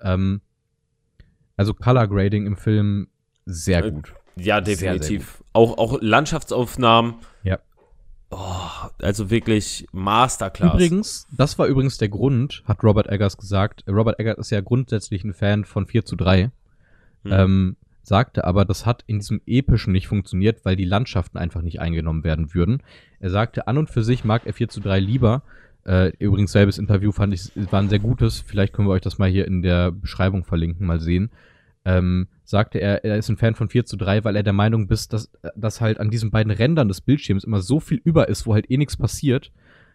[0.00, 0.40] Ähm,
[1.56, 3.08] also Color Grading im Film
[3.46, 4.14] sehr Äh, gut.
[4.36, 5.42] Ja, Sehr, sehr definitiv.
[5.52, 7.14] auch, auch Landschaftsaufnahmen.
[7.42, 7.58] Ja.
[8.30, 10.74] Oh, also wirklich Masterclass.
[10.74, 13.84] Übrigens, das war übrigens der Grund, hat Robert Eggers gesagt.
[13.88, 16.50] Robert Eggers ist ja grundsätzlich ein Fan von 4 zu 3.
[17.22, 17.32] Mhm.
[17.32, 21.80] Ähm, sagte aber, das hat in diesem epischen nicht funktioniert, weil die Landschaften einfach nicht
[21.80, 22.82] eingenommen werden würden.
[23.20, 25.42] Er sagte, an und für sich mag er 4 zu 3 lieber.
[25.86, 28.40] Äh, übrigens, selbes Interview fand ich, war ein sehr gutes.
[28.40, 31.30] Vielleicht können wir euch das mal hier in der Beschreibung verlinken, mal sehen.
[31.88, 34.88] Ähm, sagte er, er ist ein Fan von 4 zu 3, weil er der Meinung
[34.90, 38.46] ist, dass, dass halt an diesen beiden Rändern des Bildschirms immer so viel über ist,
[38.46, 39.52] wo halt eh nichts passiert,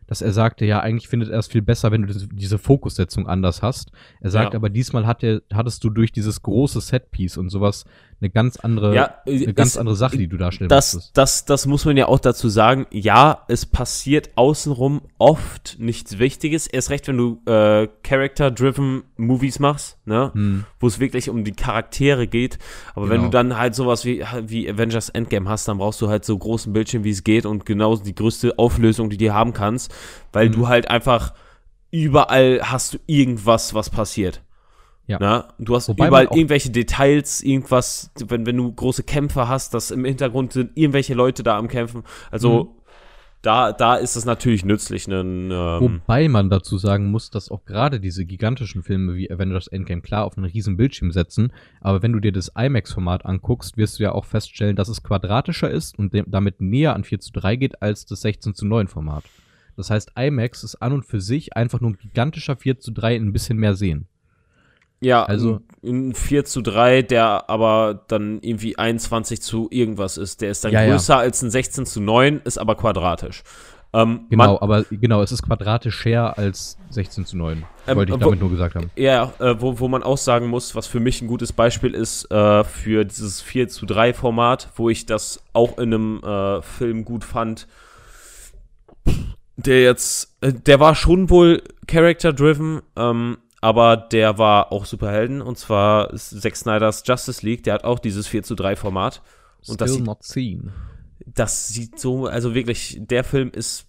[0.07, 3.61] dass er sagte, ja, eigentlich findet er es viel besser, wenn du diese- Fokussetzung anders
[3.61, 3.91] hast.
[4.21, 4.59] Er sagt Ja.
[4.59, 7.85] aber, diesmal hat er, hattest du durch dieses große Setpiece und sowas
[8.23, 11.17] eine ganz andere, Ja, eine ganz es- andere Sache, die du darstellen das, musstest.
[11.17, 12.85] das, das muss man ja auch dazu sagen.
[12.91, 16.67] Ja, es passiert außenrum oft nichts Wichtiges.
[16.67, 20.31] Erst recht, wenn du äh, Character-driven Movies machst, ne?
[20.33, 20.65] Hm.
[20.79, 22.57] wo es wirklich um die Charaktere geht.
[22.95, 23.25] Aber wenn Genau.
[23.25, 26.71] du dann halt sowas wie, wie Avengers Endgame hast, dann brauchst du halt so großen
[26.73, 29.93] Bildschirm, wie es geht und genau die größte Auflösung, die du haben kannst.
[30.31, 30.53] weil Mhm.
[30.53, 31.33] du halt einfach
[31.91, 34.41] überall hast du irgendwas, was passiert.
[35.05, 35.17] Ja.
[35.19, 39.91] Na, du hast Wobei überall irgendwelche Details, irgendwas, wenn, wenn du große Kämpfe hast, dass
[39.91, 42.03] im Hintergrund sind irgendwelche Leute da am Kämpfen.
[42.31, 42.69] Also Mhm.
[43.41, 47.65] da, da ist es natürlich nützlich, einen, ähm, Wobei man dazu sagen muss, dass auch
[47.65, 51.51] gerade diese gigantischen Filme wie Avengers Endgame klar auf einen riesen Bildschirm setzen,
[51.81, 55.69] aber wenn du dir das IMAX-Format anguckst, wirst du ja auch feststellen, dass es quadratischer
[55.69, 59.25] ist und damit näher an 4 zu 3 geht als das 16 zu 9 Format.
[59.75, 63.17] Das heißt, IMAX ist an und für sich einfach nur ein gigantischer 4 zu 3
[63.17, 64.07] in ein bisschen mehr sehen.
[65.03, 70.41] Ja, Also- ein, ein 4 zu 3, der aber dann irgendwie 21 zu irgendwas ist.
[70.41, 70.91] Der ist dann Ja, ja.
[70.91, 73.43] größer als ein 16 zu 9, ist aber quadratisch.
[73.95, 77.63] Ähm, Genau, man- aber genau, es ist quadratischer als 16 zu 9.
[77.85, 78.89] Ähm, Wollte ich wo- damit nur gesagt haben.
[78.95, 82.31] ja, äh, wo, wo man auch sagen muss, was für mich ein gutes Beispiel ist
[82.31, 87.05] äh, für dieses 4 zu 3 Format, wo ich das auch in einem äh, Film
[87.05, 87.67] gut fand.
[89.57, 95.57] Der jetzt, äh, der war schon wohl character-driven, ähm, aber der war auch Superhelden und
[95.57, 99.21] zwar Zack Snyders Justice League, der hat auch dieses 4 zu 3 Format.
[99.67, 100.71] Und das Still sieht, not seen.
[101.25, 103.87] das sieht so, also wirklich, der Film ist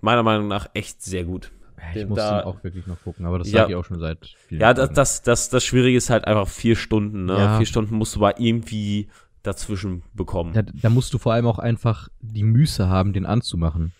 [0.00, 1.50] meiner Meinung nach echt sehr gut.
[1.96, 3.62] Ich muss da- auch wirklich noch gucken, aber das Ja.
[3.62, 6.46] sage ich auch schon seit vielen Ja, das, das, das, das Schwierige ist halt einfach
[6.48, 7.24] vier Stunden.
[7.24, 7.36] Ne?
[7.36, 7.56] Ja.
[7.58, 9.08] Vier Stunden musst du aber irgendwie
[9.42, 10.52] dazwischen bekommen.
[10.54, 13.92] Da, da musst du vor allem auch einfach die Muße haben, den anzumachen.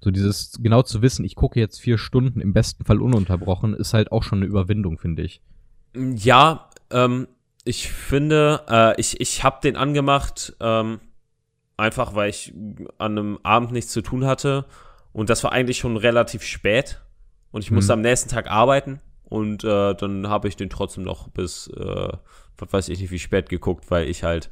[0.00, 3.94] So dieses, genau zu wissen, ich gucke jetzt vier Stunden, im besten Fall ununterbrochen, ist
[3.94, 5.42] halt auch schon eine Überwindung, finde ich.
[5.94, 7.26] Ja, ähm,
[7.64, 11.00] ich finde, äh, ich, ich habe den angemacht, ähm,
[11.76, 12.54] einfach weil ich
[12.98, 14.66] an einem Abend nichts zu tun hatte.
[15.12, 17.00] Und das war eigentlich schon relativ spät.
[17.50, 17.98] Und ich musste Mhm.
[17.98, 19.00] am nächsten Tag arbeiten.
[19.24, 22.12] Und äh, dann habe ich den trotzdem noch bis, äh,
[22.56, 24.48] was weiß ich nicht, wie spät geguckt, weil ich halt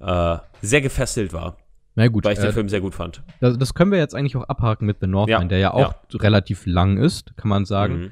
[0.00, 1.56] äh, sehr gefesselt war,
[1.98, 3.22] Na gut, weil ich den äh, Film sehr gut fand.
[3.40, 5.94] das, das können wir jetzt eigentlich auch abhaken mit The Northman, Ja, der ja auch
[6.14, 7.98] relativ lang ist, kann man sagen.
[7.98, 8.10] Mhm.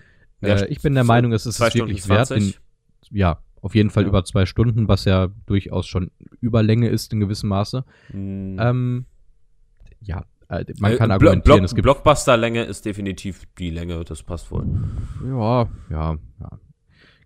[0.48, 2.30] Ja, Äh, ich bin der Meinung, es ist wirklich Stunden wert.
[2.30, 2.60] Den, 20.
[3.12, 4.08] ja, auf jeden Fall Ja.
[4.08, 6.10] über zwei Stunden, was ja durchaus schon
[6.40, 7.84] Überlänge ist in gewissem Maße.
[8.12, 8.56] Mhm.
[8.60, 9.06] Ähm,
[10.00, 14.22] ja, äh, man kann Äh, argumentieren, Block, es gibt Blockbuster-Länge ist definitiv die Länge, das
[14.24, 14.66] passt wohl.
[15.24, 16.50] Ja, ja, ja.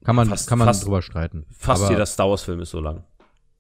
[0.05, 1.47] Kann man, Fast- kann man fast- drüber streiten.
[1.51, 3.03] Fast aber, jeder Star Wars-Film ist so lang.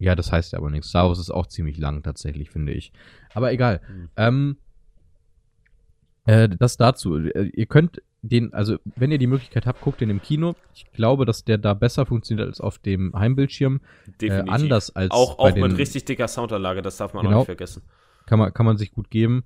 [0.00, 0.88] Ja, das heißt ja aber nichts.
[0.88, 2.90] Star Wars ist auch ziemlich lang, tatsächlich, finde ich.
[3.34, 3.80] Aber egal.
[3.86, 4.08] Hm.
[4.16, 4.56] Ähm,
[6.24, 7.16] äh, das dazu.
[7.18, 10.54] Äh, Ihr könnt den, also wenn ihr die Möglichkeit habt, guckt den im Kino.
[10.74, 13.80] Ich glaube, dass der da besser funktioniert als auf dem Heimbildschirm.
[14.20, 14.48] Definitiv.
[14.48, 17.36] Äh, anders als auch auch den, mit richtig dicker Soundanlage, das darf man Genau.
[17.36, 17.82] auch nicht vergessen.
[18.26, 19.44] kann man, kann man sich gut geben.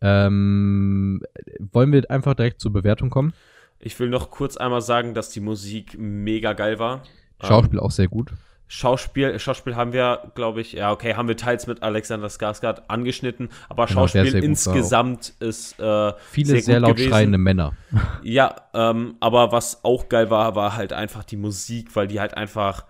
[0.00, 1.22] Ähm,
[1.60, 3.32] wollen wir einfach direkt zur Bewertung kommen?
[3.78, 7.02] Ich will noch kurz einmal sagen, dass die Musik mega geil war.
[7.40, 8.32] Schauspiel auch sehr gut.
[8.74, 13.50] Schauspiel, Schauspiel haben wir, glaube ich, ja, okay, haben wir teils mit Alexander Skarsgård angeschnitten,
[13.68, 17.10] aber Genau, Schauspiel insgesamt ist äh, Viele sehr, sehr, laut gewesen.
[17.10, 17.74] schreiende Männer.
[18.22, 22.34] Ja, ähm, aber was auch geil war, war halt einfach die Musik, weil die halt
[22.38, 22.86] einfach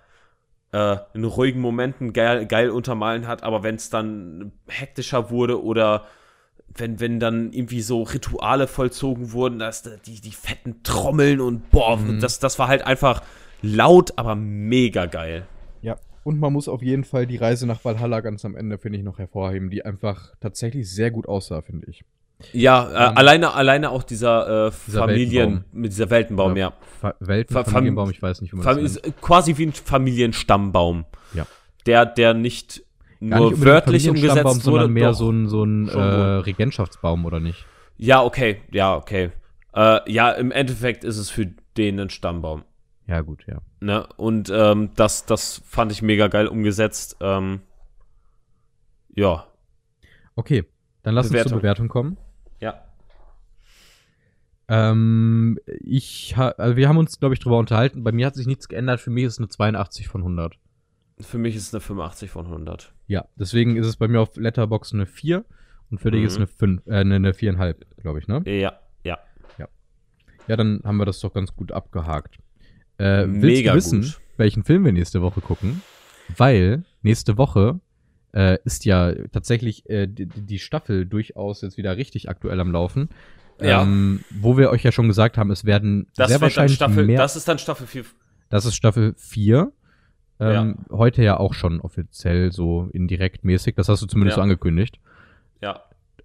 [0.70, 6.04] äh, in ruhigen Momenten geil, geil untermalen hat, aber wenn es dann hektischer wurde oder
[6.76, 11.70] wenn, wenn dann irgendwie so Rituale vollzogen wurden, dass da die, die fetten Trommeln und
[11.70, 12.20] boah, Mhm.
[12.20, 13.20] das, das war halt einfach
[13.62, 15.44] laut, aber mega geil.
[16.24, 18.98] Ja, und man muss auf jeden Fall die Reise nach Valhalla ganz am Ende, finde
[18.98, 22.04] ich, noch hervorheben, die einfach tatsächlich sehr gut aussah, finde ich.
[22.52, 25.64] Ja, äh, Ähm, alleine, alleine auch dieser, äh, Dieser Familien, Weltenbaum.
[25.80, 26.72] mit dieser Weltenbaum, ja.
[27.00, 29.20] Fa Welten, Fa- Fam- Familienbaum, ich weiß nicht, wie man Fam das nennt.
[29.20, 31.04] quasi wie ein Familienstammbaum.
[31.34, 31.46] Ja.
[31.86, 32.82] Der, der nicht
[33.20, 34.60] Gar nur nicht wörtlich umgesetzt wurde.
[34.60, 35.16] sondern mehr doch.
[35.18, 35.92] so ein, so ein äh.
[36.00, 37.64] Regentschaftsbaum, oder nicht?
[37.98, 39.30] Ja, okay, ja, okay.
[39.74, 41.46] Äh, ja, im Endeffekt ist es für
[41.76, 42.62] den ein Stammbaum.
[43.12, 43.60] Ja, gut, ja.
[43.80, 44.06] Ne?
[44.16, 47.16] Und ähm, das, das fand ich mega geil umgesetzt.
[47.20, 47.60] Ähm,
[49.14, 49.46] ja,
[50.34, 50.64] Okay,
[51.02, 51.50] dann lass uns Bewertung.
[51.50, 52.16] zur Bewertung kommen.
[52.58, 52.82] ja.
[54.68, 58.02] Ähm, ich ha also wir haben uns, glaube ich, drüber unterhalten.
[58.02, 59.00] Bei mir hat sich nichts geändert.
[59.00, 60.54] Für mich ist es eine 82 von 100.
[61.20, 62.94] Für mich ist es eine 85 von 100.
[63.08, 65.44] Ja, deswegen ist es bei mir auf Letterbox eine 4
[65.90, 66.26] und für dich Mhm.
[66.28, 68.42] ist eine 5, äh, eine, eine 4,5, glaube ich, ne?
[68.46, 69.18] Ja, ja.
[70.48, 72.38] Ja, dann haben wir das doch ganz gut abgehakt.
[72.98, 74.20] Äh, willst Mega du wissen, gut.
[74.36, 75.82] welchen Film wir nächste Woche gucken?
[76.36, 77.80] Weil nächste Woche
[78.32, 83.08] äh, ist ja tatsächlich äh, die, die Staffel durchaus jetzt wieder richtig aktuell am Laufen.
[83.60, 83.82] Ja.
[83.82, 87.18] Ähm, wo wir euch ja schon gesagt haben, es werden Das, sehr wahrscheinlich Staffel, mehr.
[87.18, 88.04] das ist dann Staffel 4.
[88.48, 89.72] Das ist Staffel 4.
[90.40, 93.76] Ähm, Heute ja auch schon offiziell so indirekt mäßig.
[93.76, 94.40] Das hast du zumindest Ja.
[94.40, 94.98] so angekündigt.
[95.60, 95.80] Ja.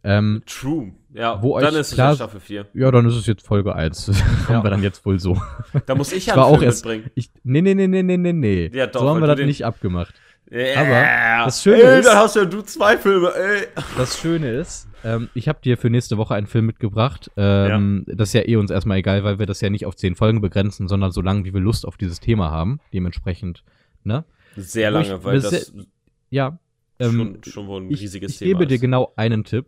[0.09, 0.93] Ähm, True.
[1.13, 2.67] Ja, Wo dann ist es klar- dann Staffel 4.
[2.73, 4.11] ja, dann ist es jetzt Folge 1.
[4.47, 5.41] haben wir dann jetzt wohl so.
[5.85, 6.85] Da muss ich Ich ja einen auch Film erst.
[6.85, 7.11] mitbringen.
[7.15, 8.69] Ich, nee, nee, nee, nee, nee, nee, nee.
[8.73, 10.13] Ja, doch, so haben wir das nicht abgemacht.
[10.49, 10.79] Ja.
[11.39, 13.67] Aber das Schöne ey, ist- dann hast ja du zwei Filme, ey.
[13.97, 17.29] Das Schöne ist, ähm, ich habe dir für nächste Woche einen Film mitgebracht.
[17.35, 20.15] Ähm, Das ist ja eh uns erstmal egal, weil wir das ja nicht auf zehn
[20.15, 22.79] Folgen begrenzen, sondern so lange, wie wir Lust auf dieses Thema haben.
[22.93, 23.63] Dementsprechend,
[24.05, 24.23] ne?
[24.55, 25.73] Sehr Wo ich- lange, weil sehr- das
[26.29, 26.59] Ja.
[26.99, 27.11] Ähm,
[27.43, 29.67] schon, schon wohl ein ich, riesiges ich Thema gebe dir genau einen Tipp.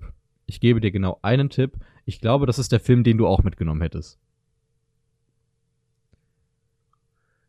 [0.50, 1.74] Ich gebe dir genau einen Tipp.
[2.06, 4.20] Ich glaube, das ist der Film, den du auch mitgenommen hättest.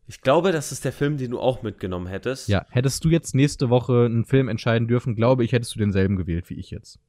[0.07, 2.49] Ich glaube, das ist der Film, den du auch mitgenommen hättest.
[2.49, 6.17] Ja, hättest du jetzt nächste Woche einen Film entscheiden dürfen, glaube ich, hättest du denselben
[6.17, 7.01] gewählt wie ich jetzt.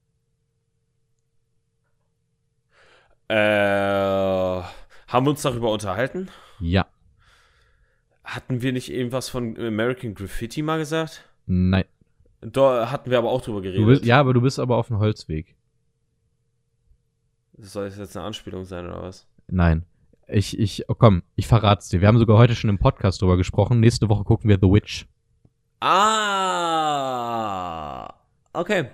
[3.28, 6.30] Äh, haben wir uns darüber unterhalten?
[6.62, 6.88] Ja.
[8.24, 11.30] Hatten wir nicht irgendwas von American Graffiti mal gesagt?
[11.48, 11.84] Nein.
[12.40, 13.86] Da hatten wir aber auch drüber geredet.
[13.86, 15.58] Bist, ja, aber du bist aber auf einem Holzweg.
[17.62, 19.28] Soll das jetzt eine Anspielung sein oder was?
[19.48, 19.86] Nein.
[20.28, 22.02] Ich, ich, oh komm, ich verrat's dir.
[22.02, 23.80] Wir haben sogar heute schon im Podcast drüber gesprochen.
[23.80, 25.06] Nächste Woche gucken wir The Witch.
[26.42, 28.14] Ah,
[28.54, 28.86] okay.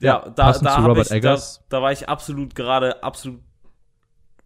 [0.00, 1.62] Ja, Ja, da, da, Robert ich, da, Eggers.
[1.68, 3.40] da war ich absolut gerade absolut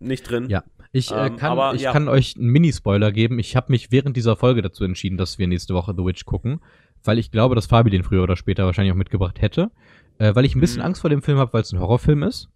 [0.01, 0.48] nicht drin.
[0.51, 0.64] Ja.
[0.92, 1.92] Ich, äh, Ähm, kann, aber ich ja.
[1.92, 3.38] kann euch einen Minispoiler geben.
[3.38, 6.60] Ich habe mich während dieser Folge dazu entschieden, dass wir nächste Woche The Witch gucken,
[7.02, 9.70] weil ich glaube, dass Fabi den früher oder später wahrscheinlich auch mitgebracht hätte.
[10.18, 10.86] Äh, weil ich ein bisschen Mhm.
[10.86, 12.48] Angst vor dem Film habe, weil es ein Horrorfilm ist.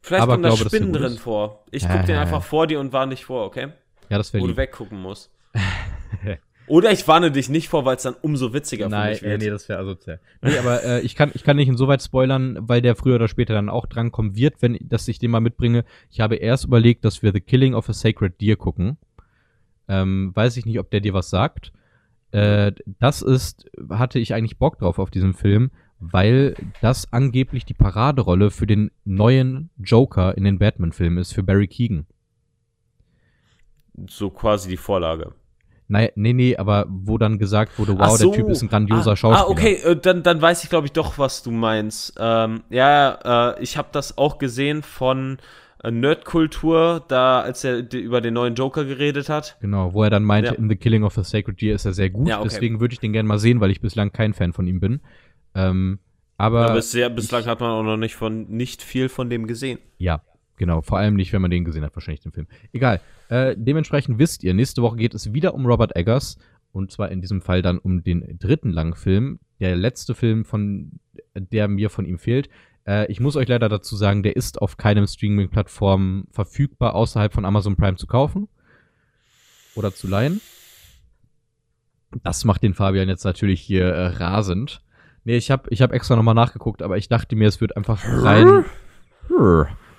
[0.00, 1.64] Vielleicht Aber kommen da glaube, Spinnen drin vor.
[1.70, 2.18] Ich guck den Äh.
[2.20, 3.68] einfach vor dir und warne dich vor, okay?
[4.08, 4.58] Ja, das wäre Wo du lieb.
[4.58, 5.30] weggucken musst.
[6.66, 9.40] Oder ich warne dich nicht vor, weil es dann umso witziger für Nein, mich wird.
[9.40, 10.20] nee, das wäre asozial.
[10.42, 13.54] Nee, aber äh, ich, kann, ich kann nicht insoweit spoilern, weil der früher oder später
[13.54, 15.84] dann auch drankommen wird, wenn dass ich den mal mitbringe.
[16.10, 18.98] Ich habe erst überlegt, dass wir The Killing of a Sacred Deer gucken.
[19.88, 21.72] Ähm, weiß ich nicht, ob der dir was sagt.
[22.32, 25.70] Äh, das ist, hatte ich eigentlich Bock drauf auf diesen Film,
[26.00, 31.66] weil das angeblich die Paraderolle für den neuen Joker in den Batman-Filmen ist, für Barry
[31.66, 32.06] Keegan.
[34.08, 35.32] So quasi die Vorlage.
[35.88, 38.30] Nein, nee, nee, aber wo dann gesagt wurde, wow, so.
[38.30, 39.46] der Typ ist ein grandioser ah, Schauspieler.
[39.46, 42.14] Ah, okay, äh, dann, dann weiß ich, glaube ich, doch, was du meinst.
[42.20, 45.38] Ähm, ja, äh, ich habe das auch gesehen von
[45.82, 49.56] äh, Nerdkultur, da als er über den neuen Joker geredet hat.
[49.60, 50.58] Genau, wo er dann meinte, Ja.
[50.58, 52.28] in The Killing of the Sacred Deer ist er sehr gut.
[52.28, 52.48] Ja, okay.
[52.50, 55.00] Deswegen würde ich den gerne mal sehen, weil ich bislang kein Fan von ihm bin.
[55.58, 55.98] Ähm,
[56.36, 59.78] aber Aber bisher, bislang hat man auch noch nicht von nicht viel von dem gesehen.
[59.98, 60.22] ja,
[60.56, 60.82] genau.
[60.82, 62.46] Vor allem nicht, wenn man den gesehen hat, wahrscheinlich den Film.
[62.72, 63.00] Egal.
[63.28, 66.38] Äh, dementsprechend wisst ihr, nächste Woche geht es wieder um Robert Eggers.
[66.70, 69.40] Und zwar in diesem Fall dann um den dritten Langfilm.
[69.58, 71.00] Der letzte Film, von
[71.34, 72.48] der mir von ihm fehlt.
[72.86, 77.44] Äh, ich muss euch leider dazu sagen, der ist auf keinem Streaming-Plattform verfügbar, außerhalb von
[77.44, 78.48] Amazon Prime zu kaufen.
[79.74, 80.40] Oder zu leihen.
[82.22, 84.82] Das macht den Fabian jetzt natürlich hier äh, rasend.
[85.24, 88.02] Nee, ich habe ich hab extra nochmal nachgeguckt, aber ich dachte mir, es wird einfach
[88.04, 88.64] rein.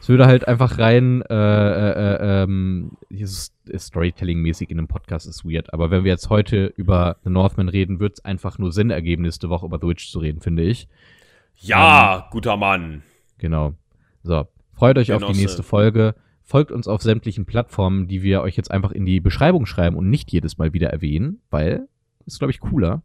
[0.02, 5.74] Es würde halt einfach rein, äh, äh, äh, ähm, Storytelling-mäßig in einem Podcast ist weird.
[5.74, 9.24] Aber wenn wir jetzt heute über The Northman reden, wird es einfach nur Sinn ergeben,
[9.24, 10.88] nächste Woche über The Witch zu reden, finde ich.
[11.58, 13.04] Ja, guter Mann.
[13.38, 13.74] Genau.
[14.24, 15.42] So, freut euch auf die Genosse.
[15.42, 16.16] nächste Folge.
[16.44, 20.10] Folgt uns auf sämtlichen Plattformen, die wir euch jetzt einfach in die Beschreibung schreiben und
[20.10, 21.88] nicht jedes Mal wieder erwähnen, weil
[22.26, 23.04] ist, glaube ich, cooler.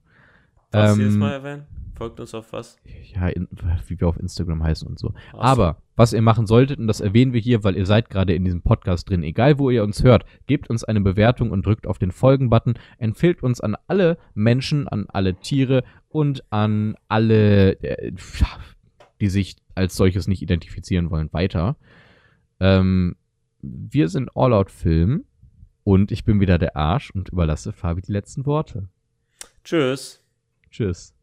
[0.71, 1.67] Was Ähm, jedes Mal erwähnen?
[1.97, 2.77] Folgt uns auf was?
[3.15, 3.49] Ja, in,
[3.87, 5.15] wie wir auf Instagram heißen und so.
[5.33, 5.39] So.
[5.39, 8.45] Aber was ihr machen solltet, und das erwähnen wir hier, weil ihr seid gerade in
[8.45, 11.99] diesem Podcast drin, egal wo ihr uns hört, gebt uns eine Bewertung und drückt auf
[11.99, 18.13] den Folgen-Button, empfiehlt uns an alle Menschen, an alle Tiere und an alle, äh,
[19.21, 21.77] die sich als solches nicht identifizieren wollen, weiter.
[22.59, 23.17] Ähm,
[23.63, 25.25] wir sind All Out Film
[25.85, 28.89] und ich bin wieder der Arsch und überlasse Fabi die letzten Worte.
[29.63, 30.23] Tschüss.
[30.71, 31.15] Tschüss.